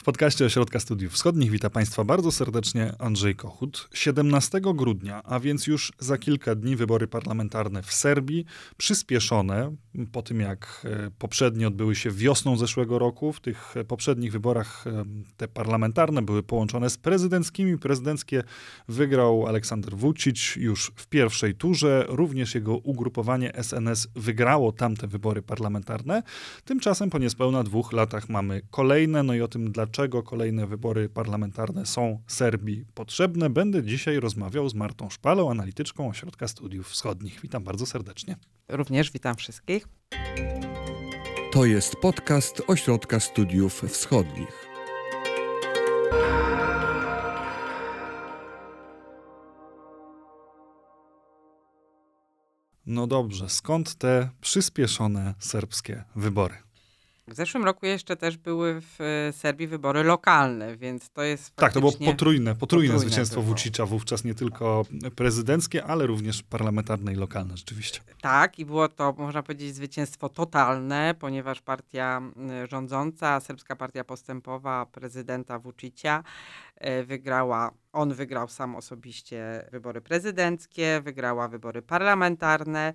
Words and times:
W 0.00 0.02
podcaście 0.02 0.44
Ośrodka 0.44 0.80
Studiów 0.80 1.12
Wschodnich 1.12 1.50
witam 1.50 1.70
Państwa 1.70 2.04
bardzo 2.04 2.32
serdecznie 2.32 2.92
Andrzej 2.98 3.34
Kochut. 3.36 3.88
17 3.94 4.60
grudnia, 4.60 5.22
a 5.22 5.40
więc 5.40 5.66
już 5.66 5.92
za 5.98 6.18
kilka 6.18 6.54
dni 6.54 6.76
wybory 6.76 7.06
parlamentarne 7.06 7.82
w 7.82 7.92
Serbii, 7.92 8.44
przyspieszone 8.76 9.76
po 10.12 10.22
tym 10.22 10.40
jak 10.40 10.82
e, 10.84 11.10
poprzednie 11.18 11.66
odbyły 11.66 11.96
się 11.96 12.10
wiosną 12.10 12.56
zeszłego 12.56 12.98
roku. 12.98 13.32
W 13.32 13.40
tych 13.40 13.74
poprzednich 13.88 14.32
wyborach 14.32 14.86
e, 14.86 15.04
te 15.36 15.48
parlamentarne 15.48 16.22
były 16.22 16.42
połączone 16.42 16.90
z 16.90 16.98
prezydenckimi. 16.98 17.78
Prezydenckie 17.78 18.42
wygrał 18.88 19.46
Aleksander 19.46 19.96
Vucic 19.96 20.56
już 20.56 20.92
w 20.96 21.06
pierwszej 21.06 21.54
turze. 21.54 22.04
Również 22.08 22.54
jego 22.54 22.76
ugrupowanie 22.76 23.52
SNS 23.62 24.08
wygrało 24.16 24.72
tamte 24.72 25.06
wybory 25.06 25.42
parlamentarne. 25.42 26.22
Tymczasem 26.64 27.10
po 27.10 27.18
niespełna 27.18 27.62
dwóch 27.62 27.92
latach 27.92 28.28
mamy 28.28 28.62
kolejne, 28.70 29.22
no 29.22 29.34
i 29.34 29.40
o 29.40 29.48
tym 29.48 29.72
dlaczego 29.72 29.89
dlaczego 29.90 30.22
kolejne 30.22 30.66
wybory 30.66 31.08
parlamentarne 31.08 31.86
są 31.86 32.22
Serbii 32.26 32.84
potrzebne, 32.94 33.50
będę 33.50 33.82
dzisiaj 33.82 34.20
rozmawiał 34.20 34.68
z 34.68 34.74
Martą 34.74 35.10
Szpalą, 35.10 35.50
analityczką 35.50 36.08
Ośrodka 36.08 36.48
Studiów 36.48 36.88
Wschodnich. 36.88 37.40
Witam 37.42 37.64
bardzo 37.64 37.86
serdecznie. 37.86 38.36
Również 38.68 39.10
witam 39.10 39.36
wszystkich. 39.36 39.88
To 41.52 41.64
jest 41.64 41.96
podcast 41.96 42.62
Ośrodka 42.66 43.20
Studiów 43.20 43.82
Wschodnich. 43.88 44.68
No 52.86 53.06
dobrze, 53.06 53.48
skąd 53.48 53.94
te 53.94 54.30
przyspieszone 54.40 55.34
serbskie 55.38 56.04
wybory? 56.16 56.69
W 57.30 57.34
zeszłym 57.34 57.64
roku 57.64 57.86
jeszcze 57.86 58.16
też 58.16 58.36
były 58.36 58.80
w 58.80 59.00
e, 59.00 59.32
Serbii 59.32 59.66
wybory 59.66 60.02
lokalne, 60.02 60.76
więc 60.76 61.10
to 61.10 61.22
jest 61.22 61.56
Tak, 61.56 61.72
to 61.72 61.80
było 61.80 61.92
potrójne, 61.92 62.12
potrójne, 62.12 62.54
potrójne 62.54 62.98
zwycięstwo 62.98 63.42
Vucicza 63.42 63.86
wówczas 63.86 64.24
nie 64.24 64.34
tylko 64.34 64.84
prezydenckie, 65.16 65.84
ale 65.84 66.06
również 66.06 66.42
parlamentarne 66.42 67.12
i 67.12 67.16
lokalne 67.16 67.56
rzeczywiście. 67.56 68.00
Tak, 68.20 68.58
i 68.58 68.64
było 68.64 68.88
to, 68.88 69.14
można 69.18 69.42
powiedzieć, 69.42 69.74
zwycięstwo 69.74 70.28
totalne, 70.28 71.14
ponieważ 71.18 71.60
partia 71.60 72.22
rządząca, 72.70 73.40
Serbska 73.40 73.76
Partia 73.76 74.04
Postępowa 74.04 74.86
prezydenta 74.86 75.58
Vucicia 75.58 76.24
e, 76.76 77.04
wygrała, 77.04 77.70
on 77.92 78.14
wygrał 78.14 78.48
sam 78.48 78.76
osobiście 78.76 79.68
wybory 79.72 80.00
prezydenckie, 80.00 81.00
wygrała 81.04 81.48
wybory 81.48 81.82
parlamentarne 81.82 82.92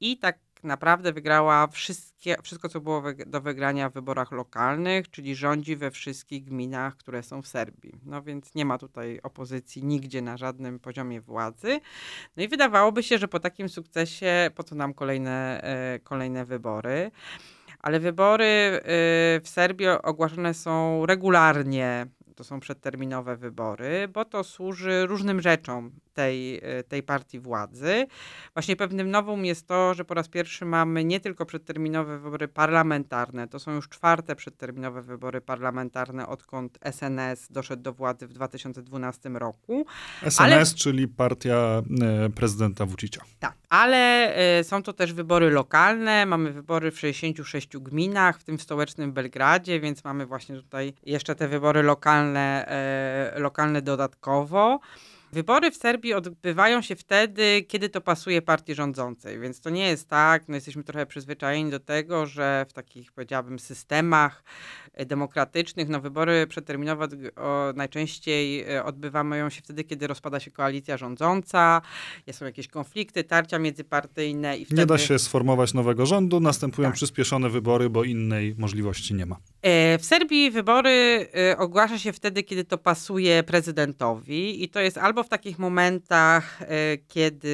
i 0.00 0.18
tak 0.18 0.38
naprawdę 0.64 1.12
wygrała 1.12 1.66
wszystko, 2.42 2.68
co 2.68 2.80
było 2.80 3.02
do 3.26 3.40
wygrania 3.40 3.90
w 3.90 3.92
wyborach 3.92 4.32
lokalnych, 4.32 5.10
czyli 5.10 5.34
rządzi 5.34 5.76
we 5.76 5.90
wszystkich 5.90 6.44
gminach, 6.44 6.96
które 6.96 7.22
są 7.22 7.42
w 7.42 7.46
Serbii. 7.46 8.00
No 8.06 8.22
więc 8.22 8.54
nie 8.54 8.64
ma 8.64 8.78
tutaj 8.78 9.20
opozycji 9.22 9.84
nigdzie 9.84 10.22
na 10.22 10.36
żadnym 10.36 10.78
poziomie 10.78 11.20
władzy. 11.20 11.80
No 12.36 12.42
i 12.42 12.48
wydawałoby 12.48 13.02
się, 13.02 13.18
że 13.18 13.28
po 13.28 13.40
takim 13.40 13.68
sukcesie, 13.68 14.50
po 14.54 14.62
co 14.62 14.74
nam 14.74 14.94
kolejne, 14.94 15.60
e, 15.62 15.98
kolejne 15.98 16.44
wybory? 16.44 17.10
Ale 17.80 18.00
wybory 18.00 18.44
e, 18.44 18.80
w 19.40 19.48
Serbii 19.48 19.88
ogłaszane 19.88 20.54
są 20.54 21.06
regularnie 21.06 22.06
to 22.34 22.44
są 22.44 22.60
przedterminowe 22.60 23.36
wybory, 23.36 24.08
bo 24.08 24.24
to 24.24 24.44
służy 24.44 25.06
różnym 25.06 25.40
rzeczom 25.40 25.90
tej, 26.14 26.60
e, 26.62 26.82
tej 26.82 27.02
partii 27.02 27.40
władzy. 27.40 28.06
Właśnie 28.54 28.76
pewnym 28.76 29.10
nowum 29.10 29.44
jest 29.44 29.66
to, 29.66 29.94
że 29.94 30.04
po 30.04 30.14
raz 30.14 30.28
pierwszy 30.28 30.64
mamy 30.64 31.04
nie 31.04 31.20
tylko 31.20 31.46
przedterminowe 31.46 32.18
wybory 32.18 32.48
parlamentarne, 32.48 33.48
to 33.48 33.58
są 33.58 33.72
już 33.72 33.88
czwarte 33.88 34.36
przedterminowe 34.36 35.02
wybory 35.02 35.40
parlamentarne, 35.40 36.26
odkąd 36.26 36.78
SNS 36.92 37.48
doszedł 37.50 37.82
do 37.82 37.92
władzy 37.92 38.26
w 38.26 38.32
2012 38.32 39.28
roku. 39.28 39.86
SNS, 40.20 40.40
ale, 40.40 40.66
czyli 40.66 41.08
partia 41.08 41.82
e, 42.02 42.30
prezydenta 42.30 42.86
Vucicia. 42.86 43.22
Tak, 43.38 43.54
ale 43.68 44.34
y, 44.60 44.64
są 44.64 44.82
to 44.82 44.92
też 44.92 45.12
wybory 45.12 45.50
lokalne. 45.50 46.26
Mamy 46.26 46.52
wybory 46.52 46.90
w 46.90 46.98
66 46.98 47.68
gminach, 47.78 48.38
w 48.38 48.44
tym 48.44 48.58
w 48.58 48.62
stołecznym 48.62 49.12
Belgradzie, 49.12 49.80
więc 49.80 50.04
mamy 50.04 50.26
właśnie 50.26 50.56
tutaj 50.56 50.94
jeszcze 51.02 51.34
te 51.34 51.48
wybory 51.48 51.82
lokalne, 51.82 52.23
y, 52.32 53.40
lokalne 53.40 53.82
dodatkowo. 53.82 54.80
Wybory 55.34 55.70
w 55.70 55.76
Serbii 55.76 56.14
odbywają 56.14 56.82
się 56.82 56.96
wtedy, 56.96 57.62
kiedy 57.68 57.88
to 57.88 58.00
pasuje 58.00 58.42
partii 58.42 58.74
rządzącej, 58.74 59.40
więc 59.40 59.60
to 59.60 59.70
nie 59.70 59.88
jest 59.88 60.08
tak, 60.08 60.48
no 60.48 60.54
jesteśmy 60.54 60.84
trochę 60.84 61.06
przyzwyczajeni 61.06 61.70
do 61.70 61.80
tego, 61.80 62.26
że 62.26 62.66
w 62.68 62.72
takich, 62.72 63.12
powiedziałabym, 63.12 63.58
systemach 63.58 64.44
e, 64.92 65.06
demokratycznych, 65.06 65.88
no 65.88 66.00
wybory 66.00 66.46
przeterminowe 66.46 67.08
najczęściej 67.74 68.60
e, 68.60 68.84
odbywają 68.84 69.50
się 69.50 69.62
wtedy, 69.62 69.84
kiedy 69.84 70.06
rozpada 70.06 70.40
się 70.40 70.50
koalicja 70.50 70.96
rządząca, 70.96 71.82
są 72.32 72.44
jakieś 72.44 72.68
konflikty, 72.68 73.24
tarcia 73.24 73.58
międzypartyjne 73.58 74.58
i 74.58 74.64
wtedy... 74.64 74.80
Nie 74.80 74.86
da 74.86 74.98
się 74.98 75.18
sformować 75.18 75.74
nowego 75.74 76.06
rządu, 76.06 76.40
następują 76.40 76.88
tak. 76.88 76.94
przyspieszone 76.94 77.50
wybory, 77.50 77.90
bo 77.90 78.04
innej 78.04 78.54
możliwości 78.58 79.14
nie 79.14 79.26
ma. 79.26 79.36
E, 79.62 79.98
w 79.98 80.04
Serbii 80.04 80.50
wybory 80.50 81.26
ogłasza 81.58 81.98
się 81.98 82.12
wtedy, 82.12 82.42
kiedy 82.42 82.64
to 82.64 82.78
pasuje 82.78 83.42
prezydentowi 83.42 84.64
i 84.64 84.68
to 84.68 84.80
jest 84.80 84.98
albo 84.98 85.23
w 85.24 85.28
takich 85.28 85.58
momentach, 85.58 86.62
e, 86.62 86.66
kiedy 87.08 87.48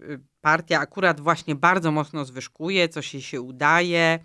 e, 0.00 0.18
partia 0.40 0.80
akurat 0.80 1.20
właśnie 1.20 1.54
bardzo 1.54 1.90
mocno 1.90 2.24
zwyżkuje, 2.24 2.88
coś 2.88 3.14
jej 3.14 3.22
się 3.22 3.40
udaje 3.40 4.18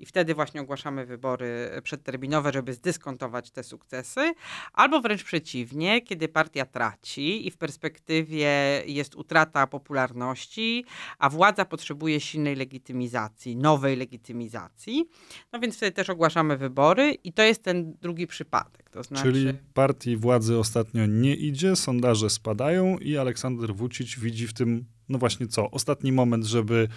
i 0.00 0.06
wtedy 0.06 0.34
właśnie 0.34 0.60
ogłaszamy 0.60 1.06
wybory 1.06 1.70
przedterminowe, 1.82 2.52
żeby 2.52 2.72
zdyskontować 2.72 3.50
te 3.50 3.62
sukcesy, 3.62 4.32
albo 4.72 5.00
wręcz 5.00 5.24
przeciwnie, 5.24 6.00
kiedy 6.00 6.28
partia 6.28 6.66
traci 6.66 7.46
i 7.46 7.50
w 7.50 7.56
perspektywie 7.56 8.48
jest 8.86 9.14
utrata 9.14 9.66
popularności, 9.66 10.84
a 11.18 11.30
władza 11.30 11.64
potrzebuje 11.64 12.20
silnej 12.20 12.56
legitymizacji, 12.56 13.56
nowej 13.56 13.96
legitymizacji. 13.96 15.04
No 15.52 15.60
więc 15.60 15.76
wtedy 15.76 15.92
też 15.92 16.10
ogłaszamy 16.10 16.56
wybory 16.56 17.12
i 17.24 17.32
to 17.32 17.42
jest 17.42 17.62
ten 17.62 17.92
drugi 17.92 18.26
przypadek. 18.26 18.90
To 18.90 19.02
znaczy... 19.02 19.22
Czyli 19.22 19.52
partii 19.74 20.16
władzy 20.16 20.58
ostatnio 20.58 21.06
nie 21.06 21.34
idzie, 21.34 21.76
sondaże 21.76 22.30
spadają 22.30 22.98
i 22.98 23.16
Aleksander 23.16 23.74
Vucic 23.74 24.18
widzi 24.18 24.46
w 24.46 24.52
tym, 24.52 24.84
no 25.08 25.18
właśnie 25.18 25.46
co, 25.46 25.70
ostatni 25.70 26.12
moment, 26.12 26.44
żeby 26.44 26.88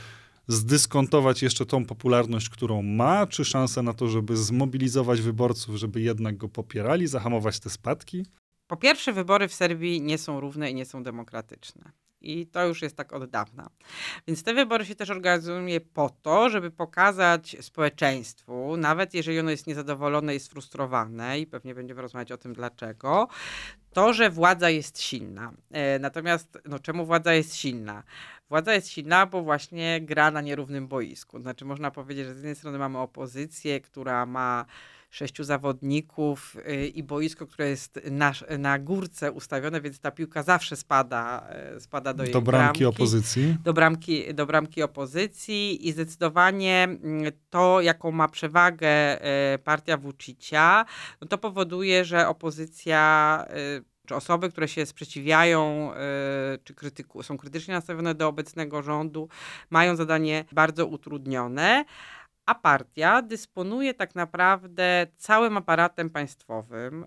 zdyskontować 0.48 1.42
jeszcze 1.42 1.66
tą 1.66 1.86
popularność, 1.86 2.50
którą 2.50 2.81
ma, 2.81 3.28
czy 3.28 3.46
szansę 3.46 3.81
na 3.81 3.94
to, 3.94 4.08
żeby 4.08 4.38
zmobilizować 4.38 5.22
wyborców, 5.22 5.76
żeby 5.76 6.02
jednak 6.02 6.38
go 6.38 6.50
popierali, 6.50 7.08
zahamować 7.08 7.59
te 7.59 7.70
spadki? 7.70 8.26
Po 8.68 8.78
pierwsze, 8.78 9.14
wybory 9.14 9.48
w 9.48 9.53
Serbii 9.53 10.02
nie 10.02 10.18
są 10.18 10.40
równe 10.40 10.72
i 10.72 10.76
nie 10.76 10.86
są 10.86 11.03
demokratyczne. 11.03 11.92
I 12.23 12.47
to 12.47 12.67
już 12.67 12.81
jest 12.81 12.97
tak 12.97 13.13
od 13.13 13.29
dawna. 13.29 13.69
Więc 14.28 14.44
te 14.44 14.53
wybory 14.53 14.85
się 14.85 14.95
też 14.95 15.09
organizuje 15.09 15.81
po 15.81 16.09
to, 16.22 16.50
żeby 16.50 16.72
pokazać 16.72 17.57
społeczeństwu, 17.61 18.78
nawet 18.78 19.13
jeżeli 19.13 19.39
ono 19.39 19.51
jest 19.51 19.67
niezadowolone 19.67 20.35
i 20.35 20.39
sfrustrowane, 20.39 21.39
i 21.39 21.47
pewnie 21.47 21.75
będziemy 21.75 22.01
rozmawiać 22.01 22.31
o 22.31 22.38
tym 22.38 22.53
dlaczego, 22.53 23.28
to, 23.94 24.13
że 24.13 24.29
władza 24.29 24.69
jest 24.69 25.01
silna. 25.01 25.53
E, 25.72 26.00
natomiast 26.00 26.57
no, 26.66 26.79
czemu 26.79 27.06
władza 27.06 27.34
jest 27.34 27.56
silna? 27.56 28.03
Władza 28.50 28.73
jest 28.73 28.90
silna, 28.90 29.25
bo 29.25 29.41
właśnie 29.41 30.01
gra 30.01 30.31
na 30.31 30.41
nierównym 30.41 30.88
boisku. 30.88 31.40
Znaczy 31.40 31.66
można 31.66 31.91
powiedzieć, 31.91 32.25
że 32.25 32.34
z 32.34 32.38
jednej 32.38 32.55
strony 32.55 32.78
mamy 32.78 32.97
opozycję, 32.97 33.81
która 33.81 34.25
ma 34.25 34.66
sześciu 35.13 35.44
zawodników 35.44 36.57
y, 36.69 36.88
i 36.88 37.03
boisko, 37.03 37.47
które 37.47 37.69
jest 37.69 38.00
na, 38.12 38.34
na 38.59 38.79
górce 38.79 39.31
ustawione, 39.31 39.81
więc 39.81 40.00
ta 40.00 40.12
piłka 40.12 40.44
zawsze 40.44 40.75
spada, 40.75 41.47
y, 41.78 41.79
spada 41.79 42.13
do 42.13 42.24
do 42.24 42.41
bramki, 42.41 42.44
bramki 42.44 42.85
opozycji. 42.85 43.57
Do 43.63 43.73
bramki, 43.73 44.34
do 44.34 44.46
bramki 44.46 44.84
opozycji 44.84 45.88
i 45.88 45.91
zdecydowanie 45.91 46.84
mm, 46.84 47.31
to, 47.50 47.81
jaką 47.81 48.12
ma 48.12 48.28
przewagę 48.28 49.22
y, 49.56 49.59
partia 49.59 49.97
Vucicia, 49.97 50.85
no 51.22 51.28
to 51.28 51.38
powoduje, 51.38 52.06
że 52.06 52.28
opozycja 52.28 53.46
czy 54.08 54.16
osoby, 54.16 54.49
które 54.49 54.67
się 54.67 54.85
sprzeciwiają, 54.85 55.91
czy 56.64 56.73
krytyku, 56.73 57.23
są 57.23 57.38
krytycznie 57.38 57.73
nastawione 57.73 58.16
do 58.16 58.28
obecnego 58.28 58.82
rządu, 58.82 59.29
mają 59.70 59.96
zadanie 59.96 60.46
bardzo 60.52 60.85
utrudnione 60.85 61.85
a 62.45 62.55
partia 62.55 63.22
dysponuje 63.22 63.93
tak 63.93 64.16
naprawdę 64.16 65.07
całym 65.17 65.57
aparatem 65.57 66.09
państwowym, 66.09 67.05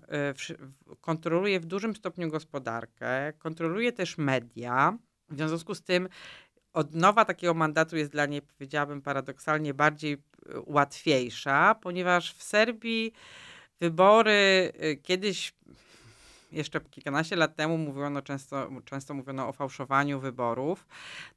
y, 0.91 0.97
kontroluje 1.01 1.59
w 1.59 1.65
dużym 1.65 1.95
stopniu 1.95 2.29
gospodarkę, 2.29 3.33
kontroluje 3.33 3.91
też 3.91 4.17
media. 4.17 4.97
W 5.29 5.37
związku 5.37 5.75
z 5.75 5.81
tym 5.81 6.09
odnowa 6.73 7.25
takiego 7.25 7.53
mandatu 7.53 7.97
jest 7.97 8.11
dla 8.11 8.25
niej, 8.25 8.41
powiedziałabym 8.41 9.01
paradoksalnie, 9.01 9.73
bardziej 9.73 10.13
y, 10.13 10.17
łatwiejsza, 10.65 11.75
ponieważ 11.75 12.33
w 12.33 12.43
Serbii 12.43 13.13
wybory 13.79 14.71
y, 14.83 14.97
kiedyś 15.03 15.53
jeszcze 16.51 16.81
kilkanaście 16.81 17.35
lat 17.35 17.55
temu 17.55 17.77
mówiono 17.77 18.21
często, 18.21 18.69
często 18.85 19.13
mówiono 19.13 19.47
o 19.47 19.53
fałszowaniu 19.53 20.19
wyborów, 20.19 20.87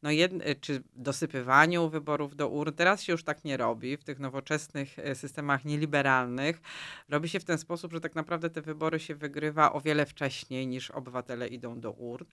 no 0.03 0.11
jed, 0.11 0.33
czy 0.61 0.83
dosypywaniu 0.95 1.89
wyborów 1.89 2.37
do 2.37 2.49
urn. 2.49 2.75
Teraz 2.75 3.03
się 3.03 3.12
już 3.12 3.25
tak 3.25 3.45
nie 3.45 3.57
robi. 3.57 3.97
W 3.97 4.05
tych 4.05 4.19
nowoczesnych 4.19 4.99
e, 4.99 5.15
systemach 5.15 5.65
nieliberalnych 5.65 6.61
robi 7.09 7.29
się 7.29 7.41
w 7.41 7.45
ten 7.45 7.59
sposób, 7.59 7.93
że 7.93 8.01
tak 8.01 8.15
naprawdę 8.15 8.51
te 8.51 8.62
wybory 8.62 9.01
się 9.01 9.15
wygrywa 9.15 9.73
o 9.73 9.81
wiele 9.81 10.07
wcześniej 10.07 10.67
niż 10.67 10.91
obywatele 10.91 11.49
idą 11.49 11.81
do 11.81 11.91
urn. 11.91 12.27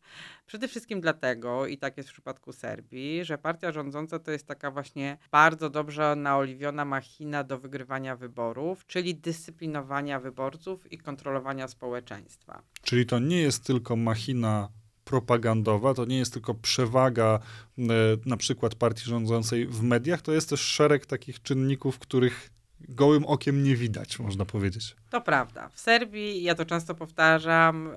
Przede 0.45 0.67
wszystkim 0.67 1.01
dlatego, 1.01 1.67
i 1.67 1.77
tak 1.77 1.97
jest 1.97 2.09
w 2.09 2.13
przypadku 2.13 2.53
Serbii, 2.53 3.25
że 3.25 3.37
partia 3.37 3.71
rządząca 3.71 4.19
to 4.19 4.31
jest 4.31 4.47
taka 4.47 4.71
właśnie 4.71 5.17
bardzo 5.31 5.69
dobrze 5.69 6.15
naoliwiona 6.15 6.85
machina 6.85 7.43
do 7.43 7.59
wygrywania 7.59 8.15
wyborów, 8.15 8.85
czyli 8.85 9.15
dyscyplinowania 9.15 10.19
wyborców 10.19 10.91
i 10.91 10.97
kontrolowania 10.97 11.67
społeczeństwa. 11.67 12.61
Czyli 12.87 13.05
to 13.05 13.19
nie 13.19 13.41
jest 13.41 13.63
tylko 13.63 13.95
machina 13.95 14.69
propagandowa, 15.03 15.93
to 15.93 16.05
nie 16.05 16.17
jest 16.17 16.33
tylko 16.33 16.53
przewaga 16.53 17.39
e, 17.79 17.83
na 18.25 18.37
przykład 18.37 18.75
partii 18.75 19.05
rządzącej 19.05 19.67
w 19.67 19.81
mediach, 19.81 20.21
to 20.21 20.31
jest 20.31 20.49
też 20.49 20.61
szereg 20.61 21.05
takich 21.05 21.41
czynników, 21.41 21.99
których 21.99 22.49
gołym 22.79 23.25
okiem 23.25 23.63
nie 23.63 23.75
widać, 23.75 24.19
można 24.19 24.45
powiedzieć. 24.45 24.95
To 25.09 25.21
prawda. 25.21 25.69
W 25.69 25.79
Serbii, 25.79 26.43
ja 26.43 26.55
to 26.55 26.65
często 26.65 26.95
powtarzam, 26.95 27.89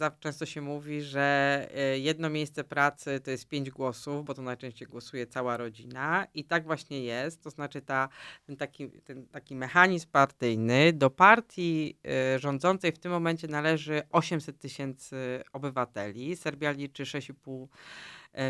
yy, 0.00 0.10
często 0.20 0.46
się 0.46 0.60
mówi, 0.60 1.02
że 1.02 1.68
yy, 1.74 1.98
jedno 1.98 2.30
miejsce 2.30 2.64
pracy 2.64 3.20
to 3.20 3.30
jest 3.30 3.48
pięć 3.48 3.70
głosów, 3.70 4.24
bo 4.24 4.34
to 4.34 4.42
najczęściej 4.42 4.88
głosuje 4.88 5.26
cała 5.26 5.56
rodzina 5.56 6.26
i 6.34 6.44
tak 6.44 6.64
właśnie 6.64 7.04
jest. 7.04 7.42
To 7.42 7.50
znaczy 7.50 7.80
ta, 7.80 8.08
ten, 8.46 8.56
taki, 8.56 8.88
ten 8.88 9.26
taki 9.26 9.56
mechanizm 9.56 10.08
partyjny 10.12 10.92
do 10.92 11.10
partii 11.10 11.96
yy, 12.04 12.38
rządzącej 12.38 12.92
w 12.92 12.98
tym 12.98 13.12
momencie 13.12 13.48
należy 13.48 14.02
800 14.10 14.58
tysięcy 14.58 15.44
obywateli. 15.52 16.36
Serbia 16.36 16.70
liczy 16.70 17.02
6,5 17.02 17.66
E, 17.66 17.68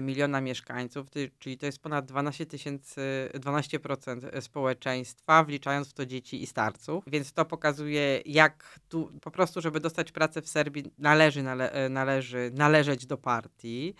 miliona 0.02 0.40
mieszkańców, 0.40 1.06
czyli 1.38 1.58
to 1.58 1.66
jest 1.66 1.78
ponad 1.78 2.06
12 2.06 2.46
tysięcy, 2.46 3.30
12% 3.34 4.40
społeczeństwa, 4.40 5.44
wliczając 5.44 5.88
w 5.88 5.92
to 5.92 6.06
dzieci 6.06 6.42
i 6.42 6.46
starców. 6.46 7.04
Więc 7.06 7.32
to 7.32 7.44
pokazuje, 7.44 8.22
jak 8.26 8.80
tu 8.88 9.12
po 9.22 9.30
prostu, 9.30 9.60
żeby 9.60 9.80
dostać 9.80 10.12
pracę 10.12 10.42
w 10.42 10.48
Serbii, 10.48 10.84
należy, 10.98 11.42
nale, 11.42 11.72
e, 11.72 11.88
należy 11.88 12.50
należeć 12.54 13.06
do 13.06 13.18
partii. 13.18 13.94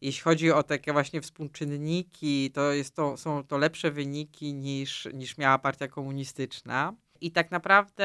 Jeśli 0.00 0.22
chodzi 0.22 0.52
o 0.52 0.62
takie 0.62 0.92
właśnie 0.92 1.20
współczynniki, 1.20 2.50
to, 2.50 2.72
jest 2.72 2.94
to 2.94 3.16
są 3.16 3.44
to 3.44 3.58
lepsze 3.58 3.90
wyniki 3.90 4.54
niż, 4.54 5.08
niż 5.14 5.38
miała 5.38 5.58
partia 5.58 5.88
komunistyczna. 5.88 6.94
I 7.24 7.30
tak 7.30 7.50
naprawdę 7.50 8.04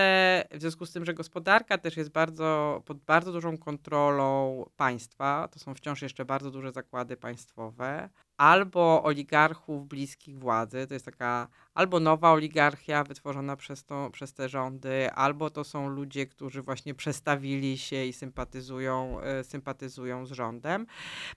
w 0.51 0.62
związku 0.62 0.86
z 0.86 0.92
tym, 0.92 1.06
że 1.06 1.13
gospodarka 1.13 1.77
też 1.77 1.98
jest 1.98 2.10
bardzo, 2.10 2.81
pod 2.86 2.98
bardzo 2.98 3.31
dużą 3.31 3.57
kontrolą 3.57 4.66
państwa, 4.77 5.48
to 5.51 5.60
są 5.60 5.75
wciąż 5.75 6.01
jeszcze 6.01 6.25
bardzo 6.25 6.51
duże 6.51 6.71
zakłady 6.71 7.18
państwowe, 7.18 8.10
albo 8.40 9.04
oligarchów 9.04 9.88
bliskich 9.88 10.40
władzy, 10.40 10.88
to 10.88 10.94
jest 10.94 11.06
taka 11.06 11.48
albo 11.74 12.00
nowa 12.00 12.32
oligarchia 12.32 13.04
wytworzona 13.04 13.56
przez, 13.56 13.86
to, 13.86 14.10
przez 14.10 14.34
te 14.34 14.50
rządy, 14.50 15.12
albo 15.12 15.50
to 15.50 15.64
są 15.64 15.90
ludzie, 15.90 16.28
którzy 16.28 16.62
właśnie 16.62 16.94
przestawili 16.94 17.78
się 17.78 18.06
i 18.06 18.14
sympatyzują, 18.14 19.22
e, 19.22 19.44
sympatyzują 19.44 20.26
z 20.26 20.32
rządem, 20.32 20.86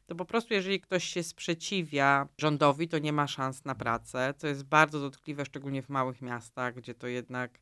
to 0.07 0.15
po 0.15 0.25
prostu 0.25 0.55
jeżeli 0.55 0.81
ktoś 0.81 1.05
się 1.05 1.23
sprzeciwia 1.23 2.29
rządowi, 2.39 2.89
to 2.89 2.99
nie 2.99 3.13
ma 3.13 3.27
szans 3.27 3.65
na 3.65 3.75
pracę, 3.75 4.35
co 4.37 4.47
jest 4.47 4.65
bardzo 4.65 5.01
dotkliwe, 5.01 5.45
szczególnie 5.45 5.83
w 5.83 5.89
małych 5.89 6.23
miastach, 6.23 6.75
gdzie 6.75 6.95
to 6.95 7.07
jednak 7.07 7.59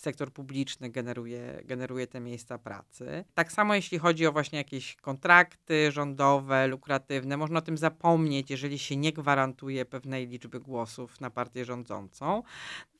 sektor 0.00 0.32
publiczny 0.32 0.90
generuje, 0.90 1.62
generuje 1.64 2.06
te 2.06 2.20
miejsca 2.20 2.58
pracy. 2.58 3.24
Tak 3.34 3.52
samo 3.52 3.74
jeśli 3.74 3.98
chodzi 3.98 4.26
o 4.26 4.32
właśnie 4.32 4.58
jakieś 4.58 4.96
kontrakty 4.96 5.92
rządowe, 5.92 6.66
lukratywne, 6.66 7.36
można 7.36 7.58
o 7.58 7.62
tym 7.62 7.78
zapomnieć, 7.78 8.50
jeżeli 8.50 8.78
się 8.78 8.96
nie 8.96 9.12
gwarantuje 9.12 9.84
pewnej 9.84 10.26
liczby 10.26 10.60
głosów 10.60 11.20
na 11.20 11.30
partię 11.30 11.64
rządzącą. 11.64 12.42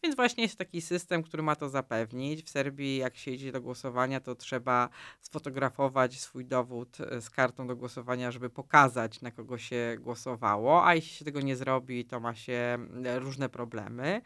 Więc 0.03 0.17
właśnie 0.17 0.43
jest 0.43 0.59
taki 0.59 0.81
system, 0.81 1.23
który 1.23 1.43
ma 1.43 1.57
to 1.57 1.69
zapewnić. 1.69 2.45
W 2.45 2.51
Serbii, 2.51 2.97
jak 2.97 3.17
się 3.17 3.31
idzie 3.31 3.53
do 3.53 3.61
głosowania, 3.61 4.21
to 4.21 4.35
trzeba 4.35 4.89
sfotografować 5.21 6.21
swój 6.21 6.45
dowód 6.45 6.99
e, 7.01 7.21
z 7.21 7.31
kartą 7.31 7.67
do 7.67 7.77
głosowania, 7.77 8.31
żeby 8.31 8.51
pokazać, 8.51 9.21
na 9.21 9.31
kogo 9.31 9.59
się 9.59 9.97
głosowało, 10.01 10.87
a 10.87 10.95
jeśli 10.95 11.17
się 11.17 11.25
tego 11.25 11.41
nie 11.41 11.57
zrobi, 11.57 12.05
to 12.05 12.21
ma 12.21 12.35
się 12.35 12.79
różne 13.19 13.49
problemy. 13.49 14.23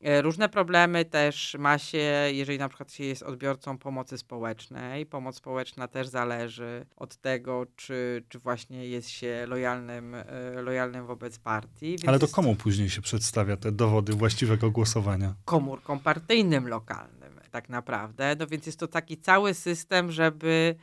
E, 0.00 0.22
różne 0.22 0.48
problemy 0.48 1.04
też 1.04 1.56
ma 1.58 1.78
się, 1.78 2.28
jeżeli 2.32 2.58
na 2.58 2.68
przykład 2.68 2.92
się 2.92 3.04
jest 3.04 3.22
odbiorcą 3.22 3.78
pomocy 3.78 4.18
społecznej. 4.18 5.06
Pomoc 5.06 5.36
społeczna 5.36 5.88
też 5.88 6.08
zależy 6.08 6.86
od 6.96 7.16
tego, 7.16 7.66
czy, 7.76 8.24
czy 8.28 8.38
właśnie 8.38 8.86
jest 8.86 9.10
się 9.10 9.44
lojalnym, 9.46 10.14
e, 10.14 10.24
lojalnym 10.62 11.06
wobec 11.06 11.38
partii. 11.38 11.90
Więc 11.90 12.08
Ale 12.08 12.18
to 12.18 12.28
komu 12.28 12.54
później 12.54 12.90
się 12.90 13.02
przedstawia 13.02 13.56
te 13.56 13.72
dowody 13.72 14.12
właściwego 14.12 14.70
głosowania? 14.70 14.97
Komórkom 15.44 16.00
partyjnym 16.00 16.68
lokalnym 16.68 17.38
tak 17.50 17.68
naprawdę. 17.68 18.36
No 18.38 18.46
więc 18.46 18.66
jest 18.66 18.78
to 18.78 18.88
taki 18.88 19.16
cały 19.16 19.54
system, 19.54 20.12
żeby 20.12 20.74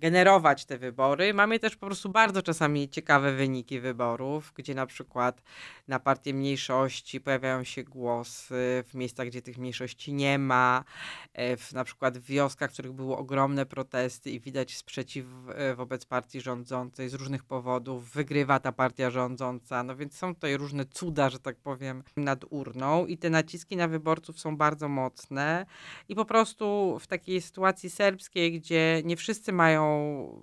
generować 0.00 0.64
te 0.64 0.78
wybory. 0.78 1.34
Mamy 1.34 1.58
też 1.58 1.76
po 1.76 1.86
prostu 1.86 2.08
bardzo 2.08 2.42
czasami 2.42 2.88
ciekawe 2.88 3.32
wyniki 3.32 3.80
wyborów, 3.80 4.52
gdzie 4.56 4.74
na 4.74 4.86
przykład 4.86 5.42
na 5.88 6.00
partie 6.00 6.34
mniejszości 6.34 7.20
pojawiają 7.20 7.64
się 7.64 7.84
głosy 7.84 8.84
w 8.86 8.94
miejscach, 8.94 9.26
gdzie 9.26 9.42
tych 9.42 9.58
mniejszości 9.58 10.12
nie 10.12 10.38
ma, 10.38 10.84
e, 11.32 11.56
w, 11.56 11.72
na 11.72 11.84
przykład 11.84 12.18
w 12.18 12.24
wioskach, 12.24 12.70
w 12.70 12.72
których 12.72 12.92
były 12.92 13.16
ogromne 13.16 13.66
protesty 13.66 14.30
i 14.30 14.40
widać 14.40 14.76
sprzeciw 14.76 15.26
e, 15.54 15.74
wobec 15.74 16.04
partii 16.04 16.40
rządzącej 16.40 17.08
z 17.08 17.14
różnych 17.14 17.44
powodów, 17.44 18.10
wygrywa 18.10 18.60
ta 18.60 18.72
partia 18.72 19.10
rządząca, 19.10 19.82
no 19.82 19.96
więc 19.96 20.16
są 20.16 20.34
tutaj 20.34 20.56
różne 20.56 20.84
cuda, 20.84 21.30
że 21.30 21.38
tak 21.38 21.56
powiem, 21.56 22.02
nad 22.16 22.44
urną 22.50 23.06
i 23.06 23.18
te 23.18 23.30
naciski 23.30 23.76
na 23.76 23.88
wyborców 23.88 24.40
są 24.40 24.56
bardzo 24.56 24.88
mocne. 24.88 25.66
I 26.08 26.14
po 26.14 26.24
prostu 26.24 26.98
w 27.00 27.06
takiej 27.06 27.40
sytuacji 27.40 27.90
serbskiej, 27.90 28.60
gdzie 28.60 29.02
nie 29.04 29.16
wszyscy 29.16 29.52
mają 29.52 29.89
Oh. 29.90 30.38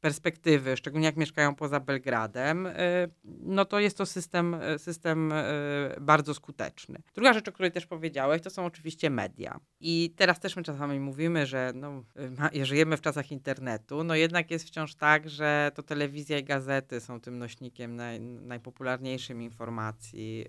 Perspektywy, 0.00 0.76
szczególnie 0.76 1.06
jak 1.06 1.16
mieszkają 1.16 1.54
poza 1.54 1.80
Belgradem, 1.80 2.66
y, 2.66 2.72
no 3.24 3.64
to 3.64 3.80
jest 3.80 3.98
to 3.98 4.06
system, 4.06 4.54
y, 4.54 4.78
system 4.78 5.32
y, 5.32 5.34
bardzo 6.00 6.34
skuteczny. 6.34 7.02
Druga 7.14 7.32
rzecz, 7.32 7.48
o 7.48 7.52
której 7.52 7.72
też 7.72 7.86
powiedziałeś, 7.86 8.42
to 8.42 8.50
są 8.50 8.66
oczywiście 8.66 9.10
media. 9.10 9.60
I 9.80 10.14
teraz 10.16 10.40
też 10.40 10.56
my 10.56 10.62
czasami 10.62 11.00
mówimy, 11.00 11.46
że 11.46 11.72
no, 11.74 12.02
żyjemy 12.62 12.96
w 12.96 13.00
czasach 13.00 13.32
internetu, 13.32 14.04
no 14.04 14.14
jednak 14.14 14.50
jest 14.50 14.66
wciąż 14.66 14.94
tak, 14.94 15.30
że 15.30 15.70
to 15.74 15.82
telewizja 15.82 16.38
i 16.38 16.44
gazety 16.44 17.00
są 17.00 17.20
tym 17.20 17.38
nośnikiem 17.38 17.96
naj, 17.96 18.20
najpopularniejszym 18.20 19.42
informacji 19.42 20.44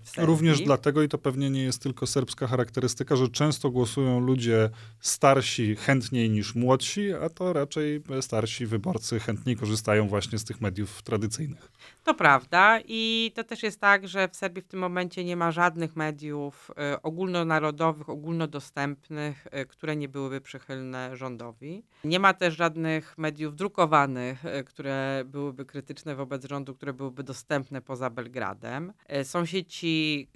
w 0.00 0.08
Serbii. 0.08 0.26
Również 0.26 0.60
dlatego, 0.60 1.02
i 1.02 1.08
to 1.08 1.18
pewnie 1.18 1.50
nie 1.50 1.62
jest 1.62 1.82
tylko 1.82 2.06
serbska 2.06 2.46
charakterystyka, 2.46 3.16
że 3.16 3.28
często 3.28 3.70
głosują 3.70 4.20
ludzie 4.20 4.70
starsi 5.00 5.76
chętniej 5.76 6.30
niż 6.30 6.54
młodsi, 6.54 7.12
a 7.12 7.28
to 7.28 7.52
raczej 7.52 8.02
starsi 8.20 8.67
wyborcy 8.68 9.20
chętniej 9.20 9.56
korzystają 9.56 10.08
właśnie 10.08 10.38
z 10.38 10.44
tych 10.44 10.60
mediów 10.60 11.02
tradycyjnych. 11.02 11.72
To 12.04 12.14
prawda 12.14 12.78
i 12.84 13.32
to 13.34 13.44
też 13.44 13.62
jest 13.62 13.80
tak, 13.80 14.08
że 14.08 14.28
w 14.28 14.36
Serbii 14.36 14.62
w 14.62 14.68
tym 14.68 14.80
momencie 14.80 15.24
nie 15.24 15.36
ma 15.36 15.52
żadnych 15.52 15.96
mediów 15.96 16.70
y, 16.70 17.02
ogólnonarodowych, 17.02 18.08
ogólnodostępnych, 18.08 19.46
y, 19.46 19.66
które 19.66 19.96
nie 19.96 20.08
byłyby 20.08 20.40
przychylne 20.40 21.16
rządowi. 21.16 21.82
Nie 22.04 22.20
ma 22.20 22.34
też 22.34 22.56
żadnych 22.56 23.18
mediów 23.18 23.56
drukowanych, 23.56 24.44
y, 24.44 24.64
które 24.64 25.22
byłyby 25.26 25.64
krytyczne 25.64 26.14
wobec 26.14 26.44
rządu, 26.44 26.74
które 26.74 26.92
byłyby 26.92 27.22
dostępne 27.22 27.82
poza 27.82 28.10
Belgradem. 28.10 28.92
Są 29.22 29.46
sieci, 29.46 30.28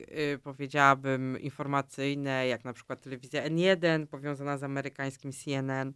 powiedziałabym, 0.42 1.40
informacyjne, 1.40 2.46
jak 2.46 2.64
na 2.64 2.72
przykład 2.72 3.00
telewizja 3.00 3.42
N1 3.42 4.06
powiązana 4.06 4.58
z 4.58 4.62
amerykańskim 4.62 5.32
CNN, 5.32 5.92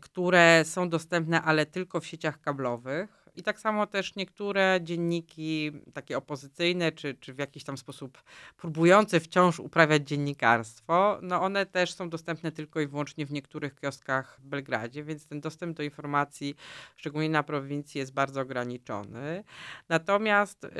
które 0.00 0.62
są 0.64 0.88
dostępne, 0.88 1.42
ale 1.42 1.66
tylko 1.66 2.00
w 2.00 2.06
sieciach 2.06 2.40
kablowych 2.40 3.20
i 3.36 3.42
tak 3.42 3.60
samo 3.60 3.86
też 3.86 4.16
niektóre 4.16 4.78
dzienniki 4.82 5.72
takie 5.94 6.18
opozycyjne, 6.18 6.92
czy, 6.92 7.14
czy 7.14 7.34
w 7.34 7.38
jakiś 7.38 7.64
tam 7.64 7.78
sposób 7.78 8.22
próbujące 8.56 9.20
wciąż 9.20 9.60
uprawiać 9.60 10.08
dziennikarstwo, 10.08 11.18
no 11.22 11.42
one 11.42 11.66
też 11.66 11.94
są 11.94 12.10
dostępne 12.10 12.52
tylko 12.52 12.80
i 12.80 12.86
wyłącznie 12.86 13.26
w 13.26 13.32
niektórych 13.32 13.80
kioskach 13.80 14.40
w 14.40 14.46
Belgradzie, 14.46 15.04
więc 15.04 15.26
ten 15.26 15.40
dostęp 15.40 15.76
do 15.76 15.82
informacji, 15.82 16.54
szczególnie 16.96 17.30
na 17.30 17.42
prowincji, 17.42 17.98
jest 17.98 18.12
bardzo 18.12 18.40
ograniczony. 18.40 19.44
Natomiast 19.88 20.64
y, 20.64 20.70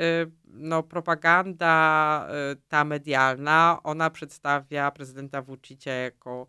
no, 0.45 0.83
propaganda 0.83 2.27
y, 2.53 2.61
ta 2.67 2.83
medialna, 2.83 3.79
ona 3.83 4.09
przedstawia 4.09 4.91
prezydenta 4.91 5.41
Vucicia 5.41 5.91
jako 5.91 6.47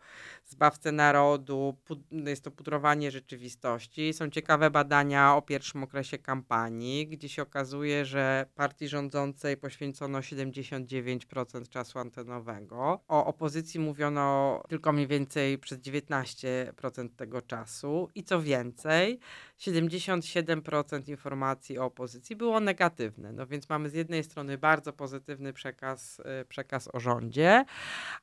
zbawcę 0.52 0.92
narodu, 0.92 1.76
jest 2.10 2.44
to 2.44 2.50
pudrowanie 2.50 3.10
rzeczywistości. 3.10 4.12
Są 4.12 4.30
ciekawe 4.30 4.70
badania 4.70 5.36
o 5.36 5.42
pierwszym 5.42 5.82
okresie 5.82 6.18
kampanii, 6.18 7.08
gdzie 7.08 7.28
się 7.28 7.42
okazuje, 7.42 8.04
że 8.04 8.46
partii 8.54 8.88
rządzącej 8.88 9.56
poświęcono 9.56 10.18
79% 10.18 11.68
czasu 11.68 11.98
antenowego. 11.98 13.00
O 13.08 13.26
opozycji 13.26 13.80
mówiono 13.80 14.62
tylko 14.68 14.92
mniej 14.92 15.06
więcej 15.06 15.58
przez 15.58 15.78
19% 15.78 17.08
tego 17.16 17.42
czasu 17.42 18.08
i 18.14 18.24
co 18.24 18.42
więcej, 18.42 19.18
77% 19.62 21.08
informacji 21.08 21.78
o 21.78 21.84
opozycji 21.84 22.36
było 22.36 22.60
negatywne. 22.60 23.32
No 23.32 23.46
więc 23.46 23.68
mamy 23.68 23.90
z 23.90 23.94
jednej 23.94 24.24
strony 24.24 24.58
bardzo 24.58 24.92
pozytywny 24.92 25.52
przekaz, 25.52 26.20
y, 26.40 26.44
przekaz 26.44 26.88
o 26.92 27.00
rządzie, 27.00 27.64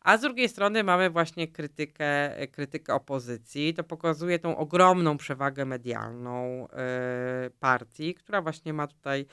a 0.01 0.17
z 0.17 0.21
drugiej 0.21 0.49
strony 0.49 0.83
mamy 0.83 1.09
właśnie 1.09 1.47
krytykę, 1.47 2.31
krytykę 2.51 2.93
opozycji. 2.93 3.73
To 3.73 3.83
pokazuje 3.83 4.39
tą 4.39 4.57
ogromną 4.57 5.17
przewagę 5.17 5.65
medialną 5.65 6.67
y, 6.67 7.49
partii, 7.59 8.13
która 8.13 8.41
właśnie 8.41 8.73
ma 8.73 8.87
tutaj 8.87 9.25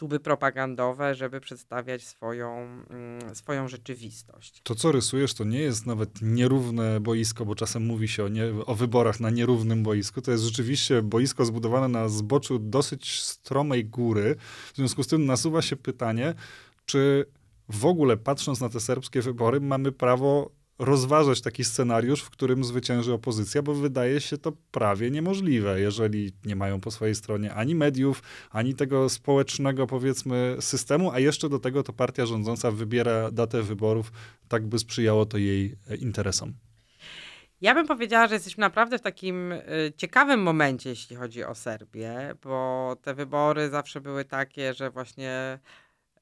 tuby 0.00 0.20
propagandowe, 0.20 1.14
żeby 1.14 1.40
przedstawiać 1.40 2.06
swoją, 2.06 2.56
mm, 2.90 3.34
swoją 3.34 3.68
rzeczywistość. 3.68 4.60
To, 4.62 4.74
co 4.74 4.92
rysujesz, 4.92 5.34
to 5.34 5.44
nie 5.44 5.58
jest 5.58 5.86
nawet 5.86 6.10
nierówne 6.22 7.00
boisko, 7.00 7.44
bo 7.46 7.54
czasem 7.54 7.86
mówi 7.86 8.08
się 8.08 8.24
o, 8.24 8.28
nie, 8.28 8.44
o 8.66 8.74
wyborach 8.74 9.20
na 9.20 9.30
nierównym 9.30 9.82
boisku. 9.82 10.22
To 10.22 10.30
jest 10.30 10.44
rzeczywiście 10.44 11.02
boisko 11.02 11.44
zbudowane 11.44 11.88
na 11.88 12.08
zboczu 12.08 12.58
dosyć 12.58 13.22
stromej 13.22 13.84
góry. 13.84 14.36
W 14.72 14.76
związku 14.76 15.02
z 15.02 15.06
tym 15.06 15.26
nasuwa 15.26 15.62
się 15.62 15.76
pytanie, 15.76 16.34
czy 16.84 17.26
w 17.68 17.86
ogóle 17.86 18.16
patrząc 18.16 18.60
na 18.60 18.68
te 18.68 18.80
serbskie 18.80 19.22
wybory, 19.22 19.60
mamy 19.60 19.92
prawo 19.92 20.50
rozważać 20.80 21.40
taki 21.40 21.64
scenariusz, 21.64 22.22
w 22.22 22.30
którym 22.30 22.64
zwycięży 22.64 23.12
opozycja, 23.12 23.62
bo 23.62 23.74
wydaje 23.74 24.20
się 24.20 24.38
to 24.38 24.52
prawie 24.70 25.10
niemożliwe, 25.10 25.80
jeżeli 25.80 26.32
nie 26.44 26.56
mają 26.56 26.80
po 26.80 26.90
swojej 26.90 27.14
stronie 27.14 27.54
ani 27.54 27.74
mediów, 27.74 28.22
ani 28.50 28.74
tego 28.74 29.08
społecznego, 29.08 29.86
powiedzmy, 29.86 30.56
systemu, 30.60 31.10
a 31.10 31.18
jeszcze 31.18 31.48
do 31.48 31.58
tego 31.58 31.82
to 31.82 31.92
partia 31.92 32.26
rządząca 32.26 32.70
wybiera 32.70 33.30
datę 33.30 33.62
wyborów, 33.62 34.12
tak 34.48 34.66
by 34.66 34.78
sprzyjało 34.78 35.26
to 35.26 35.38
jej 35.38 35.76
interesom. 35.98 36.54
Ja 37.60 37.74
bym 37.74 37.86
powiedziała, 37.86 38.28
że 38.28 38.34
jesteśmy 38.34 38.60
naprawdę 38.60 38.98
w 38.98 39.02
takim 39.02 39.52
y, 39.52 39.62
ciekawym 39.96 40.42
momencie, 40.42 40.90
jeśli 40.90 41.16
chodzi 41.16 41.44
o 41.44 41.54
Serbię, 41.54 42.34
bo 42.42 42.96
te 43.02 43.14
wybory 43.14 43.70
zawsze 43.70 44.00
były 44.00 44.24
takie, 44.24 44.74
że 44.74 44.90
właśnie 44.90 45.58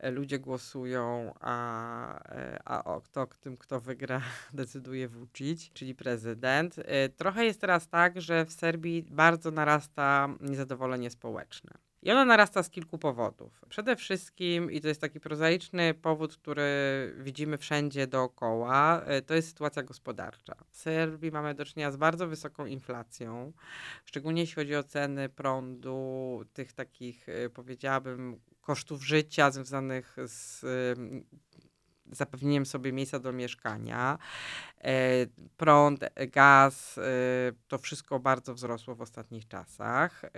ludzie 0.02 0.38
głosują, 0.38 1.34
a, 1.40 2.34
e, 2.34 2.58
a 2.64 2.84
o 2.84 3.00
kto, 3.00 3.26
tym, 3.40 3.56
kto 3.56 3.80
wygra, 3.80 4.20
decyduje 4.52 5.08
Vucic, 5.08 5.72
czyli 5.72 5.94
prezydent. 5.94 6.76
E, 6.78 7.08
trochę 7.08 7.44
jest 7.44 7.60
teraz 7.60 7.88
tak, 7.88 8.20
że 8.20 8.44
w 8.44 8.52
Serbii 8.52 9.02
bardzo 9.02 9.50
narasta 9.50 10.28
niezadowolenie 10.40 11.10
społeczne. 11.10 11.87
I 12.02 12.10
ono 12.10 12.24
narasta 12.24 12.62
z 12.62 12.70
kilku 12.70 12.98
powodów. 12.98 13.64
Przede 13.68 13.96
wszystkim, 13.96 14.70
i 14.70 14.80
to 14.80 14.88
jest 14.88 15.00
taki 15.00 15.20
prozaiczny 15.20 15.94
powód, 15.94 16.36
który 16.36 16.64
widzimy 17.18 17.58
wszędzie 17.58 18.06
dookoła, 18.06 19.04
to 19.26 19.34
jest 19.34 19.48
sytuacja 19.48 19.82
gospodarcza. 19.82 20.54
W 20.70 20.76
Serbii 20.76 21.32
mamy 21.32 21.54
do 21.54 21.64
czynienia 21.64 21.90
z 21.90 21.96
bardzo 21.96 22.28
wysoką 22.28 22.66
inflacją, 22.66 23.52
szczególnie 24.04 24.40
jeśli 24.40 24.54
chodzi 24.54 24.76
o 24.76 24.82
ceny 24.82 25.28
prądu, 25.28 26.44
tych 26.52 26.72
takich, 26.72 27.26
powiedziałabym, 27.54 28.40
kosztów 28.60 29.06
życia 29.06 29.50
związanych 29.50 30.16
z 30.26 30.64
zapewnieniem 32.12 32.66
sobie 32.66 32.92
miejsca 32.92 33.18
do 33.18 33.32
mieszkania. 33.32 34.18
E, 34.84 35.26
prąd, 35.56 36.04
gaz, 36.32 36.98
e, 36.98 37.02
to 37.68 37.78
wszystko 37.78 38.20
bardzo 38.20 38.54
wzrosło 38.54 38.94
w 38.94 39.00
ostatnich 39.00 39.48
czasach. 39.48 40.24
E, 40.24 40.30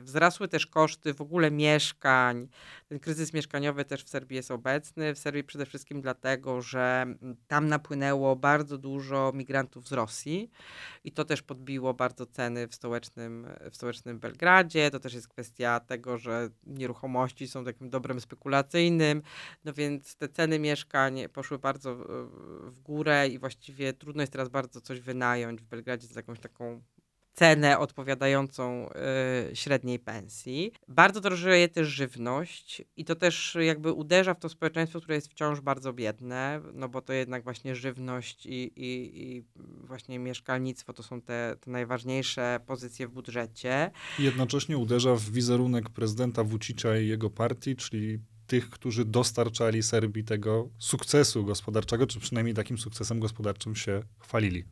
wzrosły 0.00 0.48
też 0.48 0.66
koszty 0.66 1.14
w 1.14 1.20
ogóle 1.20 1.50
mieszkań. 1.50 2.48
Ten 2.88 2.98
kryzys 2.98 3.32
mieszkaniowy 3.32 3.84
też 3.84 4.04
w 4.04 4.08
Serbii 4.08 4.36
jest 4.36 4.50
obecny. 4.50 5.14
W 5.14 5.18
Serbii 5.18 5.44
przede 5.44 5.66
wszystkim 5.66 6.00
dlatego, 6.00 6.62
że 6.62 7.06
tam 7.48 7.68
napłynęło 7.68 8.36
bardzo 8.36 8.78
dużo 8.78 9.32
migrantów 9.34 9.88
z 9.88 9.92
Rosji 9.92 10.50
i 11.04 11.12
to 11.12 11.24
też 11.24 11.42
podbiło 11.42 11.94
bardzo 11.94 12.26
ceny 12.26 12.68
w 12.68 12.74
stołecznym, 12.74 13.46
w 13.70 13.76
stołecznym 13.76 14.18
Belgradzie. 14.18 14.90
To 14.90 15.00
też 15.00 15.14
jest 15.14 15.28
kwestia 15.28 15.80
tego, 15.80 16.18
że 16.18 16.48
nieruchomości 16.66 17.48
są 17.48 17.64
takim 17.64 17.90
dobrem 17.90 18.20
spekulacyjnym, 18.20 19.22
no 19.64 19.72
więc 19.72 20.16
te 20.16 20.28
ceny 20.28 20.58
mieszkań 20.58 21.11
poszły 21.32 21.58
bardzo 21.58 21.96
w 22.66 22.80
górę 22.80 23.28
i 23.28 23.38
właściwie 23.38 23.92
trudno 23.92 24.22
jest 24.22 24.32
teraz 24.32 24.48
bardzo 24.48 24.80
coś 24.80 25.00
wynająć 25.00 25.60
w 25.60 25.64
Belgradzie 25.64 26.06
za 26.06 26.20
jakąś 26.20 26.40
taką 26.40 26.82
cenę 27.32 27.78
odpowiadającą 27.78 28.88
y, 29.50 29.56
średniej 29.56 29.98
pensji. 29.98 30.72
Bardzo 30.88 31.20
drożeje 31.20 31.68
też 31.68 31.88
żywność 31.88 32.82
i 32.96 33.04
to 33.04 33.14
też 33.16 33.56
jakby 33.60 33.92
uderza 33.92 34.34
w 34.34 34.38
to 34.38 34.48
społeczeństwo, 34.48 35.00
które 35.00 35.14
jest 35.14 35.30
wciąż 35.30 35.60
bardzo 35.60 35.92
biedne, 35.92 36.60
no 36.74 36.88
bo 36.88 37.02
to 37.02 37.12
jednak 37.12 37.44
właśnie 37.44 37.76
żywność 37.76 38.46
i, 38.46 38.72
i, 38.76 39.22
i 39.22 39.44
właśnie 39.84 40.18
mieszkalnictwo 40.18 40.92
to 40.92 41.02
są 41.02 41.20
te, 41.20 41.56
te 41.60 41.70
najważniejsze 41.70 42.60
pozycje 42.66 43.08
w 43.08 43.10
budżecie. 43.10 43.90
Jednocześnie 44.18 44.78
uderza 44.78 45.14
w 45.14 45.30
wizerunek 45.30 45.90
prezydenta 45.90 46.44
Vucicia 46.44 46.98
i 46.98 47.08
jego 47.08 47.30
partii, 47.30 47.76
czyli 47.76 48.18
tych, 48.52 48.70
którzy 48.70 49.04
dostarczali 49.04 49.82
Serbii 49.82 50.24
tego 50.24 50.68
sukcesu 50.78 51.44
gospodarczego, 51.44 52.06
czy 52.06 52.20
przynajmniej 52.20 52.54
takim 52.54 52.78
sukcesem 52.78 53.20
gospodarczym 53.20 53.76
się 53.76 54.02
chwalili. 54.18 54.64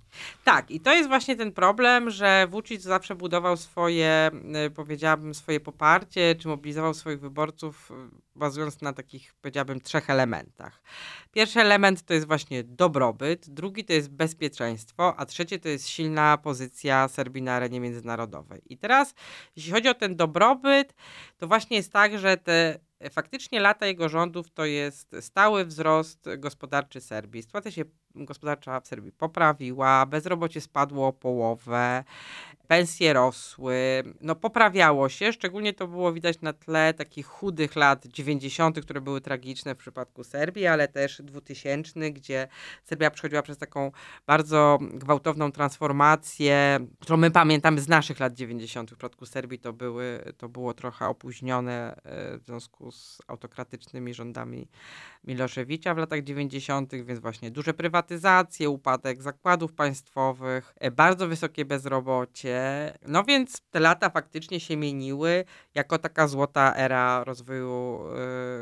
Tak, 0.45 0.71
i 0.71 0.81
to 0.81 0.93
jest 0.93 1.09
właśnie 1.09 1.37
ten 1.37 1.53
problem, 1.53 2.11
że 2.11 2.47
Vucic 2.51 2.83
zawsze 2.83 3.15
budował 3.15 3.57
swoje, 3.57 4.31
y, 4.67 4.71
powiedziałabym, 4.71 5.35
swoje 5.35 5.61
poparcie, 5.61 6.35
czy 6.35 6.49
mobilizował 6.49 6.95
swoich 6.95 7.21
wyborców 7.21 7.91
y, 7.91 7.95
bazując 8.35 8.81
na 8.81 8.93
takich, 8.93 9.35
powiedziałabym, 9.35 9.81
trzech 9.81 10.11
elementach. 10.11 10.83
Pierwszy 11.33 11.61
element 11.61 12.03
to 12.03 12.15
jest 12.15 12.27
właśnie 12.27 12.65
dobrobyt, 12.65 13.51
drugi 13.51 13.85
to 13.85 13.93
jest 13.93 14.11
bezpieczeństwo, 14.11 15.15
a 15.17 15.27
trzeci 15.27 15.61
to 15.61 15.69
jest 15.69 15.89
silna 15.89 16.39
pozycja 16.39 17.09
Serbii 17.09 17.43
na 17.43 17.53
arenie 17.53 17.81
międzynarodowej. 17.81 18.63
I 18.67 18.79
teraz, 18.79 19.15
jeśli 19.57 19.73
chodzi 19.73 19.89
o 19.89 19.95
ten 19.95 20.17
dobrobyt, 20.17 20.95
to 21.39 21.49
właśnie 21.49 21.77
jest 21.77 21.93
tak, 21.93 22.19
że 22.19 22.37
te 22.37 22.90
faktycznie 23.11 23.61
lata 23.61 23.87
jego 23.87 24.09
rządów 24.09 24.51
to 24.51 24.65
jest 24.65 25.17
stały 25.21 25.65
wzrost 25.65 26.29
gospodarczy 26.39 27.01
Serbii. 27.01 27.43
Sytuacja 27.43 27.71
się 27.71 27.85
gospodarcza 28.15 28.81
w 28.81 28.87
Serbii 28.87 29.13
poprawiła, 29.13 30.07
bezrobocie 30.07 30.61
spadło 30.61 31.07
o 31.07 31.13
połowę, 31.13 32.05
pensje 32.71 33.13
rosły, 33.13 34.03
no 34.21 34.35
poprawiało 34.35 35.09
się, 35.09 35.33
szczególnie 35.33 35.73
to 35.73 35.89
było 35.89 36.13
widać 36.13 36.41
na 36.41 36.53
tle 36.53 36.95
takich 36.95 37.27
chudych 37.27 37.77
lat 37.77 38.07
90., 38.07 38.81
które 38.81 39.01
były 39.01 39.21
tragiczne 39.21 39.75
w 39.75 39.79
przypadku 39.79 40.25
Serbii, 40.25 40.67
ale 40.67 40.89
też 40.89 41.23
2000, 41.23 42.11
gdzie 42.11 42.49
Serbia 42.85 43.11
przechodziła 43.11 43.43
przez 43.43 43.59
taką 43.59 43.93
bardzo 44.27 44.79
gwałtowną 44.81 45.53
transformację, 45.53 46.81
którą 47.01 47.17
my 47.17 47.31
pamiętamy 47.31 47.81
z 47.81 47.89
naszych 47.89 48.21
lat 48.21 48.35
90. 48.35 48.91
W 48.91 48.93
przypadku 48.93 49.27
Serbii 49.27 49.59
to, 49.59 49.73
były, 49.73 50.33
to 50.39 50.49
było 50.49 50.75
trochę 50.75 51.07
opóźnione 51.07 51.97
e, 52.05 52.39
w 52.39 52.43
związku 52.45 52.93
z 52.93 53.19
autokratycznymi 53.27 54.15
rządami 54.15 54.69
Miloszewicza 55.25 55.95
w 55.95 55.99
latach 55.99 56.23
90., 56.23 56.93
więc 56.95 57.21
właśnie 57.21 57.51
duże 57.51 57.75
prywatyzacje, 58.03 58.71
upadek 58.71 59.23
zakładów 59.23 59.73
państwowych, 59.73 60.75
e, 60.81 60.91
bardzo 60.91 61.29
wysokie 61.29 61.65
bezrobocie, 61.65 62.93
no 63.07 63.25
więc 63.25 63.61
te 63.71 63.81
lata 63.81 64.11
faktycznie 64.11 64.61
się 64.61 64.77
mieniły 64.77 65.45
jako 65.75 65.99
taka 65.99 66.29
złota 66.29 66.75
era 66.77 67.25
rozwoju 67.25 68.01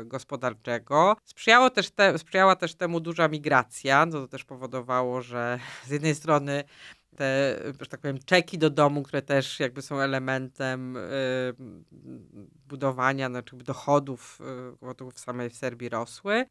y, 0.01 0.05
gospodarczego. 0.05 1.15
Sprzyjało 1.23 1.69
też 1.69 1.91
te, 1.91 2.17
sprzyjała 2.17 2.55
też 2.55 2.75
temu 2.75 2.99
duża 2.99 3.27
migracja, 3.27 4.05
no 4.05 4.11
to 4.11 4.27
też 4.27 4.43
powodowało, 4.43 5.21
że 5.21 5.59
z 5.87 5.89
jednej 5.89 6.15
strony 6.15 6.63
te, 7.15 7.59
że 7.81 7.87
tak 7.87 7.99
powiem, 7.99 8.19
czeki 8.25 8.57
do 8.57 8.69
domu, 8.69 9.03
które 9.03 9.21
też 9.21 9.59
jakby 9.59 9.81
są 9.81 9.99
elementem 9.99 10.97
y, 10.97 10.99
budowania 12.67 13.29
znaczy 13.29 13.55
dochodów, 13.55 14.39
y, 15.01 15.11
w 15.13 15.19
samej 15.19 15.49
Serbii 15.49 15.89
rosły. 15.89 16.45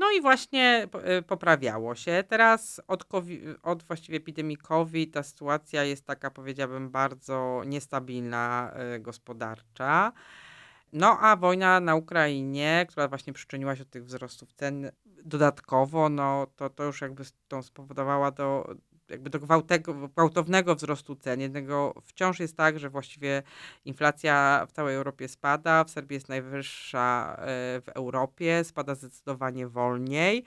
No 0.00 0.10
i 0.10 0.20
właśnie 0.20 0.88
y, 1.18 1.22
poprawiało 1.22 1.94
się. 1.94 2.24
Teraz 2.28 2.80
od, 2.88 3.04
COVID, 3.04 3.40
od 3.62 3.82
właściwie 3.82 4.18
epidemii 4.18 4.56
COVID 4.56 5.14
ta 5.14 5.22
sytuacja 5.22 5.84
jest 5.84 6.06
taka, 6.06 6.30
powiedziałabym, 6.30 6.90
bardzo 6.90 7.62
niestabilna 7.66 8.72
y, 8.96 9.00
gospodarcza. 9.00 10.12
No 10.92 11.18
a 11.20 11.36
wojna 11.36 11.80
na 11.80 11.94
Ukrainie, 11.94 12.86
która 12.88 13.08
właśnie 13.08 13.32
przyczyniła 13.32 13.76
się 13.76 13.84
do 13.84 13.90
tych 13.90 14.04
wzrostów 14.04 14.52
cen 14.52 14.90
dodatkowo, 15.24 16.08
no 16.08 16.46
to, 16.56 16.70
to 16.70 16.84
już 16.84 17.00
jakby 17.00 17.24
to 17.48 17.62
spowodowała 17.62 18.30
do, 18.30 18.74
jakby 19.10 19.30
do 19.30 19.38
gwałtownego 20.14 20.74
wzrostu 20.74 21.16
cen. 21.16 21.40
Jednego 21.40 21.94
wciąż 22.04 22.40
jest 22.40 22.56
tak, 22.56 22.78
że 22.78 22.90
właściwie 22.90 23.42
inflacja 23.84 24.66
w 24.68 24.72
całej 24.72 24.96
Europie 24.96 25.28
spada, 25.28 25.84
w 25.84 25.90
Serbii 25.90 26.14
jest 26.14 26.28
najwyższa 26.28 27.36
e, 27.38 27.44
w 27.80 27.88
Europie, 27.94 28.64
spada 28.64 28.94
zdecydowanie 28.94 29.68
wolniej. 29.68 30.44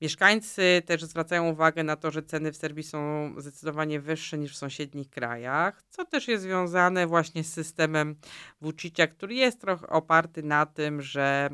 Mieszkańcy 0.00 0.82
też 0.86 1.04
zwracają 1.04 1.48
uwagę 1.48 1.84
na 1.84 1.96
to, 1.96 2.10
że 2.10 2.22
ceny 2.22 2.52
w 2.52 2.56
Serbii 2.56 2.84
są 2.84 3.34
zdecydowanie 3.38 4.00
wyższe 4.00 4.38
niż 4.38 4.52
w 4.52 4.56
sąsiednich 4.56 5.10
krajach, 5.10 5.82
co 5.88 6.04
też 6.04 6.28
jest 6.28 6.42
związane 6.42 7.06
właśnie 7.06 7.44
z 7.44 7.52
systemem 7.52 8.16
Vučića, 8.60 9.06
który 9.06 9.34
jest 9.34 9.60
trochę 9.60 9.86
oparty 9.86 10.42
na 10.42 10.66
tym, 10.66 11.02
że 11.02 11.50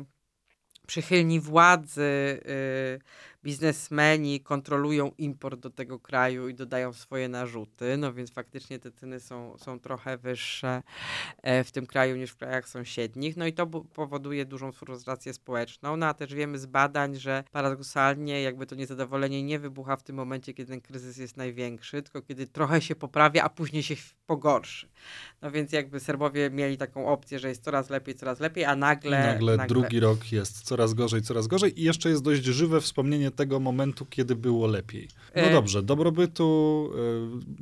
przychylni 0.87 1.39
władzy 1.39 2.01
y, 2.45 2.99
biznesmeni 3.45 4.39
kontrolują 4.39 5.11
import 5.17 5.59
do 5.59 5.69
tego 5.69 5.99
kraju 5.99 6.49
i 6.49 6.53
dodają 6.53 6.93
swoje 6.93 7.29
narzuty, 7.29 7.97
no 7.97 8.13
więc 8.13 8.31
faktycznie 8.31 8.79
te 8.79 8.91
ceny 8.91 9.19
są, 9.19 9.57
są 9.57 9.79
trochę 9.79 10.17
wyższe 10.17 10.83
e, 11.41 11.63
w 11.63 11.71
tym 11.71 11.85
kraju 11.85 12.15
niż 12.15 12.31
w 12.31 12.37
krajach 12.37 12.69
sąsiednich, 12.69 13.37
no 13.37 13.47
i 13.47 13.53
to 13.53 13.67
powoduje 13.67 14.45
dużą 14.45 14.71
frustrację 14.71 15.33
społeczną, 15.33 15.97
no 15.97 16.05
a 16.05 16.13
też 16.13 16.33
wiemy 16.33 16.59
z 16.59 16.65
badań, 16.65 17.15
że 17.15 17.43
paradoksalnie 17.51 18.41
jakby 18.41 18.65
to 18.65 18.75
niezadowolenie 18.75 19.43
nie 19.43 19.59
wybucha 19.59 19.95
w 19.95 20.03
tym 20.03 20.15
momencie, 20.15 20.53
kiedy 20.53 20.71
ten 20.71 20.81
kryzys 20.81 21.17
jest 21.17 21.37
największy, 21.37 22.01
tylko 22.01 22.21
kiedy 22.21 22.47
trochę 22.47 22.81
się 22.81 22.95
poprawia, 22.95 23.43
a 23.43 23.49
później 23.49 23.83
się 23.83 23.95
pogorszy. 24.25 24.89
No 25.41 25.51
więc 25.51 25.71
jakby 25.71 25.99
Serbowie 25.99 26.49
mieli 26.49 26.77
taką 26.77 27.07
opcję, 27.07 27.39
że 27.39 27.49
jest 27.49 27.63
coraz 27.63 27.89
lepiej, 27.89 28.15
coraz 28.15 28.39
lepiej, 28.39 28.65
a 28.65 28.75
nagle... 28.75 29.19
Nagle, 29.19 29.57
nagle 29.57 29.67
drugi 29.67 29.99
rok 29.99 30.31
jest 30.31 30.61
coraz 30.61 30.93
gorzej, 30.93 31.21
coraz 31.21 31.47
gorzej. 31.47 31.81
I 31.81 31.83
jeszcze 31.83 32.09
jest 32.09 32.23
dość 32.23 32.43
żywe 32.43 32.81
wspomnienie 32.81 33.31
tego 33.35 33.59
momentu, 33.59 34.05
kiedy 34.05 34.35
było 34.35 34.67
lepiej. 34.67 35.07
No 35.35 35.41
e... 35.41 35.51
dobrze, 35.51 35.83
dobrobytu 35.83 36.89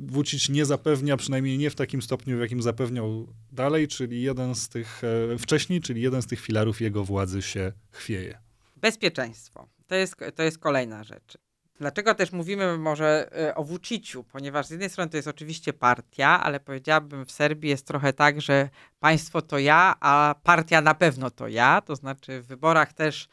y, 0.00 0.12
Vucic 0.12 0.48
nie 0.48 0.64
zapewnia, 0.64 1.16
przynajmniej 1.16 1.58
nie 1.58 1.70
w 1.70 1.74
takim 1.74 2.02
stopniu, 2.02 2.36
w 2.36 2.40
jakim 2.40 2.62
zapewniał 2.62 3.26
dalej, 3.52 3.88
czyli 3.88 4.22
jeden 4.22 4.54
z 4.54 4.68
tych, 4.68 5.02
y, 5.34 5.38
wcześniej, 5.38 5.80
czyli 5.80 6.02
jeden 6.02 6.22
z 6.22 6.26
tych 6.26 6.40
filarów 6.40 6.80
jego 6.80 7.04
władzy 7.04 7.42
się 7.42 7.72
chwieje. 7.90 8.38
Bezpieczeństwo. 8.76 9.68
To 9.86 9.94
jest, 9.94 10.16
to 10.34 10.42
jest 10.42 10.58
kolejna 10.58 11.04
rzecz. 11.04 11.38
Dlaczego 11.78 12.14
też 12.14 12.32
mówimy 12.32 12.78
może 12.78 13.30
o 13.54 13.64
Vuciciu? 13.64 14.24
Ponieważ 14.24 14.66
z 14.66 14.70
jednej 14.70 14.90
strony 14.90 15.10
to 15.10 15.16
jest 15.16 15.28
oczywiście 15.28 15.72
partia, 15.72 16.42
ale 16.42 16.60
powiedziałabym 16.60 17.26
w 17.26 17.32
Serbii 17.32 17.70
jest 17.70 17.86
trochę 17.86 18.12
tak, 18.12 18.40
że 18.40 18.68
państwo 19.00 19.42
to 19.42 19.58
ja, 19.58 19.94
a 20.00 20.34
partia 20.42 20.80
na 20.80 20.94
pewno 20.94 21.30
to 21.30 21.48
ja. 21.48 21.80
To 21.80 21.96
znaczy 21.96 22.42
w 22.42 22.46
wyborach 22.46 22.92
też 22.92 23.28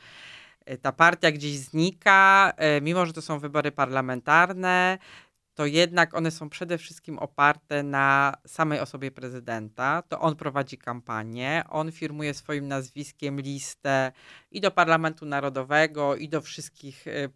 ta 0.81 0.91
partia 0.91 1.31
gdzieś 1.31 1.57
znika, 1.57 2.53
y, 2.77 2.81
mimo 2.81 3.05
że 3.05 3.13
to 3.13 3.21
są 3.21 3.39
wybory 3.39 3.71
parlamentarne, 3.71 4.97
to 5.53 5.65
jednak 5.65 6.13
one 6.15 6.31
są 6.31 6.49
przede 6.49 6.77
wszystkim 6.77 7.19
oparte 7.19 7.83
na 7.83 8.33
samej 8.47 8.79
osobie 8.79 9.11
prezydenta. 9.11 10.01
To 10.01 10.19
on 10.19 10.35
prowadzi 10.35 10.77
kampanię, 10.77 11.63
on 11.69 11.91
firmuje 11.91 12.33
swoim 12.33 12.67
nazwiskiem 12.67 13.41
listę 13.41 14.11
i 14.51 14.61
do 14.61 14.71
Parlamentu 14.71 15.25
Narodowego, 15.25 16.15
i 16.15 16.29
do 16.29 16.41
wszystkich 16.41 17.07
y, 17.07 17.29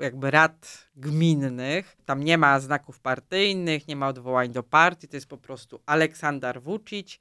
jakby 0.00 0.30
rad 0.30 0.88
gminnych. 0.96 1.96
Tam 2.04 2.24
nie 2.24 2.38
ma 2.38 2.60
znaków 2.60 3.00
partyjnych, 3.00 3.88
nie 3.88 3.96
ma 3.96 4.08
odwołań 4.08 4.52
do 4.52 4.62
partii, 4.62 5.08
to 5.08 5.16
jest 5.16 5.28
po 5.28 5.38
prostu 5.38 5.80
Aleksandar 5.86 6.62
Vucic. 6.62 7.20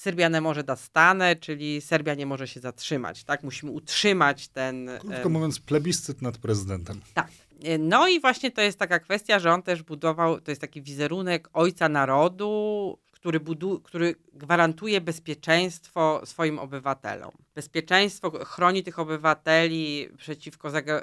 Serbia 0.00 0.28
nie 0.28 0.40
może 0.40 0.64
da 0.64 0.76
stanę, 0.76 1.36
czyli 1.36 1.80
Serbia 1.80 2.14
nie 2.14 2.26
może 2.26 2.48
się 2.48 2.60
zatrzymać, 2.60 3.24
tak? 3.24 3.42
Musimy 3.42 3.72
utrzymać 3.72 4.48
ten... 4.48 4.90
Krótko 5.00 5.28
mówiąc, 5.28 5.60
plebiscyt 5.60 6.22
nad 6.22 6.38
prezydentem. 6.38 7.00
Tak. 7.14 7.28
E, 7.64 7.78
no 7.78 8.08
i 8.08 8.20
właśnie 8.20 8.50
to 8.50 8.60
jest 8.62 8.78
taka 8.78 8.98
kwestia, 8.98 9.38
że 9.38 9.52
on 9.52 9.62
też 9.62 9.82
budował, 9.82 10.40
to 10.40 10.50
jest 10.50 10.60
taki 10.60 10.82
wizerunek 10.82 11.48
ojca 11.52 11.88
narodu, 11.88 12.98
który, 13.12 13.40
budu, 13.40 13.80
który 13.80 14.14
gwarantuje 14.34 15.00
bezpieczeństwo 15.00 16.22
swoim 16.24 16.58
obywatelom. 16.58 17.30
Bezpieczeństwo 17.54 18.44
chroni 18.44 18.82
tych 18.82 18.98
obywateli 18.98 20.08
przeciwko, 20.16 20.78
e, 20.78 21.02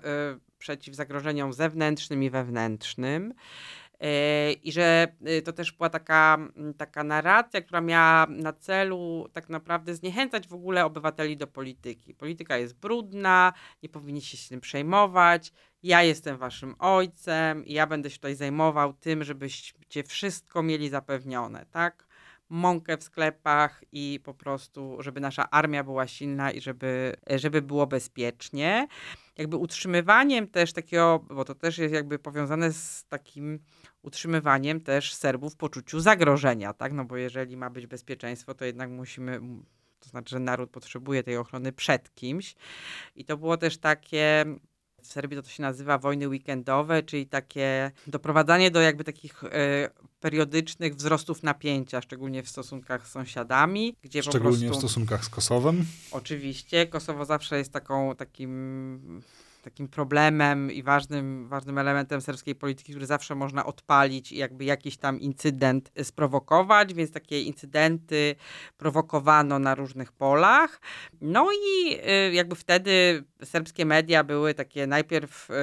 przeciw 0.57 0.95
zagrożeniom 0.95 1.53
zewnętrznym 1.53 2.23
i 2.23 2.29
wewnętrznym. 2.29 3.33
E, 3.99 4.51
I 4.51 4.71
że 4.71 5.07
to 5.45 5.53
też 5.53 5.71
była 5.71 5.89
taka, 5.89 6.37
taka 6.77 7.03
narracja, 7.03 7.61
która 7.61 7.81
miała 7.81 8.27
na 8.29 8.53
celu 8.53 9.27
tak 9.33 9.49
naprawdę 9.49 9.95
zniechęcać 9.95 10.47
w 10.47 10.53
ogóle 10.53 10.85
obywateli 10.85 11.37
do 11.37 11.47
polityki. 11.47 12.13
Polityka 12.13 12.57
jest 12.57 12.79
brudna, 12.79 13.53
nie 13.83 13.89
powinniście 13.89 14.37
się 14.37 14.49
tym 14.49 14.61
przejmować, 14.61 15.53
ja 15.83 16.03
jestem 16.03 16.37
waszym 16.37 16.75
ojcem 16.79 17.65
i 17.65 17.73
ja 17.73 17.87
będę 17.87 18.09
się 18.09 18.15
tutaj 18.15 18.35
zajmował 18.35 18.93
tym, 18.93 19.23
żebyście 19.23 20.03
wszystko 20.03 20.63
mieli 20.63 20.89
zapewnione, 20.89 21.65
tak? 21.71 22.06
Mąkę 22.49 22.97
w 22.97 23.03
sklepach 23.03 23.83
i 23.91 24.19
po 24.23 24.33
prostu, 24.33 24.97
żeby 24.99 25.19
nasza 25.19 25.49
armia 25.49 25.83
była 25.83 26.07
silna 26.07 26.51
i 26.51 26.61
żeby, 26.61 27.15
żeby 27.35 27.61
było 27.61 27.87
bezpiecznie. 27.87 28.87
Jakby 29.37 29.57
utrzymywaniem 29.57 30.47
też 30.47 30.73
takiego, 30.73 31.25
bo 31.29 31.45
to 31.45 31.55
też 31.55 31.77
jest 31.77 31.93
jakby 31.93 32.19
powiązane 32.19 32.73
z 32.73 33.05
takim 33.09 33.59
utrzymywaniem 34.01 34.81
też 34.81 35.13
Serbów 35.13 35.53
w 35.53 35.57
poczuciu 35.57 35.99
zagrożenia, 35.99 36.73
tak? 36.73 36.93
No 36.93 37.05
bo 37.05 37.17
jeżeli 37.17 37.57
ma 37.57 37.69
być 37.69 37.87
bezpieczeństwo, 37.87 38.53
to 38.53 38.65
jednak 38.65 38.89
musimy, 38.89 39.39
to 39.99 40.09
znaczy, 40.09 40.29
że 40.29 40.39
naród 40.39 40.69
potrzebuje 40.69 41.23
tej 41.23 41.37
ochrony 41.37 41.71
przed 41.71 42.15
kimś. 42.15 42.55
I 43.15 43.25
to 43.25 43.37
było 43.37 43.57
też 43.57 43.77
takie 43.77 44.45
w 45.01 45.07
Serbii 45.07 45.37
to, 45.37 45.43
to 45.43 45.49
się 45.49 45.63
nazywa 45.63 45.97
wojny 45.97 46.27
weekendowe, 46.27 47.03
czyli 47.03 47.27
takie 47.27 47.91
doprowadzanie 48.07 48.71
do 48.71 48.81
jakby 48.81 49.03
takich 49.03 49.43
e, 49.43 49.89
periodycznych 50.27 50.95
wzrostów 50.95 51.43
napięcia, 51.43 52.01
szczególnie 52.01 52.43
w 52.43 52.49
stosunkach 52.49 53.07
z 53.07 53.11
sąsiadami. 53.11 53.95
Gdzie 54.01 54.23
szczególnie 54.23 54.67
prostu, 54.67 54.73
w 54.73 54.77
stosunkach 54.77 55.25
z 55.25 55.29
Kosowem. 55.29 55.85
Oczywiście. 56.11 56.87
Kosowo 56.87 57.25
zawsze 57.25 57.57
jest 57.57 57.71
taką, 57.71 58.15
takim 58.15 59.21
takim 59.67 59.87
problemem 59.87 60.71
i 60.71 60.83
ważnym, 60.83 61.47
ważnym 61.47 61.77
elementem 61.77 62.21
serbskiej 62.21 62.55
polityki, 62.55 62.91
który 62.91 63.05
zawsze 63.05 63.35
można 63.35 63.65
odpalić 63.65 64.31
i 64.31 64.37
jakby 64.37 64.65
jakiś 64.65 64.97
tam 64.97 65.19
incydent 65.19 65.91
sprowokować, 66.03 66.93
więc 66.93 67.11
takie 67.11 67.41
incydenty 67.41 68.35
prowokowano 68.77 69.59
na 69.59 69.75
różnych 69.75 70.11
polach. 70.11 70.81
No 71.21 71.49
i 71.51 71.97
y, 72.29 72.33
jakby 72.33 72.55
wtedy 72.55 73.23
serbskie 73.43 73.85
media 73.85 74.23
były 74.23 74.53
takie 74.53 74.87
najpierw 74.87 75.49
y, 75.49 75.53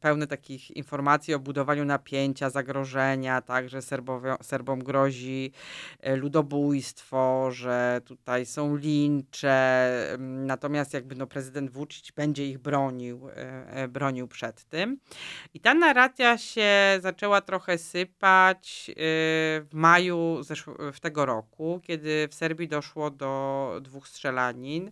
pełne 0.00 0.26
takich 0.26 0.70
informacji 0.70 1.34
o 1.34 1.38
budowaniu 1.38 1.84
napięcia, 1.84 2.50
zagrożenia, 2.50 3.40
tak, 3.40 3.68
że 3.68 3.80
Serbom 4.42 4.78
grozi 4.78 5.52
y, 6.06 6.16
ludobójstwo, 6.16 7.50
że 7.50 8.00
tutaj 8.04 8.46
są 8.46 8.76
lincze, 8.76 9.88
natomiast 10.18 10.94
jakby 10.94 11.14
no 11.14 11.26
prezydent 11.26 11.70
Vucic 11.70 12.10
będzie 12.10 12.46
ich 12.46 12.58
bronił 12.58 13.28
bronił 13.88 14.28
przed 14.28 14.64
tym. 14.64 14.98
I 15.54 15.60
ta 15.60 15.74
narracja 15.74 16.38
się 16.38 16.70
zaczęła 17.02 17.40
trochę 17.40 17.78
sypać 17.78 18.90
e, 18.90 18.94
w 19.60 19.68
maju 19.72 20.40
w 20.92 21.00
tego 21.00 21.26
roku, 21.26 21.80
kiedy 21.84 22.28
w 22.30 22.34
Serbii 22.34 22.68
doszło 22.68 23.10
do 23.10 23.72
dwóch 23.82 24.08
strzelanin. 24.08 24.90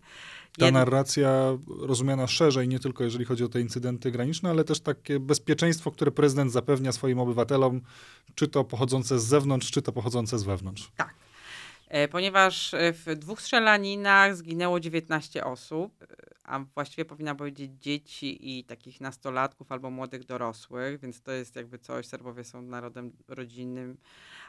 Ta 0.59 0.65
Jed... 0.65 0.75
narracja 0.75 1.59
rozumiana 1.81 2.27
szerzej, 2.27 2.69
nie 2.69 2.79
tylko 2.79 3.05
jeżeli 3.05 3.25
chodzi 3.25 3.45
o 3.45 3.49
te 3.49 3.61
incydenty 3.61 4.11
graniczne, 4.11 4.51
ale 4.51 4.65
też 4.65 4.81
takie 4.81 5.21
bezpieczeństwo, 5.21 5.91
które 5.91 6.11
prezydent 6.11 6.53
zapewnia 6.53 6.93
swoim 6.93 7.19
obywatelom, 7.19 7.81
czy 8.35 8.49
to 8.49 8.65
pochodzące 8.65 9.19
z 9.19 9.25
zewnątrz, 9.25 9.71
czy 9.71 9.83
to 9.83 9.93
pochodzące 9.93 10.39
z 10.39 10.43
wewnątrz. 10.43 10.93
Tak. 10.97 11.15
E, 11.89 12.09
ponieważ 12.09 12.75
w 12.93 13.15
dwóch 13.17 13.41
strzelaninach 13.41 14.37
zginęło 14.37 14.81
19 14.81 15.45
osób 15.45 16.05
a 16.45 16.61
właściwie 16.75 17.05
powinna 17.05 17.35
powiedzieć 17.35 17.73
dzieci 17.81 18.59
i 18.59 18.65
takich 18.65 19.01
nastolatków 19.01 19.73
albo 19.73 19.91
młodych 19.91 20.25
dorosłych, 20.25 21.01
więc 21.01 21.23
to 21.23 21.33
jest 21.33 21.57
jakby 21.57 21.79
coś. 21.79 22.07
Serbowie 22.07 22.45
są 22.45 22.63
narodem 22.63 23.13
rodzinnym, 23.29 23.97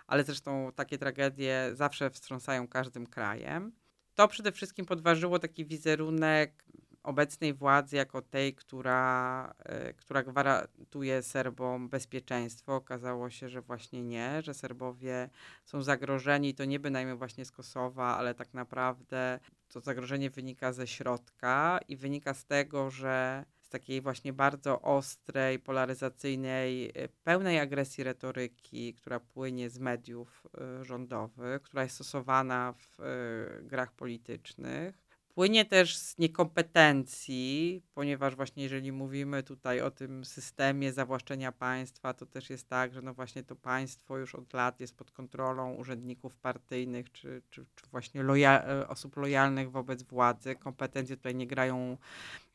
ale 0.07 0.23
zresztą 0.23 0.71
takie 0.75 0.97
tragedie 0.97 1.69
zawsze 1.73 2.09
wstrząsają 2.09 2.67
każdym 2.67 3.07
krajem. 3.07 3.71
To 4.15 4.27
przede 4.27 4.51
wszystkim 4.51 4.85
podważyło 4.85 5.39
taki 5.39 5.65
wizerunek 5.65 6.65
obecnej 7.05 7.53
władzy 7.53 7.95
jako 7.95 8.21
tej, 8.21 8.53
która, 8.53 9.53
e, 9.59 9.93
która 9.93 10.23
gwarantuje 10.23 11.23
Serbom 11.23 11.89
bezpieczeństwo. 11.89 12.75
Okazało 12.75 13.29
się, 13.29 13.49
że 13.49 13.61
właśnie 13.61 14.03
nie, 14.03 14.41
że 14.41 14.53
Serbowie 14.53 15.29
są 15.65 15.81
zagrożeni, 15.81 16.53
to 16.53 16.65
nie 16.65 16.79
bynajmniej 16.79 17.17
właśnie 17.17 17.45
z 17.45 17.51
Kosowa, 17.51 18.17
ale 18.17 18.33
tak 18.33 18.53
naprawdę 18.53 19.39
to 19.75 19.81
zagrożenie 19.81 20.29
wynika 20.29 20.73
ze 20.73 20.87
środka 20.87 21.79
i 21.87 21.97
wynika 21.97 22.33
z 22.33 22.45
tego, 22.45 22.91
że 22.91 23.45
z 23.61 23.69
takiej 23.69 24.01
właśnie 24.01 24.33
bardzo 24.33 24.81
ostrej, 24.81 25.59
polaryzacyjnej, 25.59 26.91
e, 26.95 27.07
pełnej 27.23 27.59
agresji 27.59 28.03
retoryki, 28.03 28.93
która 28.93 29.19
płynie 29.19 29.69
z 29.69 29.79
mediów 29.79 30.47
e, 30.57 30.85
rządowych, 30.85 31.61
która 31.61 31.83
jest 31.83 31.95
stosowana 31.95 32.73
w 32.73 32.97
grach 33.63 33.91
politycznych 33.91 35.04
Płynie 35.35 35.65
też 35.65 35.97
z 35.97 36.17
niekompetencji, 36.17 37.83
ponieważ 37.93 38.35
właśnie 38.35 38.63
jeżeli 38.63 38.91
mówimy 38.91 39.43
tutaj 39.43 39.81
o 39.81 39.91
tym 39.91 40.25
systemie 40.25 40.93
zawłaszczenia 40.93 41.51
państwa, 41.51 42.13
to 42.13 42.25
też 42.25 42.49
jest 42.49 42.69
tak, 42.69 42.93
że 42.93 43.01
no 43.01 43.13
właśnie 43.13 43.43
to 43.43 43.55
państwo 43.55 44.17
już 44.17 44.35
od 44.35 44.53
lat 44.53 44.79
jest 44.79 44.97
pod 44.97 45.11
kontrolą 45.11 45.73
urzędników 45.73 46.35
partyjnych, 46.35 47.11
czy, 47.11 47.41
czy, 47.49 47.65
czy 47.75 47.85
właśnie 47.91 48.23
loja 48.23 48.63
e, 48.63 48.87
osób 48.87 49.17
lojalnych 49.17 49.71
wobec 49.71 50.03
władzy. 50.03 50.55
Kompetencje 50.55 51.17
tutaj 51.17 51.35
nie 51.35 51.47
grają 51.47 51.97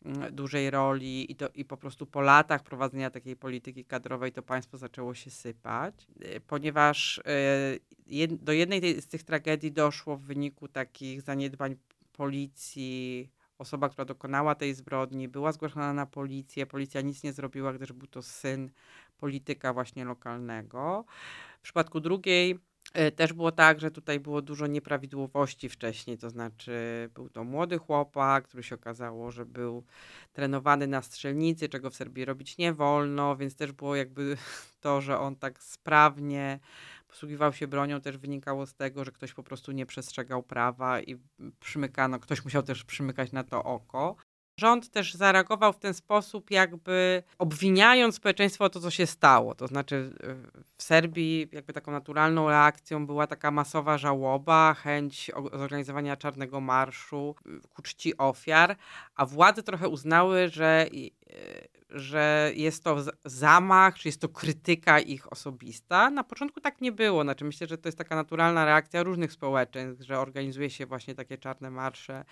mm, 0.04 0.34
dużej 0.34 0.70
roli 0.70 1.32
i, 1.32 1.36
to, 1.36 1.48
i 1.54 1.64
po 1.64 1.76
prostu 1.76 2.06
po 2.06 2.20
latach 2.20 2.62
prowadzenia 2.62 3.10
takiej 3.10 3.36
polityki 3.36 3.84
kadrowej 3.84 4.32
to 4.32 4.42
państwo 4.42 4.78
zaczęło 4.78 5.14
się 5.14 5.30
sypać, 5.30 6.06
e, 6.20 6.40
ponieważ 6.40 7.18
e, 7.18 7.22
jed, 8.06 8.34
do 8.34 8.52
jednej 8.52 9.02
z 9.02 9.06
tych 9.06 9.22
tragedii 9.22 9.72
doszło 9.72 10.16
w 10.16 10.22
wyniku 10.22 10.68
takich 10.68 11.22
zaniedbań 11.22 11.76
policji, 12.20 13.30
osoba, 13.58 13.88
która 13.88 14.04
dokonała 14.04 14.54
tej 14.54 14.74
zbrodni, 14.74 15.28
była 15.28 15.52
zgłoszona 15.52 15.92
na 15.92 16.06
policję. 16.06 16.66
Policja 16.66 17.00
nic 17.00 17.22
nie 17.22 17.32
zrobiła, 17.32 17.72
gdyż 17.72 17.92
był 17.92 18.06
to 18.06 18.22
syn 18.22 18.70
polityka 19.18 19.72
właśnie 19.72 20.04
lokalnego. 20.04 21.04
W 21.58 21.62
przypadku 21.62 22.00
drugiej 22.00 22.58
e, 22.94 23.10
też 23.10 23.32
było 23.32 23.52
tak, 23.52 23.80
że 23.80 23.90
tutaj 23.90 24.20
było 24.20 24.42
dużo 24.42 24.66
nieprawidłowości 24.66 25.68
wcześniej, 25.68 26.18
to 26.18 26.30
znaczy 26.30 26.74
był 27.14 27.28
to 27.28 27.44
młody 27.44 27.78
chłopak, 27.78 28.44
który 28.44 28.62
się 28.62 28.74
okazało, 28.74 29.30
że 29.30 29.46
był 29.46 29.84
trenowany 30.32 30.86
na 30.86 31.02
strzelnicy, 31.02 31.68
czego 31.68 31.90
w 31.90 31.96
Serbii 31.96 32.24
robić 32.24 32.58
nie 32.58 32.72
wolno, 32.72 33.36
więc 33.36 33.56
też 33.56 33.72
było 33.72 33.96
jakby 33.96 34.36
to, 34.80 35.00
że 35.00 35.18
on 35.18 35.36
tak 35.36 35.62
sprawnie 35.62 36.60
posługiwał 37.10 37.52
się 37.52 37.66
bronią, 37.68 38.00
też 38.00 38.18
wynikało 38.18 38.66
z 38.66 38.74
tego, 38.74 39.04
że 39.04 39.12
ktoś 39.12 39.34
po 39.34 39.42
prostu 39.42 39.72
nie 39.72 39.86
przestrzegał 39.86 40.42
prawa 40.42 41.00
i 41.00 41.16
przymykano, 41.60 42.18
ktoś 42.18 42.44
musiał 42.44 42.62
też 42.62 42.84
przymykać 42.84 43.32
na 43.32 43.44
to 43.44 43.64
oko. 43.64 44.16
Rząd 44.60 44.90
też 44.90 45.14
zareagował 45.14 45.72
w 45.72 45.78
ten 45.78 45.94
sposób, 45.94 46.50
jakby 46.50 47.22
obwiniając 47.38 48.14
społeczeństwo 48.14 48.64
o 48.64 48.70
to, 48.70 48.80
co 48.80 48.90
się 48.90 49.06
stało. 49.06 49.54
To 49.54 49.66
znaczy, 49.66 50.14
w 50.76 50.82
Serbii, 50.82 51.48
jakby 51.52 51.72
taką 51.72 51.92
naturalną 51.92 52.48
reakcją 52.48 53.06
była 53.06 53.26
taka 53.26 53.50
masowa 53.50 53.98
żałoba, 53.98 54.74
chęć 54.74 55.30
zorganizowania 55.52 56.16
czarnego 56.16 56.60
marszu 56.60 57.34
ku 57.74 57.82
czci 57.82 58.16
ofiar, 58.16 58.76
a 59.14 59.26
władze 59.26 59.62
trochę 59.62 59.88
uznały, 59.88 60.48
że 60.48 60.86
że 61.92 62.52
jest 62.54 62.84
to 62.84 62.96
zamach, 63.24 63.98
czy 63.98 64.08
jest 64.08 64.20
to 64.20 64.28
krytyka 64.28 65.00
ich 65.00 65.32
osobista. 65.32 66.10
Na 66.10 66.24
początku 66.24 66.60
tak 66.60 66.80
nie 66.80 66.92
było. 66.92 67.22
Znaczy 67.22 67.44
myślę, 67.44 67.66
że 67.66 67.78
to 67.78 67.88
jest 67.88 67.98
taka 67.98 68.16
naturalna 68.16 68.64
reakcja 68.64 69.02
różnych 69.02 69.32
społeczeństw, 69.32 70.04
że 70.04 70.18
organizuje 70.18 70.70
się 70.70 70.86
właśnie 70.86 71.14
takie 71.14 71.38
czarne 71.38 71.70
marsze 71.70 72.24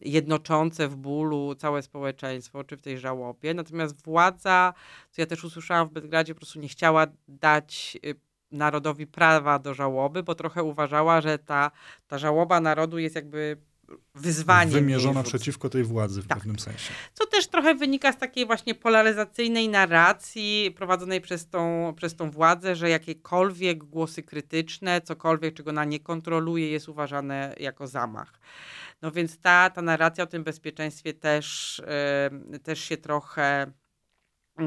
jednoczące 0.00 0.88
w 0.88 0.96
bólu 0.96 1.54
całe 1.54 1.82
społeczeństwo, 1.82 2.64
czy 2.64 2.76
w 2.76 2.82
tej 2.82 2.98
żałobie. 2.98 3.54
Natomiast 3.54 4.04
władza, 4.04 4.74
co 5.10 5.22
ja 5.22 5.26
też 5.26 5.44
usłyszałam 5.44 5.88
w 5.88 5.92
Belgradzie, 5.92 6.34
po 6.34 6.40
prostu 6.40 6.60
nie 6.60 6.68
chciała 6.68 7.06
dać 7.28 7.98
y, 8.04 8.14
narodowi 8.50 9.06
prawa 9.06 9.58
do 9.58 9.74
żałoby, 9.74 10.22
bo 10.22 10.34
trochę 10.34 10.62
uważała, 10.62 11.20
że 11.20 11.38
ta, 11.38 11.70
ta 12.06 12.18
żałoba 12.18 12.60
narodu 12.60 12.98
jest 12.98 13.14
jakby 13.14 13.56
wyzwanie. 14.14 14.72
Wymierzona 14.72 15.22
przeciwko 15.22 15.68
tej 15.68 15.84
władzy 15.84 16.22
w 16.22 16.26
tak. 16.26 16.38
pewnym 16.38 16.58
sensie. 16.58 16.92
Co 17.14 17.26
też 17.26 17.46
trochę 17.46 17.74
wynika 17.74 18.12
z 18.12 18.18
takiej 18.18 18.46
właśnie 18.46 18.74
polaryzacyjnej 18.74 19.68
narracji 19.68 20.74
prowadzonej 20.76 21.20
przez 21.20 21.48
tą, 21.48 21.94
przez 21.96 22.16
tą 22.16 22.30
władzę, 22.30 22.76
że 22.76 22.90
jakiekolwiek 22.90 23.84
głosy 23.84 24.22
krytyczne, 24.22 25.00
cokolwiek, 25.00 25.54
czego 25.54 25.70
ona 25.70 25.84
nie 25.84 26.00
kontroluje, 26.00 26.70
jest 26.70 26.88
uważane 26.88 27.54
jako 27.60 27.86
zamach. 27.86 28.32
No 29.02 29.12
więc 29.12 29.38
ta, 29.38 29.70
ta 29.70 29.82
narracja 29.82 30.24
o 30.24 30.26
tym 30.26 30.44
bezpieczeństwie 30.44 31.12
też, 31.14 31.82
yy, 32.50 32.58
też 32.58 32.80
się 32.80 32.96
trochę 32.96 33.72
yy, 34.58 34.66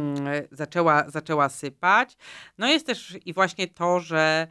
zaczęła, 0.51 1.09
zaczęła 1.09 1.49
sypać. 1.49 2.17
No 2.57 2.67
jest 2.67 2.85
też 2.85 3.17
i 3.25 3.33
właśnie 3.33 3.67
to, 3.67 3.99
że 3.99 4.47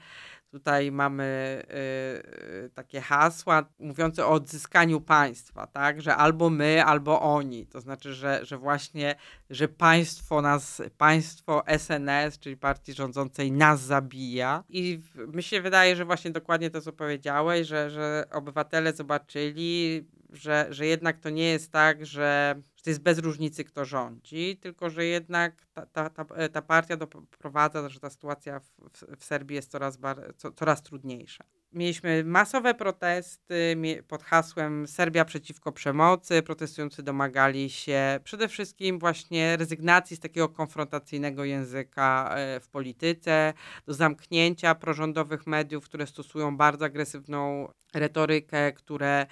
Tutaj 0.52 0.90
mamy 0.90 1.62
y, 1.64 2.64
y, 2.64 2.70
takie 2.74 3.00
hasła 3.00 3.64
mówiące 3.78 4.26
o 4.26 4.30
odzyskaniu 4.30 5.00
państwa, 5.00 5.66
tak, 5.66 6.02
że 6.02 6.16
albo 6.16 6.50
my, 6.50 6.84
albo 6.84 7.20
oni. 7.20 7.66
To 7.66 7.80
znaczy, 7.80 8.14
że, 8.14 8.40
że 8.44 8.58
właśnie, 8.58 9.14
że 9.50 9.68
państwo 9.68 10.42
nas, 10.42 10.82
państwo 10.98 11.62
SNS, 11.66 12.38
czyli 12.38 12.56
partii 12.56 12.92
rządzącej 12.92 13.52
nas 13.52 13.80
zabija. 13.80 14.64
I 14.68 15.00
mi 15.34 15.42
się 15.42 15.60
wydaje, 15.60 15.96
że 15.96 16.04
właśnie 16.04 16.30
dokładnie 16.30 16.70
to, 16.70 16.80
co 16.80 16.92
powiedziałeś, 16.92 17.66
że, 17.66 17.90
że 17.90 18.24
obywatele 18.32 18.92
zobaczyli, 18.92 20.04
że, 20.32 20.66
że 20.70 20.86
jednak 20.86 21.18
to 21.18 21.30
nie 21.30 21.50
jest 21.50 21.72
tak, 21.72 22.06
że 22.06 22.54
to 22.82 22.90
jest 22.90 23.02
bez 23.02 23.18
różnicy, 23.18 23.64
kto 23.64 23.84
rządzi, 23.84 24.56
tylko 24.56 24.90
że 24.90 25.04
jednak 25.04 25.66
ta, 25.72 25.86
ta, 25.86 26.10
ta, 26.10 26.24
ta 26.48 26.62
partia 26.62 26.96
doprowadza, 26.96 27.88
że 27.88 28.00
ta 28.00 28.10
sytuacja 28.10 28.60
w, 28.60 28.66
w, 28.92 29.16
w 29.18 29.24
Serbii 29.24 29.54
jest 29.54 29.70
coraz, 29.70 29.96
bar, 29.96 30.34
co, 30.36 30.52
coraz 30.52 30.82
trudniejsza. 30.82 31.44
Mieliśmy 31.72 32.24
masowe 32.24 32.74
protesty 32.74 33.76
pod 34.08 34.22
hasłem 34.22 34.86
Serbia 34.86 35.24
przeciwko 35.24 35.72
przemocy. 35.72 36.42
Protestujący 36.42 37.02
domagali 37.02 37.70
się 37.70 38.20
przede 38.24 38.48
wszystkim 38.48 38.98
właśnie 38.98 39.56
rezygnacji 39.56 40.16
z 40.16 40.20
takiego 40.20 40.48
konfrontacyjnego 40.48 41.44
języka 41.44 42.34
e, 42.36 42.60
w 42.60 42.68
polityce, 42.68 43.54
do 43.86 43.94
zamknięcia 43.94 44.74
prorządowych 44.74 45.46
mediów, 45.46 45.84
które 45.84 46.06
stosują 46.06 46.56
bardzo 46.56 46.84
agresywną 46.84 47.68
retorykę, 47.94 48.72
które 48.72 49.26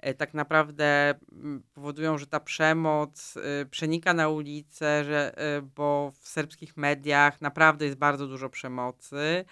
e, 0.00 0.14
tak 0.14 0.34
naprawdę 0.34 1.14
powodują, 1.74 2.18
że 2.18 2.26
ta 2.26 2.40
przemoc 2.40 3.36
e, 3.36 3.66
przenika 3.66 4.14
na 4.14 4.28
ulicę, 4.28 5.04
że, 5.04 5.34
bo 5.76 6.12
w 6.20 6.28
serbskich 6.28 6.76
mediach 6.76 7.40
naprawdę 7.40 7.84
jest 7.84 7.98
bardzo 7.98 8.26
dużo 8.26 8.48
przemocy. 8.48 9.44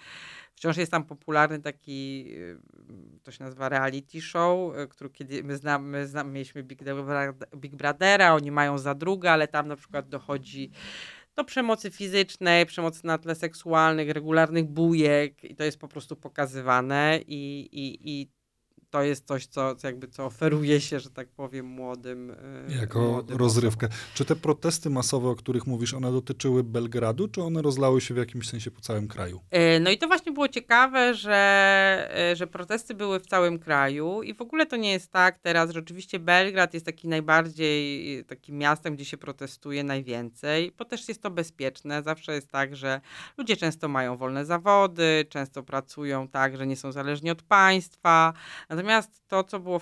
Wciąż 0.57 0.77
jest 0.77 0.91
tam 0.91 1.03
popularny 1.03 1.59
taki, 1.59 2.25
y, 2.33 2.57
to 3.23 3.31
się 3.31 3.43
nazywa 3.43 3.69
reality 3.69 4.21
show, 4.21 4.75
y, 4.77 4.87
który 4.87 5.09
kiedy 5.09 5.43
my 5.43 5.57
znamy, 5.57 6.07
znamy 6.07 6.31
mieliśmy 6.31 6.63
Big, 6.63 6.79
Big 7.55 7.75
Brothera, 7.75 8.33
oni 8.33 8.51
mają 8.51 8.77
za 8.77 8.95
druga, 8.95 9.31
ale 9.31 9.47
tam 9.47 9.67
na 9.67 9.75
przykład 9.75 10.09
dochodzi 10.09 10.71
do 11.35 11.43
przemocy 11.43 11.91
fizycznej, 11.91 12.65
przemocy 12.65 13.05
na 13.05 13.17
tle 13.17 13.35
seksualnych, 13.35 14.09
regularnych 14.09 14.65
bujek 14.65 15.43
i 15.43 15.55
to 15.55 15.63
jest 15.63 15.79
po 15.79 15.87
prostu 15.87 16.15
pokazywane 16.15 17.19
i, 17.27 17.69
i, 17.71 18.11
i 18.11 18.31
to 18.97 19.03
jest 19.03 19.27
coś, 19.27 19.45
co, 19.45 19.75
co 19.75 19.87
jakby 19.87 20.07
co 20.07 20.25
oferuje 20.25 20.81
się, 20.81 20.99
że 20.99 21.09
tak 21.09 21.27
powiem, 21.27 21.65
młodym. 21.65 22.31
E, 22.31 22.75
jako 22.79 22.99
młodym 23.01 23.37
rozrywkę. 23.37 23.87
Osobom. 23.87 24.13
Czy 24.13 24.25
te 24.25 24.35
protesty 24.35 24.89
masowe, 24.89 25.29
o 25.29 25.35
których 25.35 25.67
mówisz, 25.67 25.93
one 25.93 26.11
dotyczyły 26.11 26.63
Belgradu, 26.63 27.27
czy 27.27 27.41
one 27.41 27.61
rozlały 27.61 28.01
się 28.01 28.13
w 28.13 28.17
jakimś 28.17 28.49
sensie 28.49 28.71
po 28.71 28.81
całym 28.81 29.07
kraju? 29.07 29.41
E, 29.51 29.79
no 29.79 29.89
i 29.89 29.97
to 29.97 30.07
właśnie 30.07 30.31
było 30.31 30.47
ciekawe, 30.47 31.13
że, 31.13 31.37
e, 32.31 32.35
że 32.35 32.47
protesty 32.47 32.93
były 32.93 33.19
w 33.19 33.27
całym 33.27 33.59
kraju 33.59 34.23
i 34.23 34.33
w 34.33 34.41
ogóle 34.41 34.65
to 34.65 34.75
nie 34.75 34.91
jest 34.91 35.11
tak 35.11 35.39
teraz, 35.39 35.71
że 35.71 35.79
oczywiście 35.79 36.19
Belgrad 36.19 36.73
jest 36.73 36.85
taki 36.85 37.07
najbardziej 37.07 38.25
takim 38.25 38.57
miastem, 38.57 38.95
gdzie 38.95 39.05
się 39.05 39.17
protestuje 39.17 39.83
najwięcej, 39.83 40.71
bo 40.77 40.85
też 40.85 41.07
jest 41.07 41.21
to 41.21 41.31
bezpieczne. 41.31 42.03
Zawsze 42.03 42.33
jest 42.33 42.51
tak, 42.51 42.75
że 42.75 43.01
ludzie 43.37 43.57
często 43.57 43.87
mają 43.87 44.17
wolne 44.17 44.45
zawody, 44.45 45.25
często 45.29 45.63
pracują 45.63 46.27
tak, 46.27 46.57
że 46.57 46.67
nie 46.67 46.75
są 46.75 46.91
zależni 46.91 47.31
od 47.31 47.41
państwa. 47.41 48.33
Natomiast 48.69 48.86
to, 49.27 49.43
co 49.43 49.59
było 49.59 49.81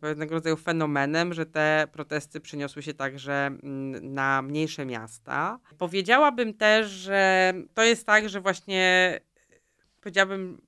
pewnego 0.00 0.34
rodzaju 0.34 0.56
fenomenem, 0.56 1.34
że 1.34 1.46
te 1.46 1.88
protesty 1.92 2.40
przeniosły 2.40 2.82
się 2.82 2.94
także 2.94 3.46
mm, 3.46 4.14
na 4.14 4.42
mniejsze 4.42 4.86
miasta. 4.86 5.58
Powiedziałabym 5.78 6.54
też, 6.54 6.90
że 6.90 7.52
to 7.74 7.82
jest 7.84 8.06
tak, 8.06 8.28
że 8.28 8.40
właśnie 8.40 9.20
powiedziałabym, 10.00 10.60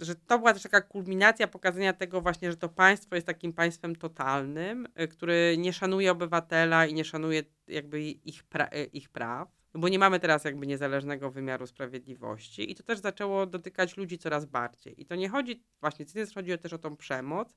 że 0.00 0.14
to 0.14 0.38
była 0.38 0.52
też 0.52 0.62
taka 0.62 0.80
kulminacja 0.80 1.48
pokazania 1.48 1.92
tego 1.92 2.20
właśnie, 2.20 2.50
że 2.50 2.56
to 2.56 2.68
państwo 2.68 3.14
jest 3.14 3.26
takim 3.26 3.52
państwem 3.52 3.96
totalnym, 3.96 4.88
y, 5.00 5.08
który 5.08 5.56
nie 5.58 5.72
szanuje 5.72 6.12
obywatela 6.12 6.86
i 6.86 6.94
nie 6.94 7.04
szanuje 7.04 7.42
jakby 7.68 8.02
ich, 8.02 8.44
pra 8.44 8.66
y, 8.66 8.84
ich 8.84 9.08
praw. 9.08 9.59
Bo 9.74 9.88
nie 9.88 9.98
mamy 9.98 10.20
teraz 10.20 10.44
jakby 10.44 10.66
niezależnego 10.66 11.30
wymiaru 11.30 11.66
sprawiedliwości 11.66 12.70
i 12.70 12.74
to 12.74 12.82
też 12.82 12.98
zaczęło 12.98 13.46
dotykać 13.46 13.96
ludzi 13.96 14.18
coraz 14.18 14.46
bardziej. 14.46 15.02
I 15.02 15.06
to 15.06 15.14
nie 15.14 15.28
chodzi 15.28 15.62
właśnie, 15.80 16.04
z 16.04 16.08
jednej 16.08 16.26
strony 16.26 16.48
chodzi 16.48 16.62
też 16.62 16.72
o 16.72 16.78
tą 16.78 16.96
przemoc, 16.96 17.56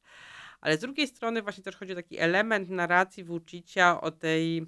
ale 0.62 0.78
z 0.78 0.80
drugiej 0.80 1.08
strony 1.08 1.41
właśnie 1.41 1.63
też 1.63 1.76
chodzi 1.76 1.91
o 1.91 1.95
taki 1.95 2.17
element 2.17 2.69
narracji 2.69 3.23
Vucicia 3.23 4.02
o 4.02 4.12
tej 4.12 4.65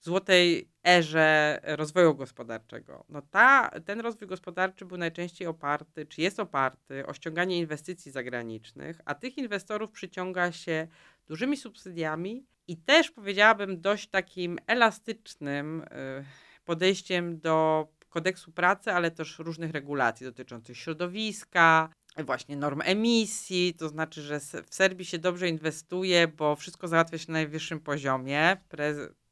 złotej 0.00 0.68
erze 0.86 1.60
rozwoju 1.62 2.14
gospodarczego. 2.14 3.04
No 3.08 3.22
ta, 3.22 3.70
ten 3.84 4.00
rozwój 4.00 4.28
gospodarczy 4.28 4.84
był 4.84 4.96
najczęściej 4.96 5.48
oparty, 5.48 6.06
czy 6.06 6.20
jest 6.20 6.40
oparty 6.40 7.06
o 7.06 7.14
ściąganie 7.14 7.58
inwestycji 7.58 8.12
zagranicznych, 8.12 9.00
a 9.04 9.14
tych 9.14 9.38
inwestorów 9.38 9.90
przyciąga 9.90 10.52
się 10.52 10.88
dużymi 11.26 11.56
subsydiami 11.56 12.46
i 12.68 12.76
też 12.76 13.10
powiedziałabym 13.10 13.80
dość 13.80 14.08
takim 14.08 14.58
elastycznym 14.66 15.84
yy, 15.90 16.24
podejściem 16.64 17.38
do 17.40 17.86
kodeksu 18.08 18.52
pracy, 18.52 18.92
ale 18.92 19.10
też 19.10 19.38
różnych 19.38 19.70
regulacji 19.70 20.26
dotyczących 20.26 20.78
środowiska, 20.78 21.88
właśnie 22.18 22.56
norm 22.56 22.80
emisji, 22.84 23.74
to 23.74 23.88
znaczy, 23.88 24.22
że 24.22 24.40
w 24.40 24.74
Serbii 24.74 25.04
się 25.04 25.18
dobrze 25.18 25.48
inwestuje, 25.48 26.28
bo 26.28 26.56
wszystko 26.56 26.88
załatwia 26.88 27.18
się 27.18 27.24
na 27.28 27.32
najwyższym 27.32 27.80
poziomie, 27.80 28.56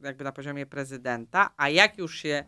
jakby 0.01 0.25
na 0.25 0.33
poziomie 0.33 0.66
prezydenta, 0.66 1.51
a 1.57 1.68
jak 1.68 1.99
już 1.99 2.16
się 2.16 2.45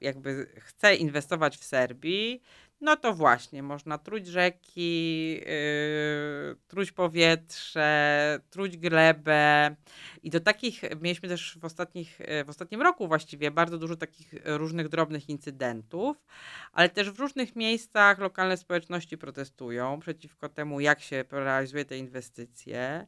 jakby 0.00 0.46
chce 0.56 0.96
inwestować 0.96 1.56
w 1.56 1.64
Serbii, 1.64 2.42
no 2.80 2.96
to 2.96 3.14
właśnie 3.14 3.62
można 3.62 3.98
truć 3.98 4.26
rzeki, 4.26 5.32
yy, 5.32 6.56
truć 6.68 6.92
powietrze, 6.92 8.40
truć 8.50 8.76
glebę. 8.76 9.76
I 10.22 10.30
do 10.30 10.40
takich 10.40 10.82
mieliśmy 11.00 11.28
też 11.28 11.58
w, 11.60 11.64
ostatnich, 11.64 12.20
yy, 12.20 12.44
w 12.44 12.48
ostatnim 12.48 12.82
roku 12.82 13.08
właściwie 13.08 13.50
bardzo 13.50 13.78
dużo 13.78 13.96
takich 13.96 14.34
różnych 14.44 14.88
drobnych 14.88 15.28
incydentów, 15.28 16.26
ale 16.72 16.88
też 16.88 17.10
w 17.10 17.20
różnych 17.20 17.56
miejscach 17.56 18.18
lokalne 18.18 18.56
społeczności 18.56 19.18
protestują 19.18 20.00
przeciwko 20.00 20.48
temu, 20.48 20.80
jak 20.80 21.00
się 21.00 21.24
realizuje 21.30 21.84
te 21.84 21.98
inwestycje. 21.98 23.06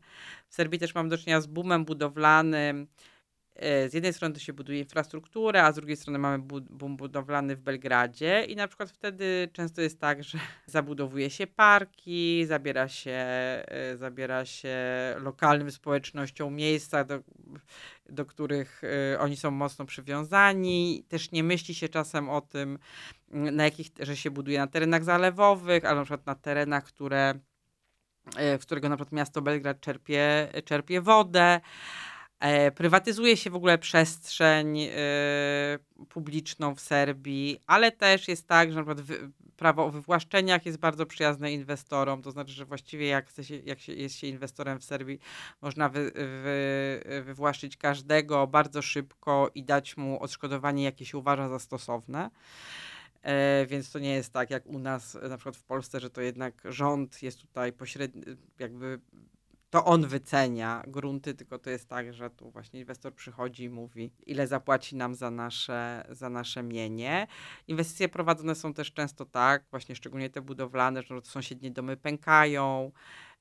W 0.49 0.55
Serbii 0.55 0.79
też 0.79 0.95
mam 0.95 1.09
do 1.09 1.19
czynienia 1.19 1.41
z 1.41 1.47
boomem 1.47 1.85
budowlanym. 1.85 2.87
E, 3.57 3.88
Z 3.88 3.95
jednej 3.95 4.12
strony 4.12 4.35
to 4.35 4.41
się 4.41 4.53
buduje 4.53 4.79
infrastrukturę, 4.79 5.62
a 5.65 5.73
z 5.73 5.75
drugiej 5.75 5.97
strony 5.97 6.19
mamy 6.19 6.38
boom 6.71 6.97
budowlany 6.97 7.57
w 7.57 7.61
Belgradzie 7.61 8.45
i 8.45 8.57
na 8.57 8.69
przykład 8.69 8.91
wtedy 8.91 9.49
często 9.53 9.83
jest 9.83 10.01
tak, 10.01 10.25
że 10.25 10.38
zabudowuje 10.67 11.31
się 11.31 11.47
parki, 11.47 12.45
zabiera 12.47 12.88
się, 12.88 13.11
e, 13.11 13.97
zabiera 13.97 14.45
się 14.45 14.77
lokalnym 15.19 15.71
społecznościom 15.71 16.55
miejsca, 16.55 17.05
do, 17.05 17.21
do 18.11 18.27
których 18.27 18.83
e, 19.15 19.19
oni 19.21 19.37
są 19.37 19.51
mocno 19.51 19.85
przywiązani. 19.85 21.05
Też 21.09 21.31
nie 21.33 21.45
myśli 21.45 21.75
się 21.75 21.88
czasem 21.88 22.29
o 22.29 22.41
tym, 22.41 22.79
m, 23.33 23.57
na 23.57 23.65
jakich, 23.65 23.87
że 24.01 24.17
się 24.17 24.31
buduje 24.31 24.59
na 24.59 24.67
terenach 24.67 25.05
zalewowych, 25.05 25.85
albo 25.85 26.01
na 26.01 26.05
przykład 26.05 26.27
na 26.27 26.35
terenach, 26.35 26.85
które, 26.85 27.35
w 28.59 28.62
którego 28.62 28.88
na 28.88 28.97
przykład 28.97 29.12
miasto 29.12 29.43
Belgrad 29.43 29.81
czerpie, 29.81 30.49
czerpie 30.65 31.01
wodę. 31.01 31.61
E, 32.42 32.70
Prywatyzuje 32.70 33.37
się 33.37 33.50
w 33.50 33.55
ogóle 33.55 33.78
przestrzeń 33.78 34.81
e, 34.81 34.90
publiczną 36.09 36.74
w 36.74 36.81
Serbii, 36.81 37.61
ale 37.66 37.92
też 37.92 38.28
jest 38.28 38.48
tak, 38.48 38.72
że 38.72 38.83
na 38.83 38.94
przykład 38.94 39.18
prawo 39.57 39.85
o 39.85 39.90
wywłaszczeniach 39.90 40.66
jest 40.66 40.78
bardzo 40.78 41.07
przyjazne 41.07 41.52
inwestorom, 41.52 42.22
to 42.22 42.31
znaczy, 42.31 42.52
że 42.52 42.64
właściwie 42.64 43.07
jak, 43.07 43.28
chce 43.28 43.44
się, 43.44 43.57
jak 43.57 43.81
się, 43.81 43.92
jest 43.92 44.16
się 44.16 44.26
inwestorem 44.26 44.78
w 44.78 44.85
Serbii, 44.85 45.18
można 45.61 45.88
wy, 45.88 46.11
wy, 46.14 47.22
wywłaszczyć 47.24 47.76
każdego 47.76 48.46
bardzo 48.46 48.83
szybko 48.83 49.50
i 49.55 49.64
dać 49.64 49.96
mu 49.96 50.22
odszkodowanie, 50.22 50.85
jakie 50.85 51.07
się 51.07 51.18
uważa 51.18 51.48
za 51.48 51.59
stosowne. 51.59 52.31
E, 53.22 53.66
więc 53.66 53.90
to 53.90 53.98
nie 53.98 54.14
jest 54.14 54.33
tak 54.33 54.50
jak 54.50 54.66
u 54.66 54.78
nas, 54.78 55.18
na 55.28 55.37
przykład 55.37 55.57
w 55.57 55.64
Polsce, 55.64 56.00
że 56.00 56.11
to 56.11 56.20
jednak 56.20 56.62
rząd 56.64 57.22
jest 57.22 57.40
tutaj 57.40 57.72
pośredni, 57.72 58.22
jakby 58.59 59.00
to 59.73 59.85
on 59.85 60.07
wycenia 60.07 60.83
grunty, 60.87 61.35
tylko 61.35 61.59
to 61.59 61.71
jest 61.71 61.89
tak, 61.89 62.15
że 62.15 62.31
tu 62.31 62.51
właśnie 62.51 62.81
inwestor 62.81 63.15
przychodzi 63.15 63.65
i 63.65 63.71
mówi, 63.71 64.13
ile 64.27 64.47
zapłaci 64.47 64.97
nam 64.97 65.15
za 65.15 65.31
nasze, 65.31 66.07
za 66.11 66.31
nasze 66.31 66.63
mienie. 66.63 67.27
Inwestycje 67.69 68.09
prowadzone 68.09 68.55
są 68.55 68.75
też 68.75 68.93
często 68.93 69.27
tak, 69.27 69.65
właśnie 69.71 69.97
szczególnie 69.97 70.31
te 70.31 70.41
budowlane, 70.41 71.03
że 71.03 71.21
sąsiednie 71.25 71.71
domy 71.71 71.97
pękają, 71.97 72.93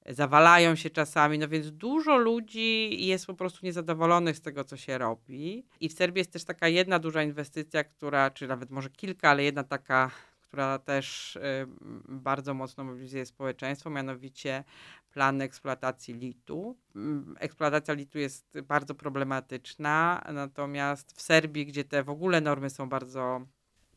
zawalają 0.10 0.76
się 0.76 0.90
czasami, 0.90 1.40
no 1.40 1.48
więc 1.48 1.72
dużo 1.72 2.18
ludzi 2.18 2.98
jest 3.08 3.26
po 3.26 3.34
prostu 3.34 3.66
niezadowolonych 3.66 4.38
z 4.38 4.42
tego, 4.42 4.64
co 4.64 4.78
się 4.78 4.98
robi. 4.98 5.66
I 5.80 5.90
w 5.90 5.94
Serbii 5.94 6.20
jest 6.20 6.32
też 6.32 6.44
taka 6.44 6.68
jedna 6.68 7.00
duża 7.00 7.24
inwestycja, 7.24 7.84
która, 7.84 8.32
czy 8.32 8.48
nawet 8.48 8.70
może 8.70 8.90
kilka, 8.90 9.30
ale 9.30 9.44
jedna 9.44 9.64
taka, 9.64 10.12
która 10.52 10.80
też 10.80 11.36
y, 11.36 11.68
bardzo 12.08 12.54
mocno 12.54 12.84
mobilizuje 12.84 13.26
społeczeństwo, 13.26 13.90
mianowicie 13.90 14.64
plan 15.12 15.42
eksploatacji 15.42 16.14
litu. 16.14 16.78
Mm, 16.96 17.36
Eksploatacja 17.40 17.94
litu 17.94 18.20
jest 18.20 18.60
bardzo 18.64 18.96
problematyczna, 18.96 20.24
natomiast 20.34 21.18
w 21.18 21.22
Serbii, 21.22 21.66
gdzie 21.66 21.84
te 21.84 22.04
w 22.04 22.10
ogóle 22.10 22.42
normy 22.42 22.70
są 22.70 22.90
bardzo 22.90 23.42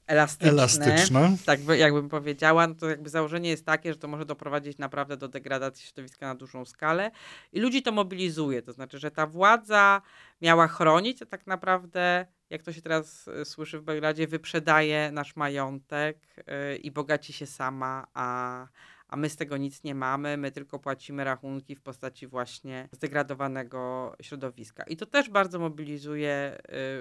elastyczne, 0.06 0.50
Elastyczne. 0.50 1.36
tak 1.46 1.60
by, 1.60 1.78
jakbym 1.78 2.08
powiedziała, 2.08 2.66
no 2.66 2.74
to 2.74 2.90
jakby 2.90 3.10
założenie 3.10 3.50
jest 3.50 3.66
takie, 3.66 3.92
że 3.92 3.98
to 3.98 4.08
może 4.08 4.24
doprowadzić 4.24 4.78
naprawdę 4.78 5.16
do 5.16 5.28
degradacji 5.28 5.86
środowiska 5.86 6.26
na 6.26 6.34
dużą 6.34 6.64
skalę 6.64 7.10
i 7.52 7.60
ludzi 7.60 7.82
to 7.82 7.92
mobilizuje, 7.92 8.62
to 8.62 8.72
znaczy, 8.72 8.98
że 8.98 9.10
ta 9.10 9.26
władza 9.26 10.02
miała 10.42 10.68
chronić, 10.68 11.22
a 11.22 11.26
tak 11.26 11.46
naprawdę, 11.46 12.26
jak 12.50 12.62
to 12.62 12.72
się 12.72 12.82
teraz 12.82 13.28
y, 13.28 13.44
słyszy 13.44 13.78
w 13.78 13.82
Belgradzie, 13.82 14.26
wyprzedaje 14.26 15.10
nasz 15.12 15.36
majątek 15.36 16.18
y, 16.38 16.76
i 16.76 16.90
bogaci 16.90 17.32
się 17.32 17.46
sama, 17.46 18.06
a, 18.14 18.66
a 19.14 19.16
my 19.16 19.28
z 19.28 19.36
tego 19.36 19.56
nic 19.56 19.84
nie 19.84 19.94
mamy, 19.94 20.36
my 20.36 20.50
tylko 20.52 20.78
płacimy 20.78 21.24
rachunki 21.24 21.76
w 21.76 21.80
postaci 21.80 22.26
właśnie 22.26 22.88
zdegradowanego 22.92 24.12
środowiska. 24.22 24.82
I 24.82 24.96
to 24.96 25.06
też 25.06 25.30
bardzo 25.30 25.58
mobilizuje 25.58 26.58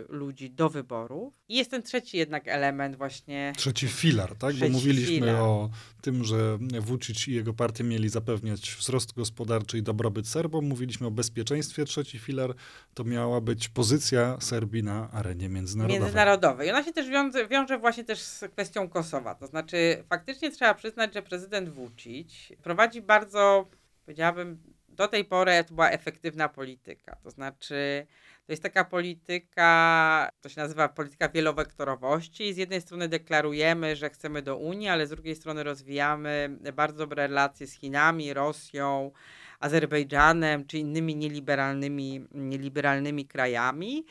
y, 0.10 0.13
ludzi 0.13 0.52
do 0.52 0.69
wyborów. 0.69 1.34
I 1.49 1.56
jest 1.56 1.71
ten 1.71 1.84
trzeci 1.84 2.17
jednak 2.17 2.47
element 2.47 2.95
właśnie 2.95 3.54
Trzeci 3.58 3.88
filar, 3.88 4.36
tak? 4.36 4.54
Trzeci 4.56 4.71
Bo 4.71 4.78
mówiliśmy 4.78 5.15
filar. 5.15 5.36
o 5.36 5.69
tym, 6.02 6.23
że 6.23 6.58
Vucic 6.82 7.28
i 7.28 7.34
jego 7.34 7.54
partia 7.54 7.84
mieli 7.84 8.10
zapewniać 8.10 8.76
wzrost 8.80 9.13
gospodarczy 9.13 9.78
i 9.78 9.84
dobrobyt 9.84 10.28
Serbom. 10.28 10.65
Mówiliśmy 10.65 11.08
o 11.08 11.12
bezpieczeństwie. 11.12 11.86
Trzeci 11.86 12.19
filar 12.19 12.54
to 12.93 13.04
miała 13.04 13.41
być 13.41 13.69
pozycja 13.69 14.38
Serbii 14.39 14.84
na 14.84 15.12
arenie 15.12 15.49
międzynarodowej. 15.49 16.02
międzynarodowej. 16.02 16.69
Ona 16.71 16.84
się 16.84 16.93
też 16.93 17.10
wiąże, 17.10 17.47
wiąże 17.47 17.78
właśnie 17.78 18.04
też 18.04 18.19
z 18.19 18.43
kwestią 18.52 18.89
Kosowa. 18.89 19.36
To 19.36 19.47
znaczy 19.47 20.04
faktycznie 20.10 20.52
trzeba 20.52 20.73
przyznać, 20.73 21.13
że 21.13 21.21
prezydent 21.21 21.69
Vucic 21.69 22.02
prowadzi 22.63 23.01
bardzo, 23.01 23.69
powiedziałabym, 24.05 24.73
do 24.89 25.07
tej 25.07 25.25
pory 25.25 25.63
to 25.67 25.73
była 25.73 25.89
efektywna 25.89 26.49
polityka. 26.49 27.17
To 27.23 27.29
znaczy 27.29 28.07
to 28.45 28.53
jest 28.53 28.63
taka 28.63 28.85
polityka, 28.85 30.29
to 30.41 30.49
się 30.49 30.61
nazywa 30.61 30.89
polityka 30.89 31.29
wielowektorowości. 31.29 32.53
Z 32.53 32.57
jednej 32.57 32.81
strony 32.81 33.07
deklarujemy, 33.07 33.95
że 33.95 34.09
chcemy 34.09 34.41
do 34.41 34.57
Unii, 34.57 34.87
ale 34.87 35.07
z 35.07 35.09
drugiej 35.09 35.35
strony 35.35 35.63
rozwijamy 35.63 36.57
bardzo 36.73 36.97
dobre 36.97 37.27
relacje 37.27 37.67
z 37.67 37.73
Chinami, 37.73 38.33
Rosją, 38.33 39.11
Azerbejdżanem 39.59 40.65
czy 40.65 40.77
innymi 40.77 41.15
nieliberalnymi, 41.15 42.27
nieliberalnymi 42.31 43.25
krajami. 43.25 44.05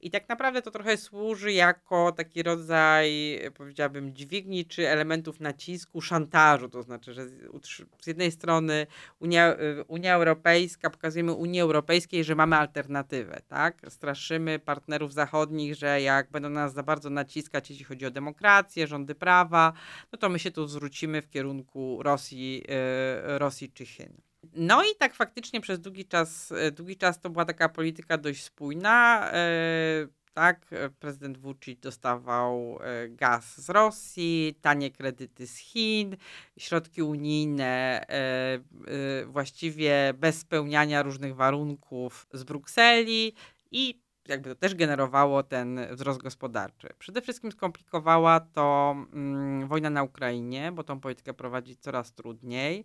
I 0.00 0.10
tak 0.10 0.28
naprawdę 0.28 0.62
to 0.62 0.70
trochę 0.70 0.96
służy 0.96 1.52
jako 1.52 2.12
taki 2.12 2.42
rodzaj, 2.42 3.38
powiedziałabym, 3.54 4.14
dźwigni 4.14 4.66
czy 4.66 4.88
elementów 4.88 5.40
nacisku, 5.40 6.00
szantażu. 6.00 6.68
To 6.68 6.82
znaczy, 6.82 7.14
że 7.14 7.28
z, 7.28 8.06
jednej 8.06 8.32
strony 8.32 8.86
Unia, 9.20 9.52
y, 9.52 9.84
Unia 9.88 10.14
Europejska, 10.14 10.90
pokazujemy 10.90 11.32
Unii 11.32 11.60
Europejskiej, 11.60 12.24
że 12.24 12.34
mamy 12.34 12.56
alternatywę, 12.56 13.40
tak? 13.48 13.80
Straszymy 13.88 14.58
partnerów 14.58 15.12
zachodnich, 15.12 15.74
że 15.74 16.00
jak 16.00 16.30
będą 16.30 16.50
nas 16.50 16.74
za 16.74 16.82
bardzo 16.82 17.10
naciskać, 17.10 17.70
jeśli 17.70 17.84
chodzi 17.84 18.06
o 18.06 18.10
demokrację, 18.10 18.86
rządy 18.86 19.14
prawa, 19.14 19.72
no 20.12 20.18
to 20.18 20.28
my 20.28 20.38
się 20.38 20.50
tu 20.50 20.66
zwrócimy 20.66 21.22
w 21.22 21.30
kierunku 21.30 22.02
Rosji, 22.02 22.64
y, 23.34 23.38
Rosji 23.38 23.72
czy 23.72 23.86
Chin. 23.86 24.27
No 24.52 24.82
i 24.84 24.96
tak 24.98 25.14
faktycznie 25.14 25.60
przez 25.60 25.80
długi 25.80 26.04
czas, 26.04 26.52
e, 26.52 26.70
długi 26.70 26.96
czas 26.96 27.20
to 27.20 27.30
była 27.30 27.44
taka 27.44 27.68
polityka 27.68 28.18
dość 28.18 28.44
spójna. 28.44 29.28
e, 29.32 30.08
Tak, 30.34 30.66
e, 30.72 30.90
prezydent 30.90 31.38
Vucic 31.38 31.80
dostawał 31.80 32.78
gaz 33.08 33.60
z 33.60 33.70
Rosji, 33.70 34.58
tanie 34.60 34.90
kredyty 34.90 35.46
z 35.46 35.56
Chin, 35.56 36.16
środki 36.58 37.02
unijne 37.02 38.04
właściwie 39.26 40.14
bez 40.14 40.38
spełniania 40.38 41.02
różnych 41.02 41.36
warunków 41.36 42.26
z 42.32 42.44
Brukseli 42.44 43.34
i 43.70 44.00
jakby 44.28 44.48
to 44.48 44.54
też 44.54 44.74
generowało 44.74 45.42
ten 45.42 45.80
wzrost 45.92 46.22
gospodarczy. 46.22 46.88
Przede 46.98 47.22
wszystkim 47.22 47.52
skomplikowała 47.52 48.40
to 48.40 48.96
mm, 49.12 49.68
wojna 49.68 49.90
na 49.90 50.02
Ukrainie, 50.02 50.72
bo 50.72 50.84
tą 50.84 51.00
politykę 51.00 51.34
prowadzić 51.34 51.80
coraz 51.80 52.12
trudniej. 52.12 52.84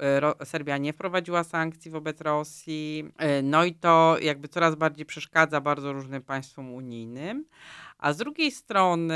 E, 0.00 0.46
Serbia 0.46 0.78
nie 0.78 0.92
wprowadziła 0.92 1.44
sankcji 1.44 1.90
wobec 1.90 2.20
Rosji, 2.20 3.12
e, 3.18 3.42
no 3.42 3.64
i 3.64 3.74
to 3.74 4.16
jakby 4.22 4.48
coraz 4.48 4.74
bardziej 4.74 5.06
przeszkadza 5.06 5.60
bardzo 5.60 5.92
różnym 5.92 6.22
państwom 6.22 6.74
unijnym. 6.74 7.44
A 7.98 8.12
z 8.12 8.16
drugiej 8.16 8.50
strony 8.50 9.14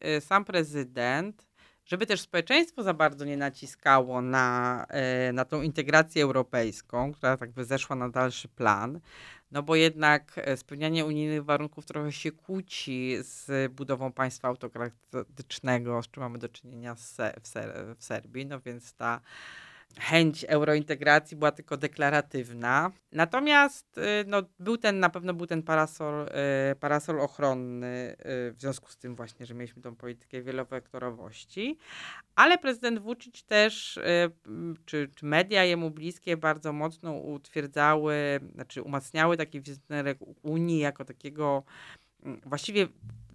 e, 0.00 0.20
sam 0.20 0.44
prezydent, 0.44 1.48
żeby 1.84 2.06
też 2.06 2.20
społeczeństwo 2.20 2.82
za 2.82 2.94
bardzo 2.94 3.24
nie 3.24 3.36
naciskało 3.36 4.22
na, 4.22 4.86
na 5.32 5.44
tą 5.44 5.62
integrację 5.62 6.22
europejską, 6.22 7.12
która 7.12 7.36
tak 7.36 7.50
by 7.52 7.64
zeszła 7.64 7.96
na 7.96 8.08
dalszy 8.08 8.48
plan, 8.48 9.00
no 9.50 9.62
bo 9.62 9.76
jednak 9.76 10.40
spełnianie 10.56 11.04
unijnych 11.04 11.44
warunków 11.44 11.86
trochę 11.86 12.12
się 12.12 12.32
kłóci 12.32 13.16
z 13.20 13.72
budową 13.72 14.12
państwa 14.12 14.48
autokratycznego, 14.48 16.02
z 16.02 16.08
czym 16.08 16.22
mamy 16.22 16.38
do 16.38 16.48
czynienia 16.48 16.94
w, 16.94 17.00
Ser- 17.00 17.40
w 17.98 18.04
Serbii, 18.04 18.46
no 18.46 18.60
więc 18.60 18.94
ta 18.94 19.20
chęć 19.98 20.44
eurointegracji 20.48 21.36
była 21.36 21.52
tylko 21.52 21.76
deklaratywna. 21.76 22.90
Natomiast 23.12 23.98
y, 23.98 24.02
no, 24.26 24.42
był 24.58 24.76
ten, 24.76 25.00
na 25.00 25.10
pewno 25.10 25.34
był 25.34 25.46
ten 25.46 25.62
parasol, 25.62 26.26
y, 26.72 26.76
parasol 26.76 27.20
ochronny 27.20 28.12
y, 28.12 28.16
w 28.52 28.56
związku 28.58 28.90
z 28.90 28.96
tym 28.96 29.16
właśnie, 29.16 29.46
że 29.46 29.54
mieliśmy 29.54 29.82
tą 29.82 29.96
politykę 29.96 30.42
wielowektorowości, 30.42 31.78
ale 32.34 32.58
prezydent 32.58 32.98
Vucic 32.98 33.44
też, 33.44 33.98
czy, 34.84 35.10
czy 35.14 35.26
media 35.26 35.64
jemu 35.64 35.90
bliskie 35.90 36.36
bardzo 36.36 36.72
mocno 36.72 37.12
utwierdzały, 37.12 38.40
znaczy 38.54 38.82
umacniały 38.82 39.36
taki 39.36 39.60
wizerunek 39.60 40.18
Unii 40.42 40.78
jako 40.78 41.04
takiego 41.04 41.62
właściwie 42.46 42.88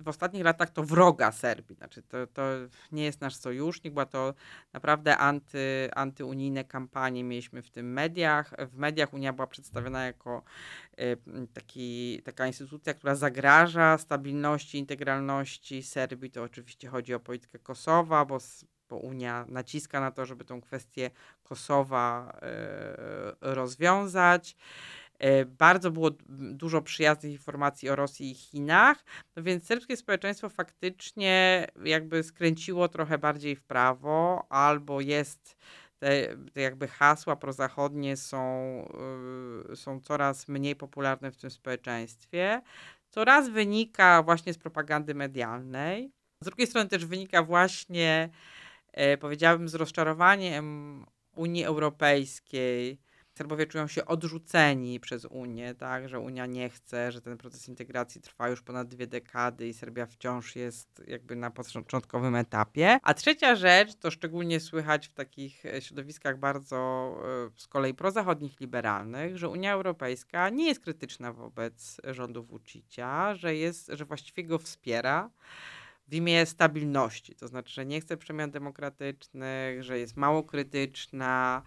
w 0.04 0.08
ostatnich 0.08 0.44
latach 0.44 0.70
to 0.70 0.84
wroga 0.84 1.32
Serbii. 1.32 1.76
Znaczy 1.76 2.02
to, 2.02 2.28
to 2.28 2.44
nie 2.92 3.04
jest 3.04 3.22
nasz 3.22 3.36
sojusznik, 3.36 3.94
była 3.94 4.06
to 4.06 4.34
naprawdę 4.74 5.18
anty, 5.18 5.90
antyunijne 5.96 6.64
kampanie 6.64 7.24
mieliśmy 7.24 7.62
w 7.62 7.70
tym 7.70 7.94
mediach. 7.94 8.54
W 8.72 8.78
mediach 8.78 9.14
Unia 9.14 9.34
była 9.34 9.48
przedstawiona 9.48 10.06
jako 10.06 10.44
y, 11.00 11.18
taki, 11.54 12.22
taka 12.26 12.48
instytucja, 12.48 12.94
która 12.94 13.16
zagraża 13.16 13.98
stabilności, 13.98 14.78
integralności 14.78 15.84
Serbii. 15.84 16.32
To 16.32 16.44
oczywiście 16.44 16.88
chodzi 16.88 17.14
o 17.14 17.20
politykę 17.20 17.60
Kosowa, 17.60 18.26
bo 18.26 18.40
bo 18.90 18.98
Unia 18.98 19.46
naciska 19.50 20.00
na 20.00 20.12
to, 20.12 20.26
żeby 20.26 20.46
tą 20.46 20.62
kwestię 20.62 21.12
Kosowa 21.44 22.38
y, 23.42 23.54
rozwiązać. 23.54 24.56
E, 25.20 25.46
bardzo 25.46 25.92
było 25.92 26.10
dużo 26.30 26.82
przyjaznych 26.82 27.32
informacji 27.32 27.90
o 27.90 27.96
Rosji 27.96 28.32
i 28.32 28.36
Chinach, 28.36 29.04
no 29.36 29.44
więc 29.44 29.66
serbskie 29.66 29.98
społeczeństwo 29.98 30.50
faktycznie 30.50 31.68
jakby 31.86 32.24
skręciło 32.24 32.88
trochę 32.88 33.18
bardziej 33.18 33.56
w 33.56 33.64
prawo, 33.64 34.46
albo 34.50 35.02
jest 35.02 35.58
te, 36.00 36.38
te, 36.54 36.62
jakby 36.62 36.88
hasła 36.88 37.36
prozachodnie 37.36 38.18
są, 38.18 38.76
yy, 39.70 39.76
są 39.76 40.00
coraz 40.00 40.48
mniej 40.48 40.76
popularne 40.76 41.32
w 41.32 41.38
tym 41.38 41.52
społeczeństwie, 41.52 42.62
co 43.10 43.26
raz 43.26 43.50
wynika 43.50 44.24
właśnie 44.24 44.54
z 44.54 44.58
propagandy 44.58 45.16
medialnej, 45.16 46.12
z 46.42 46.46
drugiej 46.46 46.68
strony 46.68 46.90
też 46.90 47.06
wynika 47.06 47.44
właśnie, 47.44 48.30
yy, 48.98 49.18
powiedziałabym, 49.18 49.70
z 49.70 49.76
rozczarowaniem 49.76 51.06
Unii 51.36 51.64
Europejskiej, 51.64 53.00
Serbowie 53.34 53.68
czują 53.68 53.88
się 53.88 54.06
odrzuceni 54.06 55.00
przez 55.00 55.26
Unię, 55.26 55.76
tak, 55.76 56.10
że 56.10 56.20
Unia 56.20 56.46
nie 56.46 56.70
chce, 56.70 57.12
że 57.12 57.22
ten 57.22 57.38
proces 57.38 57.68
integracji 57.68 58.22
trwa 58.22 58.50
już 58.50 58.62
ponad 58.62 58.88
dwie 58.88 59.08
dekady 59.08 59.68
i 59.68 59.74
Serbia 59.74 60.06
wciąż 60.06 60.56
jest 60.56 61.04
jakby 61.08 61.36
na 61.36 61.52
początkowym 61.52 62.36
etapie. 62.36 63.00
A 63.04 63.14
trzecia 63.14 63.56
rzecz, 63.56 63.96
to 63.96 64.12
szczególnie 64.12 64.60
słychać 64.60 65.08
w 65.08 65.14
takich 65.14 65.66
e, 65.66 65.82
środowiskach 65.82 66.40
bardzo 66.40 66.78
e, 67.48 67.60
z 67.60 67.68
kolei 67.68 67.94
prozachodnich, 67.94 68.60
liberalnych, 68.60 69.38
że 69.38 69.50
Unia 69.50 69.74
Europejska 69.74 70.50
nie 70.50 70.68
jest 70.68 70.80
krytyczna 70.80 71.34
wobec 71.34 72.02
rządu 72.04 72.44
Vucicia, 72.44 73.36
że 73.36 73.56
jest, 73.56 73.92
że 73.94 74.06
właściwie 74.06 74.44
go 74.44 74.60
wspiera 74.60 75.30
w 76.08 76.14
imię 76.14 76.46
stabilności, 76.46 77.36
to 77.36 77.48
znaczy, 77.48 77.74
że 77.74 77.86
nie 77.86 78.02
chce 78.02 78.18
przemian 78.18 78.52
demokratycznych, 78.52 79.84
że 79.84 80.00
jest 80.00 80.18
mało 80.18 80.44
krytyczna, 80.44 81.62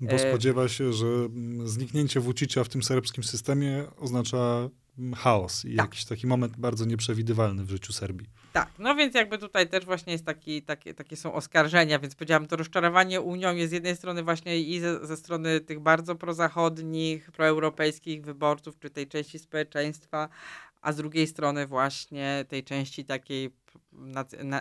bo 0.00 0.12
e, 0.12 0.18
spodziewa 0.18 0.68
się, 0.68 0.92
że 0.92 1.06
mm, 1.06 1.68
zniknięcie 1.68 2.20
Vucicia 2.20 2.64
w 2.64 2.68
tym 2.68 2.82
serbskim 2.82 3.24
systemie 3.24 3.84
oznacza 3.96 4.68
mm, 4.98 5.14
chaos 5.14 5.64
i 5.64 5.76
tak. 5.76 5.86
jakiś 5.86 6.04
taki 6.04 6.26
moment 6.26 6.56
bardzo 6.56 6.84
nieprzewidywalny 6.84 7.64
w 7.64 7.70
życiu 7.70 7.92
Serbii. 7.92 8.26
Tak, 8.52 8.70
no 8.78 8.94
więc 8.94 9.14
jakby 9.14 9.38
tutaj 9.38 9.68
też 9.68 9.84
właśnie 9.84 10.12
jest 10.12 10.24
taki, 10.24 10.62
takie, 10.62 10.94
takie 10.94 11.16
są 11.16 11.32
oskarżenia, 11.32 11.98
więc 11.98 12.14
powiedziałam, 12.14 12.46
to 12.46 12.56
rozczarowanie 12.56 13.20
Unią 13.20 13.54
jest 13.54 13.70
z 13.70 13.72
jednej 13.72 13.96
strony 13.96 14.22
właśnie 14.22 14.60
i 14.60 14.80
ze, 14.80 15.06
ze 15.06 15.16
strony 15.16 15.60
tych 15.60 15.80
bardzo 15.80 16.14
prozachodnich, 16.14 17.30
proeuropejskich 17.30 18.24
wyborców, 18.24 18.78
czy 18.78 18.90
tej 18.90 19.06
części 19.06 19.38
społeczeństwa, 19.38 20.28
a 20.80 20.92
z 20.92 20.96
drugiej 20.96 21.26
strony 21.26 21.66
właśnie 21.66 22.44
tej 22.48 22.64
części 22.64 23.04
takiej 23.04 23.50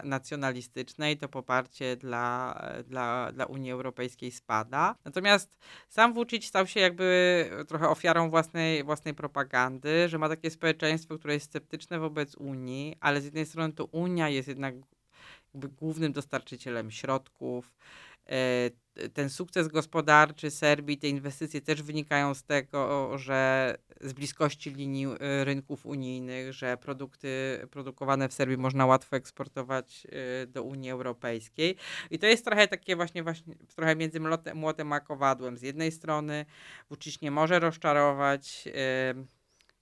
nacjonalistycznej, 0.04 1.18
to 1.18 1.30
poparcie 1.30 1.96
dla, 1.96 2.62
dla, 2.88 3.32
dla 3.32 3.46
Unii 3.46 3.72
Europejskiej 3.72 4.32
spada. 4.32 4.96
Natomiast 5.06 5.58
sam 5.90 6.14
Vucic 6.14 6.46
stał 6.46 6.68
się 6.68 6.80
jakby 6.80 7.50
trochę 7.68 7.90
ofiarą 7.90 8.30
własnej, 8.30 8.84
własnej 8.84 9.14
propagandy, 9.14 10.10
że 10.10 10.18
ma 10.18 10.30
takie 10.30 10.52
społeczeństwo, 10.52 11.18
które 11.18 11.34
jest 11.34 11.46
sceptyczne 11.46 12.00
wobec 12.00 12.36
Unii, 12.36 12.98
ale 13.00 13.22
z 13.22 13.26
jednej 13.26 13.46
strony 13.46 13.74
to 13.74 13.86
Unia 13.86 14.30
jest 14.30 14.48
jednak 14.48 14.76
głównym 15.54 16.12
dostarczycielem 16.12 16.92
środków, 16.92 17.74
E, 18.30 18.70
ten 19.14 19.30
sukces 19.30 19.68
gospodarczy 19.68 20.52
Serbii, 20.52 20.98
te 20.98 21.08
inwestycje 21.08 21.62
też 21.62 21.84
wynikają 21.84 22.34
z 22.34 22.44
tego, 22.44 23.18
że 23.18 23.78
z 24.02 24.14
bliskości 24.14 24.72
linii 24.72 25.06
e, 25.06 25.46
rynków 25.46 25.86
unijnych, 25.86 26.54
że 26.54 26.78
produkty 26.78 27.62
produkowane 27.72 28.30
w 28.30 28.34
Serbii 28.34 28.58
można 28.58 28.86
łatwo 28.86 29.16
eksportować 29.16 30.08
e, 30.44 30.48
do 30.48 30.64
Unii 30.64 30.92
Europejskiej. 30.92 31.76
I 32.12 32.20
to 32.20 32.26
jest 32.26 32.46
trochę 32.46 32.68
takie 32.68 32.96
właśnie, 32.96 33.24
właśnie 33.24 33.56
trochę 33.76 33.96
między 33.96 34.20
młotem 34.54 34.94
a 34.94 35.00
kowadłem. 35.00 35.58
Z 35.58 35.62
jednej 35.62 35.92
strony 35.92 36.46
Vucic 36.90 37.22
nie 37.22 37.32
może 37.32 37.60
rozczarować, 37.60 38.64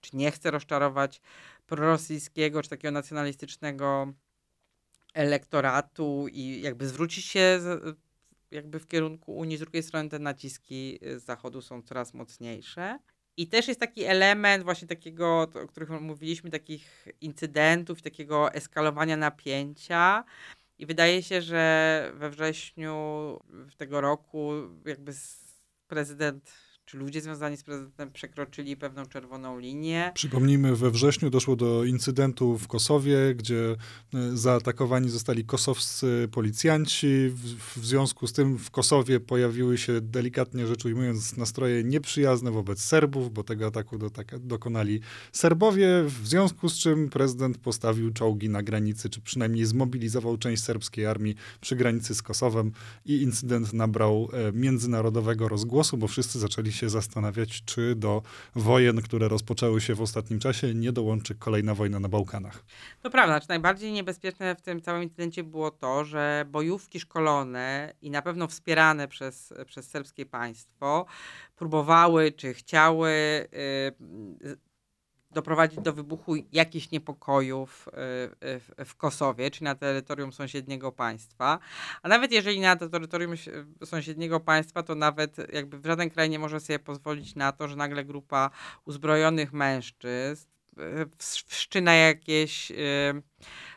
czy 0.01 0.17
nie 0.17 0.31
chce 0.31 0.51
rozczarować 0.51 1.21
prorosyjskiego, 1.67 2.61
czy 2.61 2.69
takiego 2.69 2.91
nacjonalistycznego 2.91 4.13
elektoratu 5.13 6.27
i 6.31 6.61
jakby 6.61 6.87
zwrócić 6.87 7.25
się 7.25 7.59
jakby 8.55 8.79
w 8.79 8.87
kierunku 8.87 9.35
Unii, 9.35 9.57
z 9.57 9.59
drugiej 9.59 9.83
strony 9.83 10.09
te 10.09 10.19
naciski 10.19 10.99
y, 11.03 11.19
z 11.19 11.23
zachodu 11.23 11.61
są 11.61 11.81
coraz 11.81 12.13
mocniejsze. 12.13 12.99
I 13.37 13.47
też 13.47 13.67
jest 13.67 13.79
taki 13.79 14.03
element 14.03 14.63
właśnie 14.63 14.87
takiego, 14.87 15.41
o 15.63 15.67
których 15.67 15.89
mówiliśmy, 15.89 16.49
takich 16.49 17.07
incydentów, 17.21 18.01
takiego 18.01 18.53
eskalowania 18.53 19.17
napięcia. 19.17 20.23
I 20.77 20.85
wydaje 20.85 21.23
się, 21.23 21.41
że 21.41 22.11
we 22.15 22.29
wrześniu 22.29 22.93
tego 23.77 24.01
roku 24.01 24.51
jakby 24.85 25.13
prezydent 25.87 26.51
czy 26.85 26.97
ludzie 26.97 27.21
związani 27.21 27.57
z 27.57 27.63
prezydentem 27.63 28.11
przekroczyli 28.11 28.77
pewną 28.77 29.05
czerwoną 29.05 29.59
linię. 29.59 30.11
Przypomnijmy, 30.13 30.75
we 30.75 30.91
wrześniu 30.91 31.29
doszło 31.29 31.55
do 31.55 31.83
incydentu 31.83 32.57
w 32.57 32.67
Kosowie, 32.67 33.35
gdzie 33.35 33.75
e, 34.13 34.37
zaatakowani 34.37 35.09
zostali 35.09 35.45
kosowscy 35.45 36.27
policjanci. 36.31 37.07
W, 37.29 37.79
w 37.81 37.85
związku 37.85 38.27
z 38.27 38.33
tym 38.33 38.57
w 38.57 38.71
Kosowie 38.71 39.19
pojawiły 39.19 39.77
się, 39.77 40.01
delikatnie 40.01 40.67
rzecz 40.67 40.85
ujmując, 40.85 41.37
nastroje 41.37 41.83
nieprzyjazne 41.83 42.51
wobec 42.51 42.81
Serbów, 42.81 43.33
bo 43.33 43.43
tego 43.43 43.65
ataku 43.65 43.97
do, 43.97 44.09
tak, 44.09 44.39
dokonali 44.39 44.99
Serbowie, 45.31 45.87
w 46.07 46.27
związku 46.27 46.69
z 46.69 46.77
czym 46.77 47.09
prezydent 47.09 47.57
postawił 47.57 48.13
czołgi 48.13 48.49
na 48.49 48.63
granicy, 48.63 49.09
czy 49.09 49.21
przynajmniej 49.21 49.65
zmobilizował 49.65 50.37
część 50.37 50.63
serbskiej 50.63 51.05
armii 51.05 51.35
przy 51.61 51.75
granicy 51.75 52.15
z 52.15 52.21
Kosowem 52.21 52.71
i 53.05 53.21
incydent 53.21 53.73
nabrał 53.73 54.29
e, 54.33 54.51
międzynarodowego 54.51 55.47
rozgłosu, 55.47 55.97
bo 55.97 56.07
wszyscy 56.07 56.39
zaczęli 56.39 56.74
się 56.75 56.89
zastanawiać, 56.89 57.63
czy 57.65 57.95
do 57.95 58.21
wojen, 58.55 59.01
które 59.01 59.27
rozpoczęły 59.27 59.81
się 59.81 59.95
w 59.95 60.01
ostatnim 60.01 60.39
czasie, 60.39 60.73
nie 60.73 60.91
dołączy 60.91 61.35
kolejna 61.35 61.75
wojna 61.75 61.99
na 61.99 62.09
Bałkanach. 62.09 62.65
To 63.01 63.09
prawda, 63.09 63.39
czy 63.39 63.49
najbardziej 63.49 63.91
niebezpieczne 63.91 64.55
w 64.55 64.61
tym 64.61 64.81
całym 64.81 65.03
incydencie 65.03 65.43
było 65.43 65.71
to, 65.71 66.05
że 66.05 66.45
bojówki 66.51 66.99
szkolone 66.99 67.93
i 68.01 68.11
na 68.11 68.21
pewno 68.21 68.47
wspierane 68.47 69.07
przez, 69.07 69.53
przez 69.65 69.89
serbskie 69.89 70.25
państwo 70.25 71.05
próbowały, 71.55 72.31
czy 72.31 72.53
chciały 72.53 73.11
yy, 74.41 74.57
doprowadzić 75.35 75.79
do 75.79 75.93
wybuchu 75.93 76.35
jakichś 76.51 76.91
niepokojów 76.91 77.87
y, 78.79 78.85
w 78.85 78.95
Kosowie, 78.97 79.51
czy 79.51 79.63
na 79.63 79.75
terytorium 79.75 80.33
sąsiedniego 80.33 80.91
państwa. 80.91 81.59
A 82.03 82.07
nawet 82.07 82.31
jeżeli 82.31 82.59
na 82.59 82.75
terytorium 82.75 83.33
sąsiedniego 83.85 84.39
państwa, 84.39 84.83
to 84.83 84.95
nawet 84.95 85.53
jakby 85.53 85.87
żaden 85.87 86.09
kraj 86.09 86.29
nie 86.29 86.39
może 86.39 86.59
sobie 86.59 86.79
pozwolić 86.79 87.35
na 87.35 87.51
to, 87.51 87.67
że 87.67 87.75
nagle 87.75 88.05
grupa 88.05 88.49
uzbrojonych 88.85 89.53
mężczyzn 89.53 90.47
y, 90.79 91.09
wszczyna 91.47 91.93
jakieś 91.93 92.71
y, 92.71 92.75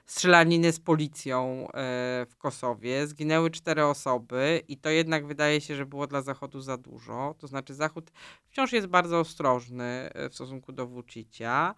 strzelaniny 0.09 0.73
z 0.73 0.81
policją 0.81 1.68
e, 1.68 2.27
w 2.31 2.37
Kosowie. 2.38 3.07
Zginęły 3.07 3.51
cztery 3.51 3.85
osoby 3.85 4.62
i 4.68 4.77
to 4.77 4.90
jednak 4.90 5.27
wydaje 5.27 5.61
się, 5.61 5.77
że 5.77 5.87
było 5.87 6.07
dla 6.07 6.23
Zachodu 6.23 6.61
za 6.61 6.77
dużo. 6.77 7.35
To 7.38 7.47
znaczy 7.47 7.75
Zachód 7.75 8.11
wciąż 8.51 8.73
jest 8.73 8.87
bardzo 8.87 9.21
ostrożny 9.21 9.85
e, 9.85 10.29
w 10.29 10.35
stosunku 10.35 10.73
do 10.73 10.87
Vucicia. 10.87 11.75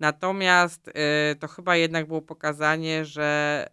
Natomiast 0.00 0.90
e, 0.94 1.34
to 1.34 1.48
chyba 1.48 1.76
jednak 1.76 2.06
było 2.06 2.22
pokazanie, 2.22 3.04
że 3.04 3.66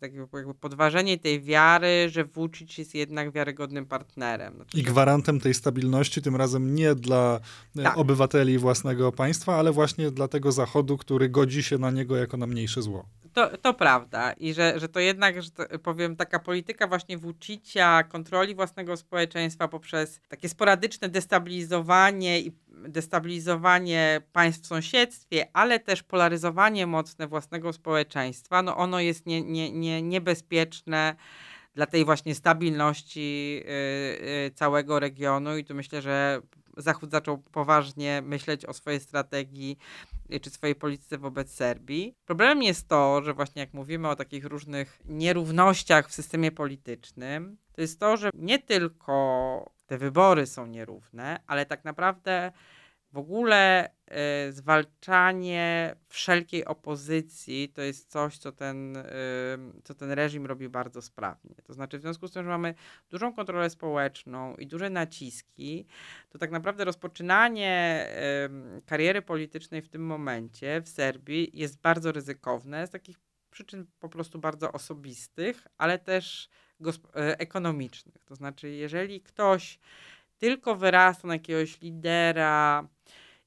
tak 0.00 0.14
jakby 0.14 0.54
podważenie 0.54 1.18
tej 1.18 1.40
wiary, 1.40 2.08
że 2.08 2.24
Vucic 2.24 2.78
jest 2.78 2.94
jednak 2.94 3.32
wiarygodnym 3.32 3.86
partnerem. 3.86 4.54
Znaczy, 4.54 4.78
I 4.78 4.82
gwarantem 4.82 5.40
tej 5.40 5.54
stabilności, 5.54 6.22
tym 6.22 6.36
razem 6.36 6.74
nie 6.74 6.94
dla 6.94 7.40
tak. 7.82 7.98
obywateli 7.98 8.58
własnego 8.58 9.12
państwa, 9.12 9.56
ale 9.56 9.72
właśnie 9.72 10.10
dla 10.10 10.28
tego 10.28 10.52
Zachodu, 10.52 10.96
który 10.96 11.28
godzi 11.28 11.62
się 11.62 11.78
na 11.78 11.90
niego 11.90 12.16
jako 12.16 12.36
na 12.36 12.46
mniejsze 12.46 12.82
zło. 12.82 13.06
To, 13.48 13.58
to 13.58 13.74
prawda. 13.74 14.32
I 14.32 14.54
że, 14.54 14.80
że 14.80 14.88
to 14.88 15.00
jednak, 15.00 15.42
że 15.42 15.50
to, 15.50 15.78
powiem, 15.78 16.16
taka 16.16 16.38
polityka 16.38 16.86
właśnie 16.86 17.18
Vucicia, 17.18 18.02
kontroli 18.02 18.54
własnego 18.54 18.96
społeczeństwa 18.96 19.68
poprzez 19.68 20.20
takie 20.28 20.48
sporadyczne 20.48 21.08
destabilizowanie 21.08 22.40
i 22.40 22.52
destabilizowanie 22.68 24.20
państw 24.32 24.64
w 24.64 24.66
sąsiedztwie, 24.66 25.48
ale 25.52 25.80
też 25.80 26.02
polaryzowanie 26.02 26.86
mocne 26.86 27.26
własnego 27.26 27.72
społeczeństwa, 27.72 28.62
no 28.62 28.76
ono 28.76 29.00
jest 29.00 29.26
nie, 29.26 29.42
nie, 29.42 29.72
nie, 29.72 30.02
niebezpieczne 30.02 31.14
dla 31.74 31.86
tej 31.86 32.04
właśnie 32.04 32.34
stabilności 32.34 33.54
yy, 33.54 34.26
yy, 34.26 34.50
całego 34.54 35.00
regionu 35.00 35.56
i 35.56 35.64
tu 35.64 35.74
myślę, 35.74 36.02
że 36.02 36.40
Zachód 36.76 37.10
zaczął 37.10 37.38
poważnie 37.38 38.22
myśleć 38.22 38.66
o 38.66 38.72
swojej 38.72 39.00
strategii 39.00 39.78
y, 40.32 40.40
czy 40.40 40.50
swojej 40.50 40.74
polityce 40.74 41.18
wobec 41.18 41.54
Serbii. 41.54 42.14
Problemem 42.24 42.62
jest 42.62 42.88
to, 42.88 43.22
że 43.22 43.34
właśnie 43.34 43.60
jak 43.60 43.74
mówimy 43.74 44.08
o 44.08 44.16
takich 44.16 44.44
różnych 44.44 45.00
nierównościach 45.04 46.08
w 46.08 46.14
systemie 46.14 46.52
politycznym, 46.52 47.56
to 47.72 47.80
jest 47.80 48.00
to, 48.00 48.16
że 48.16 48.30
nie 48.34 48.58
tylko 48.58 49.72
te 49.86 49.98
wybory 49.98 50.46
są 50.46 50.66
nierówne, 50.66 51.40
ale 51.46 51.66
tak 51.66 51.84
naprawdę 51.84 52.52
w 53.12 53.18
ogóle 53.18 53.90
zwalczanie 54.50 55.94
wszelkiej 56.08 56.64
opozycji 56.64 57.68
to 57.68 57.82
jest 57.82 58.10
coś, 58.10 58.38
co 58.38 58.52
ten, 58.52 58.98
co 59.84 59.94
ten 59.94 60.10
reżim 60.10 60.46
robi 60.46 60.68
bardzo 60.68 61.02
sprawnie. 61.02 61.54
To 61.64 61.72
znaczy, 61.72 61.98
w 61.98 62.00
związku 62.00 62.28
z 62.28 62.32
tym, 62.32 62.44
że 62.44 62.48
mamy 62.48 62.74
dużą 63.10 63.34
kontrolę 63.34 63.70
społeczną 63.70 64.56
i 64.56 64.66
duże 64.66 64.90
naciski, 64.90 65.86
to 66.30 66.38
tak 66.38 66.50
naprawdę 66.50 66.84
rozpoczynanie 66.84 68.06
kariery 68.86 69.22
politycznej 69.22 69.82
w 69.82 69.88
tym 69.88 70.06
momencie 70.06 70.82
w 70.84 70.88
Serbii 70.88 71.50
jest 71.54 71.80
bardzo 71.80 72.12
ryzykowne 72.12 72.86
z 72.86 72.90
takich 72.90 73.16
przyczyn 73.50 73.86
po 74.00 74.08
prostu 74.08 74.38
bardzo 74.38 74.72
osobistych, 74.72 75.66
ale 75.78 75.98
też 75.98 76.48
ekonomicznych. 77.14 78.24
To 78.24 78.34
znaczy, 78.34 78.70
jeżeli 78.70 79.20
ktoś 79.20 79.78
tylko 80.38 80.76
wyrasta 80.76 81.28
na 81.28 81.34
jakiegoś 81.34 81.80
lidera, 81.80 82.88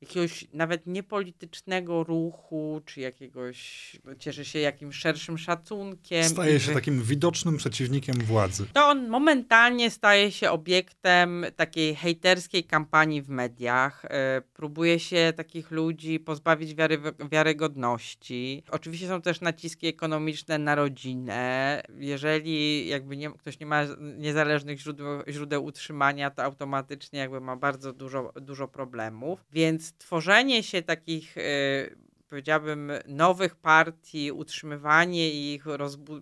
jakiegoś 0.03 0.45
nawet 0.53 0.87
niepolitycznego 0.87 2.03
ruchu, 2.03 2.81
czy 2.85 3.01
jakiegoś, 3.01 3.91
no, 4.05 4.15
cieszy 4.15 4.45
się 4.45 4.59
jakimś 4.59 4.95
szerszym 4.95 5.37
szacunkiem. 5.37 6.23
Staje 6.23 6.59
się 6.59 6.73
takim 6.73 7.03
widocznym 7.03 7.57
przeciwnikiem 7.57 8.15
władzy. 8.15 8.65
To 8.73 8.87
on 8.87 9.09
momentalnie 9.09 9.91
staje 9.91 10.31
się 10.31 10.51
obiektem 10.51 11.45
takiej 11.55 11.95
hejterskiej 11.95 12.63
kampanii 12.63 13.21
w 13.21 13.29
mediach. 13.29 14.05
E, 14.05 14.41
próbuje 14.53 14.99
się 14.99 15.33
takich 15.35 15.71
ludzi 15.71 16.19
pozbawić 16.19 16.75
wiary, 16.75 17.01
wiarygodności. 17.31 18.63
Oczywiście 18.69 19.07
są 19.07 19.21
też 19.21 19.41
naciski 19.41 19.87
ekonomiczne 19.87 20.57
na 20.57 20.75
rodzinę. 20.75 21.83
Jeżeli 21.97 22.87
jakby 22.87 23.17
nie, 23.17 23.31
ktoś 23.31 23.59
nie 23.59 23.65
ma 23.65 23.83
niezależnych 24.17 24.79
źródeł, 24.79 25.07
źródeł 25.29 25.65
utrzymania, 25.65 26.29
to 26.29 26.43
automatycznie 26.43 27.19
jakby 27.19 27.41
ma 27.41 27.55
bardzo 27.55 27.93
dużo, 27.93 28.33
dużo 28.41 28.67
problemów. 28.67 29.45
Więc 29.51 29.92
tworzenie 29.97 30.63
się 30.63 30.81
takich, 30.81 31.37
e, 31.37 31.41
powiedziałbym, 32.29 32.91
nowych 33.07 33.55
partii, 33.55 34.31
utrzymywanie 34.31 35.53
ich, 35.53 35.65
rozbu 35.65 36.19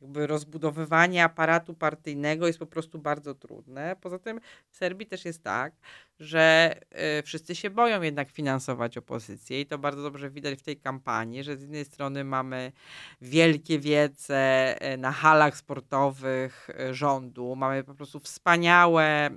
jakby 0.00 0.26
rozbudowywanie 0.26 1.24
aparatu 1.24 1.74
partyjnego 1.74 2.46
jest 2.46 2.58
po 2.58 2.66
prostu 2.66 2.98
bardzo 2.98 3.34
trudne. 3.34 3.96
Poza 4.00 4.18
tym 4.18 4.40
w 4.70 4.76
Serbii 4.76 5.06
też 5.06 5.24
jest 5.24 5.42
tak, 5.42 5.74
że 6.20 6.74
y, 7.18 7.22
wszyscy 7.22 7.54
się 7.54 7.70
boją 7.70 8.02
jednak 8.02 8.30
finansować 8.30 8.98
opozycję 8.98 9.60
i 9.60 9.66
to 9.66 9.78
bardzo 9.78 10.02
dobrze 10.02 10.30
widać 10.30 10.58
w 10.58 10.62
tej 10.62 10.76
kampanii, 10.76 11.44
że 11.44 11.56
z 11.56 11.60
jednej 11.60 11.84
strony 11.84 12.24
mamy 12.24 12.72
wielkie 13.20 13.78
wiece 13.78 14.74
y, 14.94 14.96
na 14.96 15.12
halach 15.12 15.56
sportowych 15.56 16.70
y, 16.90 16.94
rządu, 16.94 17.56
mamy 17.56 17.84
po 17.84 17.94
prostu 17.94 18.20
wspaniałe, 18.20 19.30
y, 19.30 19.34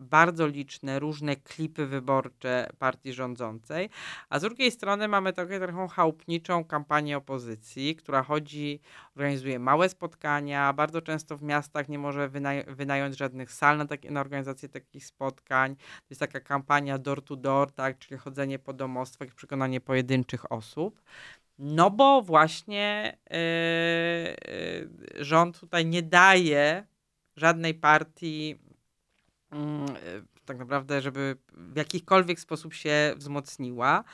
bardzo 0.00 0.46
liczne 0.46 0.98
różne 0.98 1.36
klipy 1.36 1.86
wyborcze 1.86 2.68
partii 2.78 3.12
rządzącej, 3.12 3.90
a 4.28 4.38
z 4.38 4.42
drugiej 4.42 4.70
strony 4.70 5.08
mamy 5.08 5.32
trochę 5.32 5.60
taką 5.60 5.88
chałupniczą 5.88 6.64
kampanię 6.64 7.16
opozycji, 7.16 7.96
która 7.96 8.22
chodzi, 8.22 8.80
organizuje 9.20 9.58
małe 9.58 9.88
spotkania, 9.88 10.72
bardzo 10.72 11.02
często 11.02 11.36
w 11.36 11.42
miastach 11.42 11.88
nie 11.88 11.98
może 11.98 12.28
wynaj 12.28 12.64
wynająć 12.68 13.18
żadnych 13.18 13.52
sal 13.52 13.78
na, 13.78 13.86
takie, 13.86 14.10
na 14.10 14.20
organizację 14.20 14.68
takich 14.68 15.06
spotkań 15.06 15.76
jest 16.10 16.20
taka 16.20 16.40
kampania 16.40 16.98
door 16.98 17.24
to 17.24 17.36
door, 17.36 17.72
tak, 17.72 17.98
czyli 17.98 18.18
chodzenie 18.18 18.58
po 18.58 18.72
domostwach 18.72 19.28
i 19.28 19.32
przekonanie 19.32 19.80
pojedynczych 19.80 20.52
osób. 20.52 21.02
No 21.58 21.90
bo 21.90 22.22
właśnie 22.22 23.16
yy, 23.30 25.24
rząd 25.24 25.60
tutaj 25.60 25.86
nie 25.86 26.02
daje 26.02 26.86
żadnej 27.36 27.74
partii 27.74 28.58
yy, 29.52 29.58
tak 30.50 30.58
naprawdę, 30.58 31.00
żeby 31.00 31.36
w 31.52 31.76
jakikolwiek 31.76 32.40
sposób 32.40 32.74
się 32.74 33.14
wzmocniła. 33.16 34.04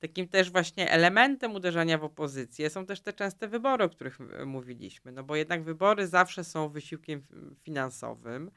Takim 0.00 0.28
też 0.28 0.50
właśnie 0.50 0.90
elementem 0.90 1.54
uderzania 1.54 1.98
w 1.98 2.04
opozycję 2.04 2.70
są 2.70 2.86
też 2.86 3.00
te 3.00 3.12
częste 3.12 3.48
wybory, 3.48 3.84
o 3.84 3.88
których 3.88 4.18
mówiliśmy. 4.46 5.12
No 5.12 5.24
bo 5.24 5.36
jednak 5.36 5.64
wybory 5.64 6.06
zawsze 6.06 6.44
są 6.44 6.68
wysiłkiem 6.68 7.22
finansowym. 7.62 8.50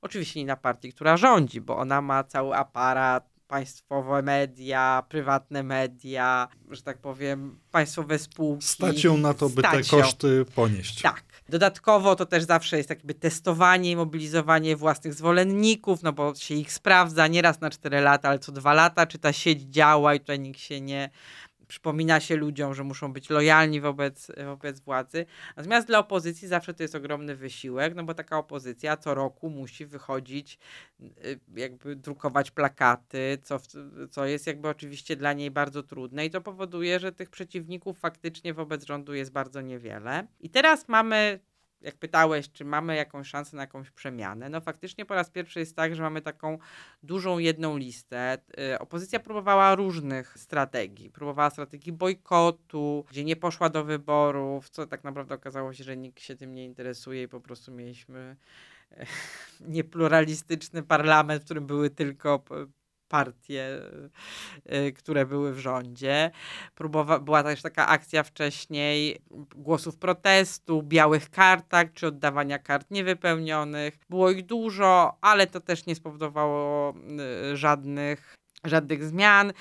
Oczywiście 0.00 0.40
nie 0.40 0.46
na 0.46 0.56
partii, 0.56 0.92
która 0.92 1.16
rządzi, 1.16 1.60
bo 1.60 1.76
ona 1.76 2.00
ma 2.00 2.24
cały 2.24 2.56
aparat, 2.56 3.28
państwowe 3.48 4.22
media, 4.22 5.02
prywatne 5.08 5.62
media, 5.62 6.48
że 6.70 6.82
tak 6.82 6.98
powiem, 6.98 7.58
państwowe 7.70 8.18
spółki. 8.18 8.66
Stać 8.66 9.04
ją 9.04 9.16
na 9.16 9.34
to, 9.34 9.48
by 9.48 9.62
te 9.62 9.82
koszty 9.90 10.44
ponieść. 10.54 11.02
Tak. 11.02 11.24
Dodatkowo 11.48 12.16
to 12.16 12.26
też 12.26 12.44
zawsze 12.44 12.76
jest 12.76 12.90
jakby 12.90 13.14
testowanie 13.14 13.90
i 13.90 13.96
mobilizowanie 13.96 14.76
własnych 14.76 15.14
zwolenników, 15.14 16.02
no 16.02 16.12
bo 16.12 16.34
się 16.34 16.54
ich 16.54 16.72
sprawdza 16.72 17.26
nie 17.26 17.42
raz 17.42 17.60
na 17.60 17.70
4 17.70 18.00
lata, 18.00 18.28
ale 18.28 18.38
co 18.38 18.52
dwa 18.52 18.74
lata, 18.74 19.06
czy 19.06 19.18
ta 19.18 19.32
sieć 19.32 19.62
działa 19.62 20.14
i 20.14 20.20
tutaj 20.20 20.40
nikt 20.40 20.60
się 20.60 20.80
nie, 20.80 21.10
przypomina 21.68 22.20
się 22.20 22.36
ludziom, 22.36 22.74
że 22.74 22.84
muszą 22.84 23.12
być 23.12 23.30
lojalni 23.30 23.80
wobec, 23.80 24.32
wobec 24.46 24.80
władzy. 24.80 25.26
Natomiast 25.56 25.86
dla 25.86 25.98
opozycji 25.98 26.48
zawsze 26.48 26.74
to 26.74 26.82
jest 26.82 26.94
ogromny 26.94 27.36
wysiłek, 27.36 27.94
no 27.94 28.04
bo 28.04 28.14
taka 28.14 28.38
opozycja 28.38 28.96
co 28.96 29.14
roku 29.14 29.50
musi 29.50 29.86
wychodzić, 29.86 30.58
y, 31.00 31.40
jakby 31.56 31.96
drukować 31.96 32.50
plakaty, 32.50 33.38
co, 33.42 33.58
co 34.10 34.26
jest 34.26 34.46
jakby 34.46 34.68
oczywiście 34.68 35.16
dla 35.16 35.32
niej 35.32 35.50
bardzo 35.50 35.82
trudne 35.82 36.26
i 36.26 36.30
to 36.30 36.40
powoduje, 36.40 37.00
że 37.00 37.12
tych 37.12 37.30
przeciwników 37.30 37.98
faktycznie 37.98 38.54
wobec 38.54 38.86
rządu 38.86 39.14
jest 39.14 39.32
bardzo 39.32 39.60
niewiele. 39.60 40.26
I 40.40 40.50
teraz 40.50 40.88
mamy 40.88 41.40
jak 41.80 41.96
pytałeś, 41.96 42.50
czy 42.50 42.64
mamy 42.64 42.96
jakąś 42.96 43.28
szansę 43.28 43.56
na 43.56 43.62
jakąś 43.62 43.90
przemianę, 43.90 44.48
no 44.48 44.60
faktycznie 44.60 45.04
po 45.04 45.14
raz 45.14 45.30
pierwszy 45.30 45.60
jest 45.60 45.76
tak, 45.76 45.94
że 45.94 46.02
mamy 46.02 46.22
taką 46.22 46.58
dużą 47.02 47.38
jedną 47.38 47.76
listę. 47.76 48.38
Y, 48.74 48.78
opozycja 48.78 49.20
próbowała 49.20 49.74
różnych 49.74 50.38
strategii. 50.38 51.10
Próbowała 51.10 51.50
strategii 51.50 51.92
bojkotu, 51.92 53.04
gdzie 53.10 53.24
nie 53.24 53.36
poszła 53.36 53.68
do 53.68 53.84
wyborów, 53.84 54.70
co 54.70 54.86
tak 54.86 55.04
naprawdę 55.04 55.34
okazało 55.34 55.74
się, 55.74 55.84
że 55.84 55.96
nikt 55.96 56.20
się 56.20 56.36
tym 56.36 56.54
nie 56.54 56.64
interesuje 56.64 57.22
i 57.22 57.28
po 57.28 57.40
prostu 57.40 57.72
mieliśmy 57.72 58.36
e, 58.92 59.06
niepluralistyczny 59.76 60.82
parlament, 60.82 61.42
w 61.42 61.44
którym 61.44 61.66
były 61.66 61.90
tylko 61.90 62.44
partie, 63.08 63.80
y, 64.72 64.92
które 64.92 65.26
były 65.26 65.52
w 65.52 65.58
rządzie. 65.58 66.30
Próbowa 66.74 67.18
była 67.18 67.42
też 67.42 67.62
taka 67.62 67.86
akcja 67.86 68.22
wcześniej 68.22 69.18
głosów 69.56 69.96
protestu, 69.96 70.82
białych 70.82 71.30
kartek, 71.30 71.92
czy 71.92 72.06
oddawania 72.06 72.58
kart 72.58 72.90
niewypełnionych. 72.90 73.98
Było 74.10 74.30
ich 74.30 74.46
dużo, 74.46 75.16
ale 75.20 75.46
to 75.46 75.60
też 75.60 75.86
nie 75.86 75.94
spowodowało 75.94 76.94
y, 77.52 77.56
żadnych 77.56 78.37
żadnych 78.64 79.04
zmian, 79.04 79.52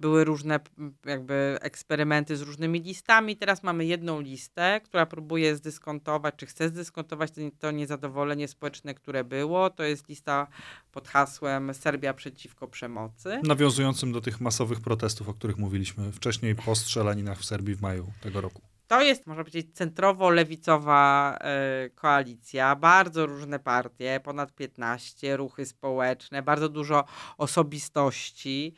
były 0.00 0.24
różne 0.24 0.60
jakby 1.04 1.58
eksperymenty 1.60 2.36
z 2.36 2.40
różnymi 2.40 2.80
listami. 2.80 3.36
Teraz 3.36 3.62
mamy 3.62 3.84
jedną 3.84 4.20
listę, 4.20 4.80
która 4.84 5.06
próbuje 5.06 5.56
zdyskontować, 5.56 6.34
czy 6.36 6.46
chce 6.46 6.68
zdyskontować 6.68 7.30
to 7.58 7.70
niezadowolenie 7.70 8.48
społeczne, 8.48 8.94
które 8.94 9.24
było. 9.24 9.70
To 9.70 9.82
jest 9.82 10.08
lista 10.08 10.46
pod 10.92 11.08
hasłem 11.08 11.74
Serbia 11.74 12.14
przeciwko 12.14 12.68
przemocy. 12.68 13.40
Nawiązującym 13.42 14.12
do 14.12 14.20
tych 14.20 14.40
masowych 14.40 14.80
protestów, 14.80 15.28
o 15.28 15.34
których 15.34 15.58
mówiliśmy 15.58 16.12
wcześniej 16.12 16.54
po 16.54 16.74
strzelaninach 16.74 17.38
w 17.38 17.44
Serbii 17.44 17.74
w 17.74 17.82
maju 17.82 18.12
tego 18.20 18.40
roku. 18.40 18.73
To 18.86 19.02
jest, 19.02 19.26
można 19.26 19.44
powiedzieć, 19.44 19.76
centrowo-lewicowa 19.76 21.38
y, 21.86 21.90
koalicja. 21.90 22.76
Bardzo 22.76 23.26
różne 23.26 23.58
partie, 23.58 24.20
ponad 24.24 24.54
15, 24.54 25.36
ruchy 25.36 25.66
społeczne, 25.66 26.42
bardzo 26.42 26.68
dużo 26.68 27.04
osobistości, 27.38 28.74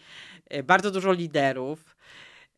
y, 0.54 0.62
bardzo 0.62 0.90
dużo 0.90 1.12
liderów. 1.12 1.95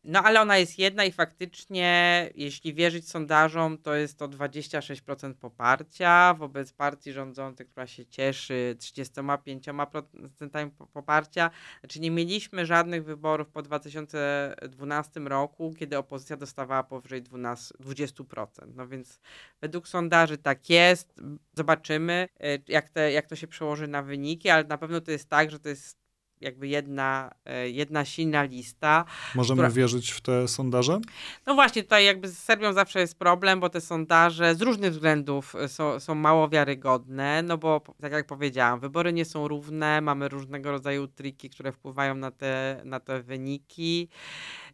No 0.03 0.23
ale 0.23 0.41
ona 0.41 0.57
jest 0.57 0.79
jedna 0.79 1.05
i 1.05 1.11
faktycznie, 1.11 2.29
jeśli 2.35 2.73
wierzyć 2.73 3.09
sondażom, 3.09 3.77
to 3.77 3.95
jest 3.95 4.19
to 4.19 4.27
26% 4.27 5.33
poparcia 5.33 6.33
wobec 6.33 6.73
partii 6.73 7.11
rządzącej, 7.11 7.65
która 7.65 7.87
się 7.87 8.05
cieszy 8.05 8.75
35% 8.79 10.71
po- 10.77 10.87
poparcia. 10.87 11.51
Znaczy 11.79 11.99
nie 11.99 12.11
mieliśmy 12.11 12.65
żadnych 12.65 13.03
wyborów 13.03 13.49
po 13.49 13.61
2012 13.61 15.19
roku, 15.19 15.73
kiedy 15.79 15.97
opozycja 15.97 16.37
dostawała 16.37 16.83
powyżej 16.83 17.21
12, 17.21 17.75
20%. 17.79 18.75
No 18.75 18.87
więc 18.87 19.19
według 19.61 19.87
sondaży 19.87 20.37
tak 20.37 20.69
jest. 20.69 21.13
Zobaczymy, 21.53 22.27
e, 22.39 22.57
jak, 22.67 22.89
te, 22.89 23.11
jak 23.11 23.27
to 23.27 23.35
się 23.35 23.47
przełoży 23.47 23.87
na 23.87 24.03
wyniki, 24.03 24.49
ale 24.49 24.63
na 24.63 24.77
pewno 24.77 25.01
to 25.01 25.11
jest 25.11 25.29
tak, 25.29 25.51
że 25.51 25.59
to 25.59 25.69
jest 25.69 26.08
jakby 26.41 26.67
jedna, 26.67 27.31
e, 27.45 27.69
jedna 27.69 28.05
silna 28.05 28.43
lista. 28.43 29.05
Możemy 29.35 29.57
Która- 29.57 29.69
wierzyć 29.69 30.11
w 30.11 30.21
te 30.21 30.47
sondaże? 30.47 30.99
No 31.45 31.55
właśnie, 31.55 31.83
tutaj 31.83 32.05
jakby 32.05 32.27
z 32.27 32.37
Serbią 32.37 32.73
zawsze 32.73 32.99
jest 32.99 33.19
problem, 33.19 33.59
bo 33.59 33.69
te 33.69 33.81
sondaże 33.81 34.55
z 34.55 34.61
różnych 34.61 34.91
względów 34.91 35.55
y, 35.55 35.67
są, 35.67 35.99
są 35.99 36.15
mało 36.15 36.49
wiarygodne, 36.49 37.41
no 37.43 37.57
bo 37.57 37.81
tak 38.01 38.11
jak 38.11 38.27
powiedziałam, 38.27 38.79
wybory 38.79 39.13
nie 39.13 39.25
są 39.25 39.47
równe, 39.47 40.01
mamy 40.01 40.27
różnego 40.29 40.71
rodzaju 40.71 41.07
triki, 41.07 41.49
które 41.49 41.71
wpływają 41.71 42.15
na 42.15 42.31
te, 42.31 42.81
na 42.85 42.99
te 42.99 43.21
wyniki. 43.23 44.07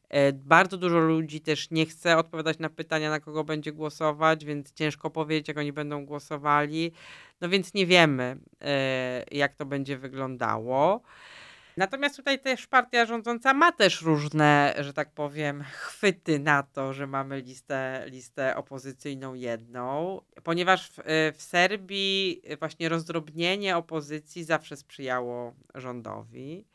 E, 0.10 0.34
Bardzo 0.34 0.78
dużo 0.78 1.00
ludzi 1.00 1.42
też 1.42 1.72
nie 1.72 1.86
chce 1.86 2.18
odpowiadać 2.18 2.60
na 2.60 2.70
pytania, 2.70 3.10
na 3.10 3.20
kogo 3.20 3.44
będzie 3.44 3.72
głosować, 3.72 4.46
więc 4.46 4.74
ciężko 4.74 5.10
powiedzieć, 5.10 5.48
jak 5.48 5.58
oni 5.58 5.74
będą 5.74 6.06
głosowali. 6.06 6.92
No 7.42 7.50
więc 7.50 7.74
nie 7.74 7.86
wiemy, 7.86 8.38
e, 8.62 9.24
jak 9.32 9.56
to 9.56 9.66
będzie 9.66 9.98
wyglądało. 9.98 11.02
Natomiast 11.78 12.16
tutaj 12.18 12.40
też 12.40 12.68
partia 12.68 13.06
rządząca 13.06 13.54
ma 13.54 13.72
też 13.72 14.02
różne, 14.02 14.76
że 14.80 14.94
tak 14.94 15.12
powiem, 15.14 15.64
chwyty 15.64 16.40
na 16.40 16.64
to, 16.64 16.94
że 16.94 17.08
mamy 17.08 17.42
listę, 17.42 18.06
listę 18.08 18.56
opozycyjną 18.56 19.34
jedną, 19.34 20.22
ponieważ 20.44 20.90
w, 20.90 21.00
w 21.36 21.42
Serbii 21.42 22.42
właśnie 22.60 22.90
rozdrobnienie 22.90 23.78
opozycji 23.78 24.44
zawsze 24.44 24.78
sprzyjało 24.78 25.54
rządowi. 25.76 26.66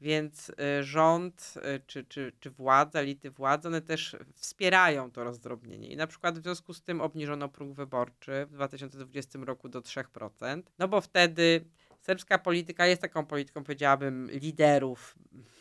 Więc 0.00 0.48
y, 0.48 0.82
rząd 0.84 1.54
y, 1.56 1.80
czy, 1.86 2.04
czy, 2.04 2.32
czy 2.40 2.50
władza, 2.50 3.00
elity 3.00 3.30
władzy, 3.30 3.68
one 3.68 3.80
też 3.80 4.16
wspierają 4.34 5.10
to 5.10 5.24
rozdrobnienie. 5.24 5.88
I 5.88 5.96
na 5.96 6.06
przykład 6.06 6.38
w 6.38 6.42
związku 6.42 6.74
z 6.74 6.82
tym 6.82 7.00
obniżono 7.00 7.48
próg 7.48 7.72
wyborczy 7.72 8.46
w 8.46 8.52
2020 8.52 9.38
roku 9.42 9.68
do 9.68 9.80
3%. 9.80 10.62
No 10.78 10.88
bo 10.88 11.00
wtedy 11.00 11.64
serbska 12.02 12.38
polityka 12.38 12.86
jest 12.86 13.02
taką 13.02 13.26
polityką, 13.26 13.64
powiedziałabym, 13.64 14.30
liderów 14.30 15.14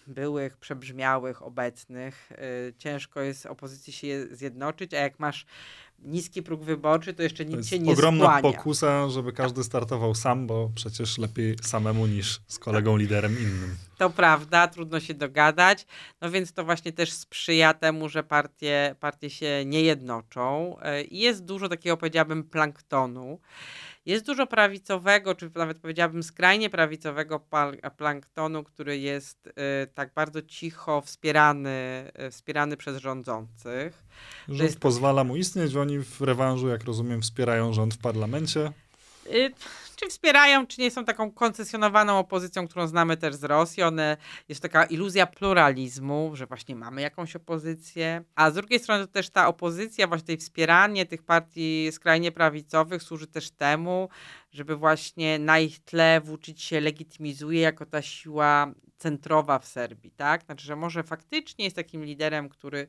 byłych, 0.08 0.58
przebrzmiałych, 0.58 1.42
obecnych. 1.42 2.32
Y, 2.32 2.74
Ciężko 2.78 3.22
jest 3.22 3.46
opozycji 3.46 3.94
się 3.94 4.28
zjednoczyć, 4.32 4.94
a 4.94 4.98
jak 4.98 5.20
masz 5.20 5.46
niski 6.00 6.44
próg 6.44 6.64
wyborczy, 6.64 7.14
to 7.14 7.24
jeszcze 7.24 7.44
To 7.46 7.50
nic 7.50 7.58
jest 7.58 7.70
się 7.70 7.80
nie 7.80 7.92
ogromna 7.94 8.26
skłania. 8.26 8.42
pokusa, 8.58 9.10
żeby 9.10 9.32
każdy 9.34 9.64
startował 9.64 10.16
sam, 10.16 10.48
bo 10.48 10.72
przecież 10.76 11.18
lepiej 11.18 11.56
samemu 11.62 12.08
niż 12.08 12.42
z 12.48 12.60
kolegą 12.60 12.98
liderem 12.98 13.40
innym. 13.40 13.76
To 13.98 14.10
prawda, 14.10 14.68
trudno 14.68 15.00
się 15.00 15.14
dogadać. 15.14 15.86
No 16.22 16.32
więc 16.32 16.54
to 16.54 16.64
właśnie 16.66 16.92
też 16.94 17.12
sprzyja 17.12 17.74
temu, 17.74 18.10
że 18.10 18.24
partie, 18.24 18.96
partie 19.00 19.30
się 19.30 19.64
nie 19.66 19.82
jednoczą. 19.82 20.76
E, 20.82 21.04
I 21.04 21.20
jest 21.20 21.46
dużo 21.46 21.70
takiego, 21.70 21.98
powiedziałabym, 21.98 22.44
planktonu. 22.44 23.40
Jest 24.06 24.26
dużo 24.26 24.48
prawicowego, 24.48 25.36
czy 25.36 25.52
nawet 25.56 25.78
powiedziałabym 25.80 26.24
skrajnie 26.24 26.70
prawicowego 26.70 27.42
planktonu, 27.98 28.64
który 28.64 29.00
jest 29.00 29.48
e, 29.48 29.88
tak 29.88 30.14
bardzo 30.14 30.42
cicho 30.42 31.02
wspierany, 31.02 31.70
e, 32.14 32.32
wspierany 32.32 32.78
przez 32.78 32.98
rządzących. 32.98 34.04
Rząd 34.48 34.62
jest- 34.62 34.80
pozwala 34.80 35.24
mu 35.24 35.36
istnieć, 35.36 35.76
oni 35.76 36.00
w 36.00 36.22
rewanżu, 36.22 36.68
jak 36.68 36.84
rozumiem, 36.84 37.22
wspierają 37.22 37.74
rząd 37.74 37.94
w 37.94 37.98
parlamencie. 37.98 38.72
Y, 39.26 39.54
Czy 39.96 40.08
wspierają, 40.10 40.68
czy 40.68 40.82
nie 40.82 40.92
są 40.92 41.06
taką 41.06 41.32
koncesjonowaną 41.32 42.20
opozycją, 42.20 42.68
którą 42.68 42.88
znamy 42.88 43.18
też 43.18 43.36
z 43.36 43.44
Rosji. 43.44 43.84
One, 43.84 44.18
jest 44.50 44.62
taka 44.62 44.84
iluzja 44.84 45.28
pluralizmu, 45.28 46.32
że 46.34 46.46
właśnie 46.46 46.76
mamy 46.76 47.02
jakąś 47.02 47.36
opozycję. 47.36 48.24
A 48.36 48.52
z 48.52 48.54
drugiej 48.54 48.80
strony 48.80 49.08
to 49.08 49.14
też 49.14 49.30
ta 49.30 49.48
opozycja, 49.48 50.08
właśnie 50.08 50.38
wspieranie 50.38 51.06
tych 51.06 51.24
partii 51.24 51.90
skrajnie 51.92 52.32
prawicowych 52.32 53.04
służy 53.04 53.28
też 53.28 53.52
temu, 53.52 54.10
żeby 54.52 54.76
właśnie 54.76 55.40
na 55.40 55.60
ich 55.60 55.80
tle 55.80 56.22
Vučić 56.22 56.62
się 56.62 56.82
legitymizuje 56.82 57.62
jako 57.62 57.86
ta 57.86 58.02
siła 58.02 58.74
centrowa 58.98 59.60
w 59.60 59.66
Serbii, 59.68 60.12
tak? 60.12 60.44
Znaczy, 60.44 60.66
że 60.66 60.76
może 60.76 61.04
faktycznie 61.04 61.66
jest 61.66 61.76
takim 61.76 62.06
liderem, 62.06 62.50
który 62.50 62.88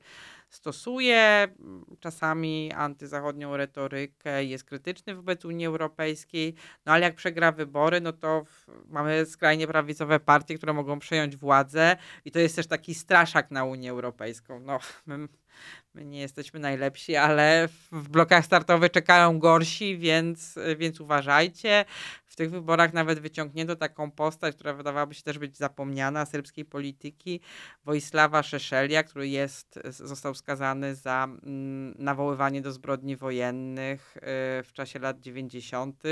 stosuje 0.50 1.16
mm, 1.18 1.84
czasami 2.00 2.72
antyzachodnią 2.72 3.56
retorykę, 3.56 4.44
jest 4.44 4.64
krytyczny 4.64 5.14
wobec 5.14 5.44
Unii 5.44 5.66
Europejskiej, 5.66 6.54
no 6.86 6.92
ale 6.92 7.06
jak 7.06 7.14
przegra 7.14 7.52
wybory, 7.52 8.00
no 8.00 8.12
to 8.12 8.44
mamy 8.88 9.26
skrajnie 9.26 9.66
prawicowe 9.66 10.20
partie, 10.20 10.54
które 10.54 10.72
mogą 10.72 10.98
przejąć 10.98 11.36
władzę 11.36 11.96
i 12.24 12.30
to 12.30 12.38
jest 12.38 12.56
też 12.56 12.66
taki 12.66 12.94
straszak 12.94 13.50
na 13.50 13.64
Unię 13.64 13.90
Europejską. 13.90 14.60
No, 14.60 14.78
my, 15.06 15.28
my 15.94 16.04
nie 16.04 16.20
jesteśmy 16.20 16.60
najlepsi, 16.60 17.16
ale 17.16 17.68
w, 17.92 18.08
blokach 18.08 18.44
startowych 18.44 18.90
czekają 18.90 19.38
gorsi, 19.38 19.98
więc, 19.98 20.58
więc 20.76 21.00
uważajcie. 21.00 21.84
W 22.26 22.36
tych 22.36 22.50
wyborach 22.50 22.92
nawet 22.92 23.20
wyciągnięto 23.20 23.76
taką 23.76 24.10
postać, 24.10 24.54
która 24.54 24.74
wydawałaby 24.74 25.14
się 25.14 25.22
też 25.22 25.38
być 25.38 25.56
zapomniana 25.56 26.26
serbskiej 26.26 26.64
polityki, 26.64 27.40
Wojslawa 27.84 28.42
Szeszelia, 28.42 29.02
który 29.02 29.28
jest, 29.28 29.78
został 29.84 30.34
skazany 30.34 30.94
za 30.94 31.24
mm, 31.24 31.94
nawoływanie 31.98 32.62
do 32.62 32.72
zbrodni 32.72 33.16
wojennych 33.16 34.16
y, 34.16 34.20
w 34.62 34.70
czasie 34.72 34.98
lat 34.98 35.20
90. 35.20 36.02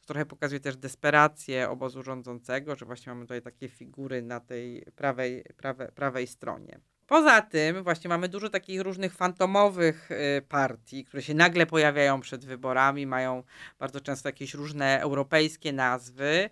To 0.00 0.06
trochę 0.06 0.26
pokazuje 0.26 0.60
też 0.60 0.76
desperację 0.76 1.70
obozu 1.70 2.02
rządzącego, 2.02 2.76
że 2.76 2.86
właśnie 2.86 3.12
mamy 3.12 3.24
tutaj 3.24 3.42
takie 3.42 3.68
figury 3.68 4.22
na 4.22 4.40
tej 4.40 4.86
prawej, 4.96 5.44
prawej, 5.56 5.88
prawej 5.94 6.26
stronie. 6.26 6.80
Poza 7.06 7.42
tym 7.42 7.82
właśnie 7.82 8.08
mamy 8.08 8.28
dużo 8.28 8.50
takich 8.50 8.80
różnych 8.80 9.14
fantomowych 9.14 10.10
y, 10.10 10.42
partii, 10.48 11.04
które 11.04 11.22
się 11.22 11.34
nagle 11.34 11.66
pojawiają 11.66 12.20
przed 12.20 12.44
wyborami, 12.44 13.06
mają 13.06 13.42
bardzo 13.78 14.00
często 14.00 14.28
jakieś 14.28 14.54
różne 14.54 15.00
europejskie 15.00 15.72
nazwy. 15.72 16.50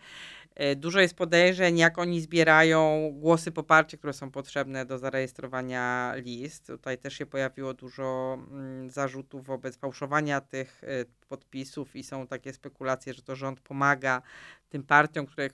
Y, 0.60 0.76
Dużo 0.76 1.00
jest 1.00 1.14
podejrzeń, 1.14 1.78
jak 1.78 1.98
oni 1.98 2.20
zbierają 2.20 3.10
głosy 3.14 3.52
poparcia, 3.52 3.96
które 3.96 4.12
są 4.12 4.30
potrzebne 4.30 4.86
do 4.86 4.98
zarejestrowania 4.98 6.12
list. 6.16 6.66
Tutaj 6.66 6.98
też 6.98 7.14
się 7.14 7.26
pojawiło 7.26 7.74
dużo 7.74 8.38
mm, 8.50 8.90
zarzutów 8.90 9.46
wobec 9.46 9.76
fałszowania 9.76 10.40
tych 10.40 10.84
y, 10.84 11.06
podpisów 11.28 11.96
i 11.96 12.04
są 12.04 12.26
takie 12.26 12.52
spekulacje, 12.52 13.14
że 13.14 13.22
to 13.22 13.36
rząd 13.36 13.60
pomaga 13.60 14.22
tym 14.68 14.82
partiom, 14.82 15.26
które, 15.26 15.48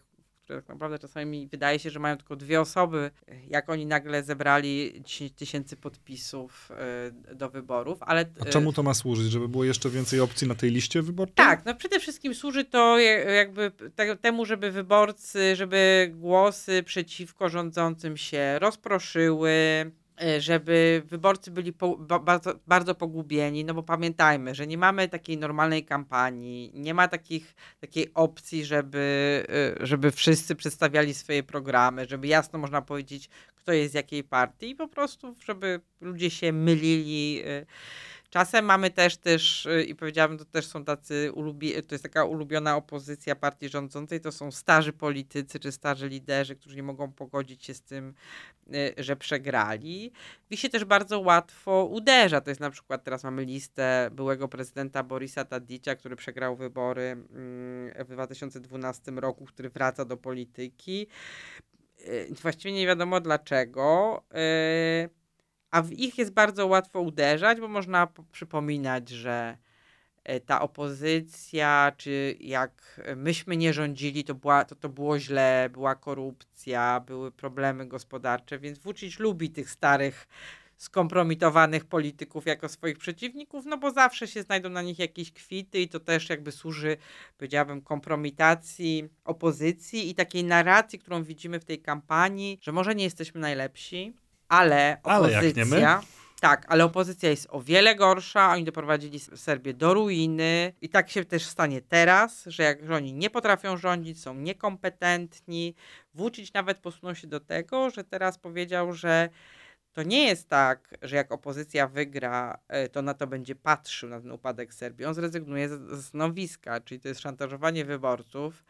które 0.48 0.62
tak 0.62 0.68
naprawdę 0.68 0.98
czasami 0.98 1.46
wydaje 1.46 1.78
się, 1.78 1.90
że 1.90 1.98
mają 1.98 2.16
tylko 2.16 2.36
dwie 2.36 2.60
osoby. 2.60 3.10
Jak 3.48 3.68
oni 3.68 3.86
nagle 3.86 4.22
zebrali 4.22 5.02
10 5.04 5.32
tysięcy 5.32 5.76
podpisów 5.76 6.70
y, 7.30 7.34
do 7.34 7.50
wyborów, 7.50 7.98
ale... 8.00 8.26
A 8.40 8.46
y, 8.46 8.50
czemu 8.50 8.72
to 8.72 8.82
ma 8.82 8.94
służyć? 8.94 9.30
Żeby 9.30 9.48
było 9.48 9.64
jeszcze 9.64 9.90
więcej 9.90 10.20
opcji 10.20 10.48
na 10.48 10.54
tej 10.54 10.70
liście 10.70 11.02
wyborczej? 11.02 11.34
tak, 11.34 11.64
no 11.64 11.74
przede 11.74 12.00
wszystkim 12.00 12.34
służy 12.34 12.64
to 12.64 12.98
jakby 13.36 13.72
te, 13.94 14.16
temu, 14.16 14.46
żeby 14.46 14.70
wyborcy, 14.70 15.56
żeby 15.56 16.10
głosy 16.14 16.82
przeciwko 16.82 17.48
rządzącym 17.48 18.16
się 18.16 18.58
rozproszyły, 18.58 19.50
e, 19.50 20.07
żeby 20.38 21.02
wyborcy 21.06 21.50
byli 21.50 21.72
po, 21.72 21.96
ba, 21.96 22.18
bardzo, 22.18 22.54
bardzo 22.66 22.94
pogubieni, 22.94 23.64
no 23.64 23.74
bo 23.74 23.82
pamiętajmy, 23.82 24.54
że 24.54 24.66
nie 24.66 24.78
mamy 24.78 25.08
takiej 25.08 25.38
normalnej 25.38 25.84
kampanii, 25.84 26.70
nie 26.74 26.94
ma 26.94 27.08
takich, 27.08 27.54
takiej 27.80 28.14
opcji, 28.14 28.64
żeby, 28.64 29.44
e, 29.80 29.86
żeby 29.86 30.10
wszyscy 30.10 30.56
przedstawiali 30.56 31.14
swoje 31.14 31.42
programy, 31.42 32.06
żeby 32.06 32.26
jasno 32.26 32.58
można 32.58 32.82
powiedzieć, 32.82 33.28
kto 33.54 33.72
jest 33.72 33.92
z 33.92 33.94
jakiej 33.94 34.24
partii 34.24 34.70
i 34.70 34.74
po 34.74 34.88
prostu, 34.88 35.36
żeby 35.44 35.80
ludzie 36.00 36.30
się 36.30 36.52
mylili. 36.52 37.42
e, 37.44 37.66
Czasem 38.30 38.64
mamy 38.64 38.90
też 38.90 39.16
też, 39.16 39.66
y, 39.66 39.82
i 39.82 39.94
powiedziałabym, 39.94 40.38
to 40.38 40.44
też 40.44 40.66
są 40.66 40.84
tacy, 40.84 41.32
ulubie, 41.34 41.82
to 41.82 41.94
jest 41.94 42.02
taka 42.02 42.24
ulubiona 42.24 42.76
opozycja 42.76 43.36
partii 43.36 43.68
rządzącej, 43.68 44.20
to 44.20 44.32
są 44.32 44.50
starzy 44.50 44.92
politycy 44.92 45.58
czy 45.58 45.72
starzy 45.72 46.08
liderzy, 46.08 46.56
którzy 46.56 46.76
nie 46.76 46.82
mogą 46.82 47.12
pogodzić 47.12 47.64
się 47.64 47.74
z 47.74 47.82
tym, 47.82 48.14
y, 48.74 48.94
że 48.98 49.16
przegrali. 49.16 50.12
Ich 50.50 50.60
się 50.60 50.68
też 50.68 50.84
bardzo 50.84 51.20
łatwo 51.20 51.84
uderza. 51.84 52.40
To 52.40 52.50
jest 52.50 52.60
na 52.60 52.70
przykład, 52.70 53.04
teraz 53.04 53.24
mamy 53.24 53.44
listę 53.44 54.10
byłego 54.12 54.48
prezydenta 54.48 55.02
Borisa 55.02 55.44
Tadicia, 55.44 55.96
który 55.96 56.16
przegrał 56.16 56.56
wybory 56.56 57.02
mm, 57.02 58.04
w 58.06 58.08
2012 58.08 59.12
roku, 59.12 59.44
który 59.44 59.70
wraca 59.70 60.04
do 60.04 60.16
polityki. 60.16 61.06
Y, 62.00 62.28
Właściwie 62.42 62.74
nie 62.74 62.86
wiadomo 62.86 63.20
dlaczego. 63.20 64.22
A 65.70 65.82
w 65.82 65.92
ich 65.92 66.18
jest 66.18 66.32
bardzo 66.32 66.66
łatwo 66.66 67.00
uderzać, 67.00 67.60
bo 67.60 67.68
można 67.68 68.06
po- 68.06 68.22
przypominać, 68.22 69.08
że 69.08 69.56
e, 70.24 70.40
ta 70.40 70.60
opozycja, 70.60 71.92
czy 71.96 72.36
jak 72.40 73.00
myśmy 73.16 73.56
nie 73.56 73.72
rządzili, 73.72 74.24
to, 74.24 74.34
była, 74.34 74.64
to, 74.64 74.74
to 74.74 74.88
było 74.88 75.18
źle, 75.18 75.70
była 75.72 75.94
korupcja, 75.94 77.00
były 77.00 77.32
problemy 77.32 77.86
gospodarcze, 77.86 78.58
więc 78.58 78.78
Vučić 78.78 79.18
lubi 79.18 79.50
tych 79.50 79.70
starych 79.70 80.28
skompromitowanych 80.78 81.84
polityków 81.84 82.46
jako 82.46 82.68
swoich 82.68 82.98
przeciwników, 82.98 83.66
no 83.66 83.78
bo 83.78 83.90
zawsze 83.90 84.28
się 84.28 84.42
znajdą 84.42 84.68
na 84.68 84.82
nich 84.82 84.98
jakieś 84.98 85.32
kwity 85.32 85.80
i 85.80 85.88
to 85.88 86.00
też 86.00 86.28
jakby 86.28 86.52
służy, 86.52 86.96
powiedziałabym, 87.38 87.82
kompromitacji 87.82 89.08
opozycji 89.24 90.10
i 90.10 90.14
takiej 90.14 90.44
narracji, 90.44 90.98
którą 90.98 91.22
widzimy 91.22 91.60
w 91.60 91.64
tej 91.64 91.78
kampanii, 91.78 92.58
że 92.62 92.72
może 92.72 92.94
nie 92.94 93.04
jesteśmy 93.04 93.40
najlepsi, 93.40 94.14
ale 94.48 94.96
Ale 95.02 95.28
opozycja... 95.28 95.64
my? 95.64 96.08
Tak, 96.40 96.66
ale 96.68 96.84
opozycja 96.84 97.30
jest 97.30 97.46
o 97.50 97.62
wiele 97.62 97.94
gorsza. 97.94 98.52
Oni 98.52 98.64
doprowadzili 98.64 99.20
Serbię 99.20 99.74
do 99.74 99.94
ruiny. 99.94 100.72
I 100.80 100.88
tak 100.88 101.10
się 101.10 101.24
też 101.24 101.44
stanie 101.44 101.80
teraz, 101.80 102.44
że 102.46 102.62
jak 102.62 102.90
oni 102.90 103.12
nie 103.12 103.30
potrafią 103.30 103.76
rządzić, 103.76 104.22
są 104.22 104.34
niekompetentni. 104.34 105.74
Włóczyć 106.14 106.52
nawet 106.52 106.78
posunął 106.78 107.14
się 107.14 107.26
do 107.26 107.40
tego, 107.40 107.90
że 107.90 108.04
teraz 108.04 108.38
powiedział, 108.38 108.92
że 108.92 109.28
to 109.92 110.02
nie 110.02 110.26
jest 110.26 110.48
tak, 110.48 110.94
że 111.02 111.16
jak 111.16 111.32
opozycja 111.32 111.88
wygra, 111.88 112.58
e, 112.68 112.88
to 112.88 113.02
na 113.02 113.14
to 113.14 113.26
będzie 113.26 113.54
patrzył, 113.54 114.08
na 114.08 114.20
ten 114.20 114.30
upadek 114.30 114.74
Serbii. 114.74 115.06
On 115.06 115.14
zrezygnuje 115.14 115.68
ze 115.68 116.02
stanowiska, 116.02 116.80
czyli 116.80 117.00
to 117.00 117.08
jest 117.08 117.20
szantażowanie 117.20 117.84
wyborców, 117.84 118.64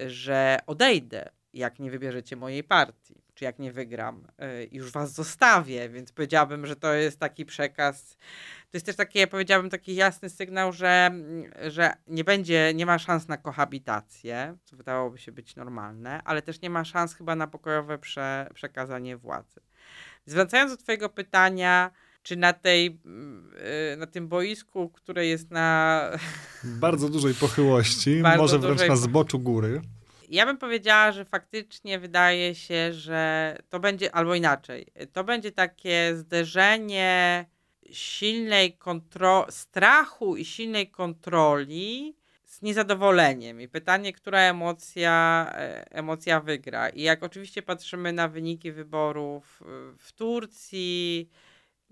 e, 0.00 0.10
że 0.10 0.58
odejdę, 0.66 1.28
jak 1.52 1.78
nie 1.78 1.90
wybierzecie 1.90 2.36
mojej 2.36 2.64
partii, 2.64 3.22
czy 3.42 3.46
jak 3.46 3.58
nie 3.58 3.72
wygram, 3.72 4.26
i 4.70 4.76
już 4.76 4.92
was 4.92 5.12
zostawię, 5.12 5.88
więc 5.88 6.12
powiedziałabym, 6.12 6.66
że 6.66 6.76
to 6.76 6.92
jest 6.94 7.18
taki 7.18 7.44
przekaz. 7.44 8.16
To 8.70 8.76
jest 8.76 8.86
też 8.86 8.96
taki, 8.96 9.26
powiedziałabym, 9.26 9.70
taki 9.70 9.94
jasny 9.94 10.30
sygnał, 10.30 10.72
że, 10.72 10.88
mm, 10.88 11.50
że 11.70 11.92
nie 12.06 12.24
będzie, 12.24 12.72
nie 12.74 12.86
ma 12.86 12.98
szans 12.98 13.28
na 13.28 13.36
kohabitację, 13.36 14.56
co 14.64 14.76
wydawałoby 14.76 15.18
się 15.18 15.32
być 15.32 15.56
normalne, 15.56 16.22
ale 16.24 16.42
też 16.42 16.60
nie 16.60 16.70
ma 16.70 16.84
szans 16.84 17.14
chyba 17.14 17.36
na 17.36 17.46
pokojowe 17.46 17.98
prze, 17.98 18.48
przekazanie 18.54 19.16
władzy. 19.16 19.60
Zwracając 20.26 20.70
do 20.72 20.76
Twojego 20.76 21.08
pytania, 21.08 21.90
czy 22.22 22.36
na, 22.36 22.52
tej, 22.52 23.00
y, 23.94 23.96
na 23.96 24.06
tym 24.06 24.28
boisku, 24.28 24.88
które 24.88 25.26
jest 25.26 25.50
na. 25.50 26.00
Bardzo 26.64 27.08
dużej 27.08 27.34
pochyłości, 27.34 28.20
Bardzo 28.22 28.42
może 28.42 28.58
wręcz 28.58 28.88
na 28.88 28.96
zboczu 28.96 29.38
góry. 29.38 29.80
Ja 30.32 30.46
bym 30.46 30.58
powiedziała, 30.58 31.12
że 31.12 31.24
faktycznie 31.24 31.98
wydaje 31.98 32.54
się, 32.54 32.92
że 32.92 33.56
to 33.68 33.80
będzie, 33.80 34.14
albo 34.14 34.34
inaczej, 34.34 34.86
to 35.12 35.24
będzie 35.24 35.52
takie 35.52 36.16
zderzenie 36.16 37.46
silnej 37.90 38.78
kontro- 38.78 39.50
strachu 39.50 40.36
i 40.36 40.44
silnej 40.44 40.90
kontroli 40.90 42.16
z 42.44 42.62
niezadowoleniem. 42.62 43.60
I 43.60 43.68
pytanie, 43.68 44.12
która 44.12 44.38
emocja, 44.38 45.46
e, 45.54 45.90
emocja 45.90 46.40
wygra. 46.40 46.88
I 46.88 47.02
jak 47.02 47.22
oczywiście 47.22 47.62
patrzymy 47.62 48.12
na 48.12 48.28
wyniki 48.28 48.72
wyborów 48.72 49.62
y, 49.62 49.98
w 49.98 50.12
Turcji, 50.12 51.30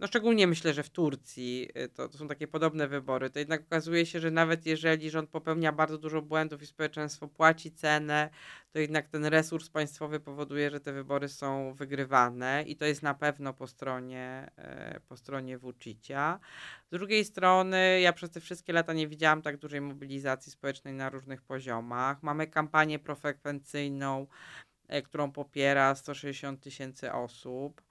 no 0.00 0.06
szczególnie 0.06 0.46
myślę, 0.46 0.72
że 0.72 0.82
w 0.82 0.90
Turcji 0.90 1.68
y, 1.76 1.88
to, 1.88 2.08
to 2.08 2.18
są 2.18 2.28
takie 2.28 2.48
podobne 2.48 2.88
wybory, 2.88 3.30
to 3.30 3.38
jednak 3.38 3.60
okazuje 3.60 4.06
się, 4.06 4.20
że 4.20 4.30
nawet 4.30 4.66
jeżeli 4.66 5.10
rząd 5.10 5.30
popełnia 5.30 5.72
bardzo 5.72 5.98
dużo 5.98 6.22
błędów 6.22 6.62
i 6.62 6.66
społeczeństwo 6.66 7.28
płaci 7.28 7.72
cenę, 7.72 8.30
to 8.72 8.78
jednak 8.78 9.08
ten 9.08 9.24
resurs 9.24 9.68
państwowy 9.68 10.20
powoduje, 10.20 10.70
że 10.70 10.80
te 10.80 10.92
wybory 10.92 11.28
są 11.28 11.74
wygrywane 11.74 12.64
i 12.66 12.76
to 12.76 12.84
jest 12.84 13.02
na 13.02 13.14
pewno 13.14 13.54
po 13.54 13.66
stronie, 13.66 14.50
e, 14.56 15.00
po 15.08 15.16
stronie 15.16 15.58
Vučića. 15.58 16.40
Z 16.86 16.90
drugiej 16.90 17.24
strony, 17.24 18.00
ja 18.00 18.12
przez 18.12 18.30
te 18.30 18.40
wszystkie 18.40 18.72
lata 18.72 18.92
nie 18.92 19.08
widziałam 19.08 19.42
tak 19.42 19.56
dużej 19.56 19.80
mobilizacji 19.80 20.52
społecznej 20.52 20.94
na 20.94 21.10
różnych 21.10 21.42
poziomach. 21.42 22.22
Mamy 22.22 22.46
kampanię 22.46 22.98
profrekwencyjną, 22.98 24.26
e, 24.88 25.02
którą 25.02 25.32
popiera 25.32 25.94
160 25.94 26.60
tysięcy 26.60 27.12
osób, 27.12 27.82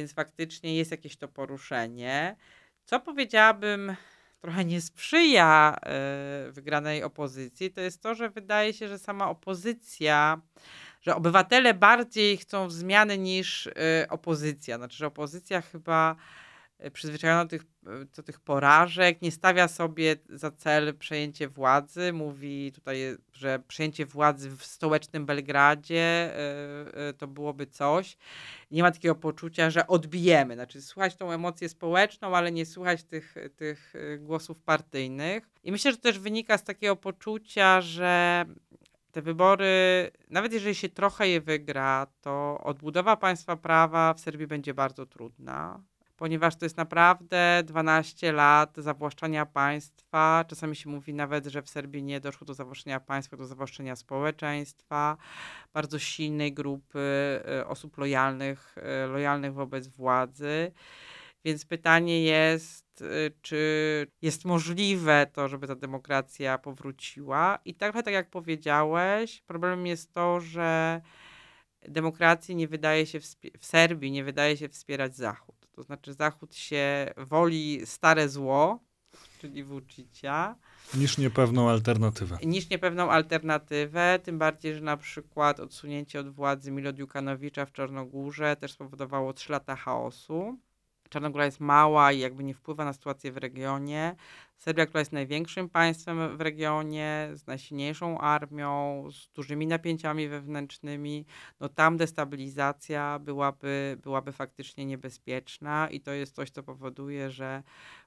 więc 0.00 0.12
faktycznie 0.12 0.76
jest 0.76 0.90
jakieś 0.90 1.16
to 1.16 1.28
poruszenie. 1.28 2.36
Co 2.84 3.00
powiedziałabym 3.00 3.96
trochę 4.40 4.64
nie 4.64 4.80
sprzyja 4.80 5.76
e, 5.82 6.52
wygranej 6.52 7.02
opozycji, 7.02 7.70
to 7.70 7.80
jest 7.80 8.02
to, 8.02 8.14
że 8.14 8.30
wydaje 8.30 8.72
się, 8.72 8.88
że 8.88 8.98
sama 8.98 9.30
opozycja, 9.30 10.40
że 11.00 11.14
obywatele 11.16 11.74
bardziej 11.74 12.36
chcą 12.36 12.70
zmiany 12.70 13.18
niż 13.18 13.66
e, 13.66 13.72
opozycja. 14.08 14.76
Znaczy, 14.76 14.96
że 14.96 15.06
opozycja 15.06 15.60
chyba 15.60 16.16
przyzwyczajona 16.92 17.44
do 17.44 17.50
tych, 17.50 17.62
e, 17.86 18.04
do 18.16 18.22
tych 18.22 18.40
porażek, 18.40 19.22
nie 19.22 19.32
stawia 19.32 19.68
sobie 19.68 20.16
za 20.28 20.50
cel 20.50 20.94
przejęcie 20.94 21.48
władzy. 21.48 22.12
Mówi 22.12 22.72
tutaj, 22.72 23.16
że 23.32 23.58
przejęcie 23.68 24.06
władzy 24.06 24.50
w 24.50 24.64
stołecznym 24.64 25.26
Belgradzie 25.26 26.00
e, 26.00 27.08
e, 27.08 27.12
to 27.12 27.26
byłoby 27.26 27.66
coś. 27.66 28.16
Nie 28.70 28.82
ma 28.82 28.90
takiego 28.90 29.14
poczucia, 29.14 29.70
że 29.70 29.86
odbijemy. 29.86 30.54
Znaczy, 30.54 30.82
słuchać 30.82 31.16
tą 31.16 31.32
emocję 31.32 31.68
społeczną, 31.68 32.36
ale 32.36 32.52
nie 32.52 32.66
słuchać 32.66 33.04
tych, 33.04 33.34
tych 33.56 33.92
e, 33.96 34.18
głosów 34.18 34.58
partyjnych. 34.58 35.48
I 35.64 35.72
myślę, 35.72 35.90
że 35.90 35.96
to 35.96 36.02
też 36.02 36.18
wynika 36.18 36.58
z 36.58 36.64
takiego 36.64 36.96
poczucia, 36.96 37.80
że 37.80 38.44
te 39.12 39.22
wybory, 39.22 40.10
nawet 40.30 40.52
jeżeli 40.52 40.74
się 40.74 40.88
trochę 40.88 41.28
je 41.28 41.40
wygra, 41.40 42.06
to 42.20 42.60
odbudowa 42.64 43.16
państwa 43.16 43.56
prawa 43.56 44.14
w 44.14 44.20
Serbii 44.20 44.46
będzie 44.46 44.74
bardzo 44.74 45.06
trudna, 45.06 45.82
ponieważ 46.20 46.56
to 46.56 46.64
jest 46.64 46.76
naprawdę 46.76 47.62
12 47.64 48.32
lat 48.32 48.76
zawłaszczania 48.76 49.46
państwa. 49.46 50.44
Czasami 50.48 50.76
się 50.76 50.90
mówi 50.90 51.14
nawet, 51.14 51.46
że 51.46 51.62
w 51.62 51.68
Serbii 51.68 52.02
nie 52.02 52.20
doszło 52.20 52.46
do 52.46 52.54
zawłaszczenia 52.54 53.00
państwa, 53.00 53.36
do 53.36 53.46
zawłaszczenia 53.46 53.96
społeczeństwa, 53.96 55.16
bardzo 55.74 55.98
silnej 55.98 56.52
grupy 56.52 57.00
e, 57.48 57.66
osób 57.66 57.98
lojalnych, 57.98 58.76
e, 58.78 59.06
lojalnych 59.06 59.54
wobec 59.54 59.88
władzy. 59.88 60.72
Więc 61.44 61.64
pytanie 61.64 62.24
jest, 62.24 63.00
y, 63.00 63.32
czy 63.42 64.06
jest 64.22 64.44
możliwe 64.44 65.26
to, 65.32 65.48
żeby 65.48 65.66
ta 65.66 65.74
demokracja 65.74 66.58
powróciła. 66.58 67.58
I 67.64 67.74
trochę 67.74 68.02
tak 68.02 68.14
jak 68.14 68.30
powiedziałeś, 68.30 69.42
problemem 69.46 69.86
jest 69.86 70.12
to, 70.12 70.40
że 70.40 71.00
demokracji 71.88 72.56
nie 72.56 72.68
wydaje 72.68 73.06
się 73.06 73.20
w 73.60 73.66
Serbii 73.66 74.10
nie 74.10 74.24
wydaje 74.24 74.56
się 74.56 74.68
wspierać 74.68 75.16
Zachód. 75.16 75.59
To 75.80 75.84
znaczy 75.84 76.14
Zachód 76.14 76.54
się 76.54 77.12
woli 77.16 77.80
stare 77.86 78.28
zło, 78.28 78.78
czyli 79.40 79.64
Vučića, 79.64 80.56
Niż 80.94 81.18
niepewną 81.18 81.70
alternatywę. 81.70 82.38
niż 82.44 82.70
niepewną 82.70 83.10
alternatywę, 83.10 84.18
tym 84.22 84.38
bardziej, 84.38 84.74
że 84.74 84.80
na 84.80 84.96
przykład 84.96 85.60
odsunięcie 85.60 86.20
od 86.20 86.28
władzy 86.28 86.70
Milo 86.70 86.92
Djukanowicza 86.92 87.66
w 87.66 87.72
Czarnogórze 87.72 88.56
też 88.56 88.72
spowodowało 88.72 89.32
3 89.32 89.52
lata 89.52 89.76
chaosu. 89.76 90.58
Czarnogóra 91.10 91.44
jest 91.44 91.60
mała 91.60 92.12
i 92.12 92.18
jakby 92.18 92.44
nie 92.44 92.54
wpływa 92.54 92.84
na 92.84 92.92
sytuację 92.92 93.32
w 93.32 93.36
regionie. 93.36 94.16
Serbia, 94.56 94.86
która 94.86 95.00
jest 95.00 95.12
największym 95.12 95.68
państwem 95.68 96.36
w 96.36 96.40
regionie, 96.40 97.30
z 97.34 97.46
najsilniejszą 97.46 98.18
armią, 98.18 99.04
z 99.10 99.28
dużymi 99.28 99.66
napięciami 99.66 100.28
wewnętrznymi, 100.28 101.26
no 101.60 101.68
tam 101.68 101.96
destabilizacja 101.96 103.18
byłaby, 103.18 103.98
byłaby 104.02 104.32
faktycznie 104.32 104.86
niebezpieczna 104.86 105.88
i 105.90 106.00
to 106.00 106.12
jest 106.12 106.34
coś, 106.34 106.50
co 106.50 106.62
powoduje, 106.62 107.30
że 107.30 107.62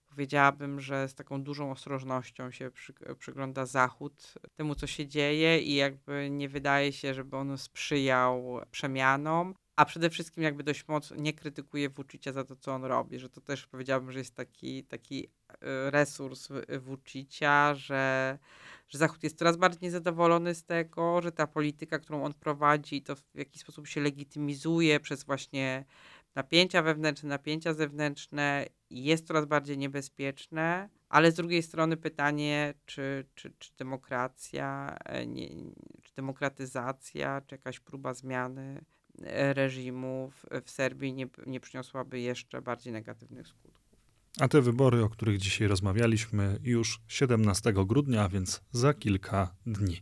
powiedziałabym, 0.10 0.82
że 0.82 1.08
z 1.08 1.16
taką 1.16 1.44
dużą 1.44 1.72
ostrożnością 1.72 2.52
się 2.52 2.72
przy, 2.72 2.94
przygląda 3.20 3.66
Zachód 3.66 4.34
temu, 4.56 4.76
co 4.76 4.88
się 4.88 5.08
dzieje 5.08 5.60
i 5.60 5.76
jakby 5.76 6.30
nie 6.30 6.50
wydaje 6.50 6.94
się, 6.94 7.14
żeby 7.14 7.38
on 7.38 7.58
sprzyjał 7.58 8.62
przemianom. 8.72 9.56
A 9.76 9.86
przede 9.86 10.10
wszystkim 10.10 10.44
jakby 10.44 10.64
dość 10.64 10.88
mocno 10.88 11.18
nie 11.18 11.34
krytykuje 11.34 11.90
Vučića 11.90 12.32
za 12.32 12.44
to, 12.44 12.56
co 12.56 12.74
on 12.74 12.84
robi, 12.86 13.20
że 13.20 13.30
to 13.30 13.42
też 13.42 13.68
powiedziałbym, 13.68 14.12
że 14.12 14.20
jest 14.20 14.36
taki, 14.36 14.84
taki 14.84 15.28
e, 15.50 15.92
resurs 15.92 16.50
Vučića, 16.80 17.76
że, 17.76 18.38
że 18.88 18.98
Zachód 18.98 19.24
jest 19.24 19.40
coraz 19.40 19.58
bardziej 19.58 19.82
niezadowolony 19.82 20.56
z 20.56 20.64
tego, 20.64 21.22
że 21.22 21.32
ta 21.32 21.48
polityka, 21.48 22.00
którą 22.00 22.24
on 22.24 22.34
prowadzi, 22.34 23.02
to 23.02 23.16
w 23.16 23.24
jakiś 23.36 23.62
sposób 23.62 23.88
się 23.88 24.02
legitymizuje 24.02 25.00
przez 25.00 25.24
właśnie 25.24 25.86
napięcia 26.36 26.82
wewnętrzne, 26.82 27.30
napięcia 27.30 27.74
zewnętrzne 27.74 28.66
jest 28.90 29.28
coraz 29.28 29.46
bardziej 29.46 29.78
niebezpieczne, 29.78 30.90
ale 31.10 31.32
z 31.32 31.36
drugiej 31.36 31.64
strony 31.64 31.98
pytanie, 31.98 32.74
czy, 32.86 33.26
czy, 33.36 33.54
czy 33.60 33.72
demokracja, 33.78 34.98
e, 35.06 35.28
nie, 35.28 35.50
czy 36.02 36.14
demokratyzacja, 36.16 37.42
czy 37.42 37.56
jakaś 37.56 37.80
próba 37.80 38.14
zmiany 38.14 38.82
e, 38.82 39.03
reżimu 39.54 40.32
w, 40.32 40.66
w 40.66 40.70
Serbii 40.70 41.14
nie, 41.14 41.28
nie 41.46 41.60
przyniosłaby 41.60 42.20
jeszcze 42.20 42.62
bardziej 42.62 42.94
negatywnych 42.94 43.48
skutków. 43.48 43.84
A 44.40 44.48
te 44.48 44.62
wybory, 44.62 45.04
o 45.04 45.10
których 45.10 45.38
dzisiaj 45.38 45.68
rozmawialiśmy, 45.68 46.60
już 46.64 47.00
17 47.08 47.74
grudnia, 47.74 48.30
więc 48.30 48.62
za 48.72 48.94
kilka 48.94 49.56
dni. 49.66 50.02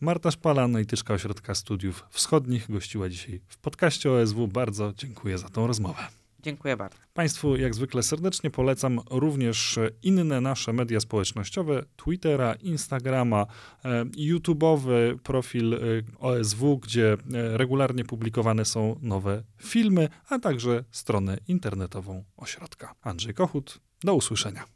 Marta 0.00 0.30
Szpala, 0.30 0.62
analityczka 0.62 1.14
Ośrodka 1.14 1.54
Studiów 1.54 2.04
Wschodnich, 2.10 2.70
gościła 2.70 3.08
dzisiaj 3.08 3.40
w 3.48 3.58
podcaście 3.58 4.10
OSW. 4.10 4.48
Bardzo 4.48 4.92
dziękuję 4.96 5.38
za 5.38 5.48
tą 5.48 5.66
rozmowę. 5.66 6.02
Dziękuję 6.46 6.76
bardzo. 6.76 6.98
Państwu 7.14 7.56
jak 7.56 7.74
zwykle 7.74 8.02
serdecznie 8.02 8.50
polecam 8.50 9.00
również 9.10 9.78
inne 10.02 10.40
nasze 10.40 10.72
media 10.72 11.00
społecznościowe, 11.00 11.84
Twittera, 11.96 12.54
Instagrama, 12.54 13.46
e, 13.84 14.04
YouTube'owy 14.04 15.18
profil 15.18 15.74
e, 15.74 15.78
OSW, 16.18 16.78
gdzie 16.78 17.12
e, 17.12 17.16
regularnie 17.58 18.04
publikowane 18.04 18.64
są 18.64 18.98
nowe 19.02 19.42
filmy, 19.62 20.08
a 20.28 20.38
także 20.38 20.84
stronę 20.90 21.38
internetową 21.48 22.24
ośrodka. 22.36 22.94
Andrzej 23.02 23.34
Kochut, 23.34 23.80
do 24.04 24.14
usłyszenia. 24.14 24.75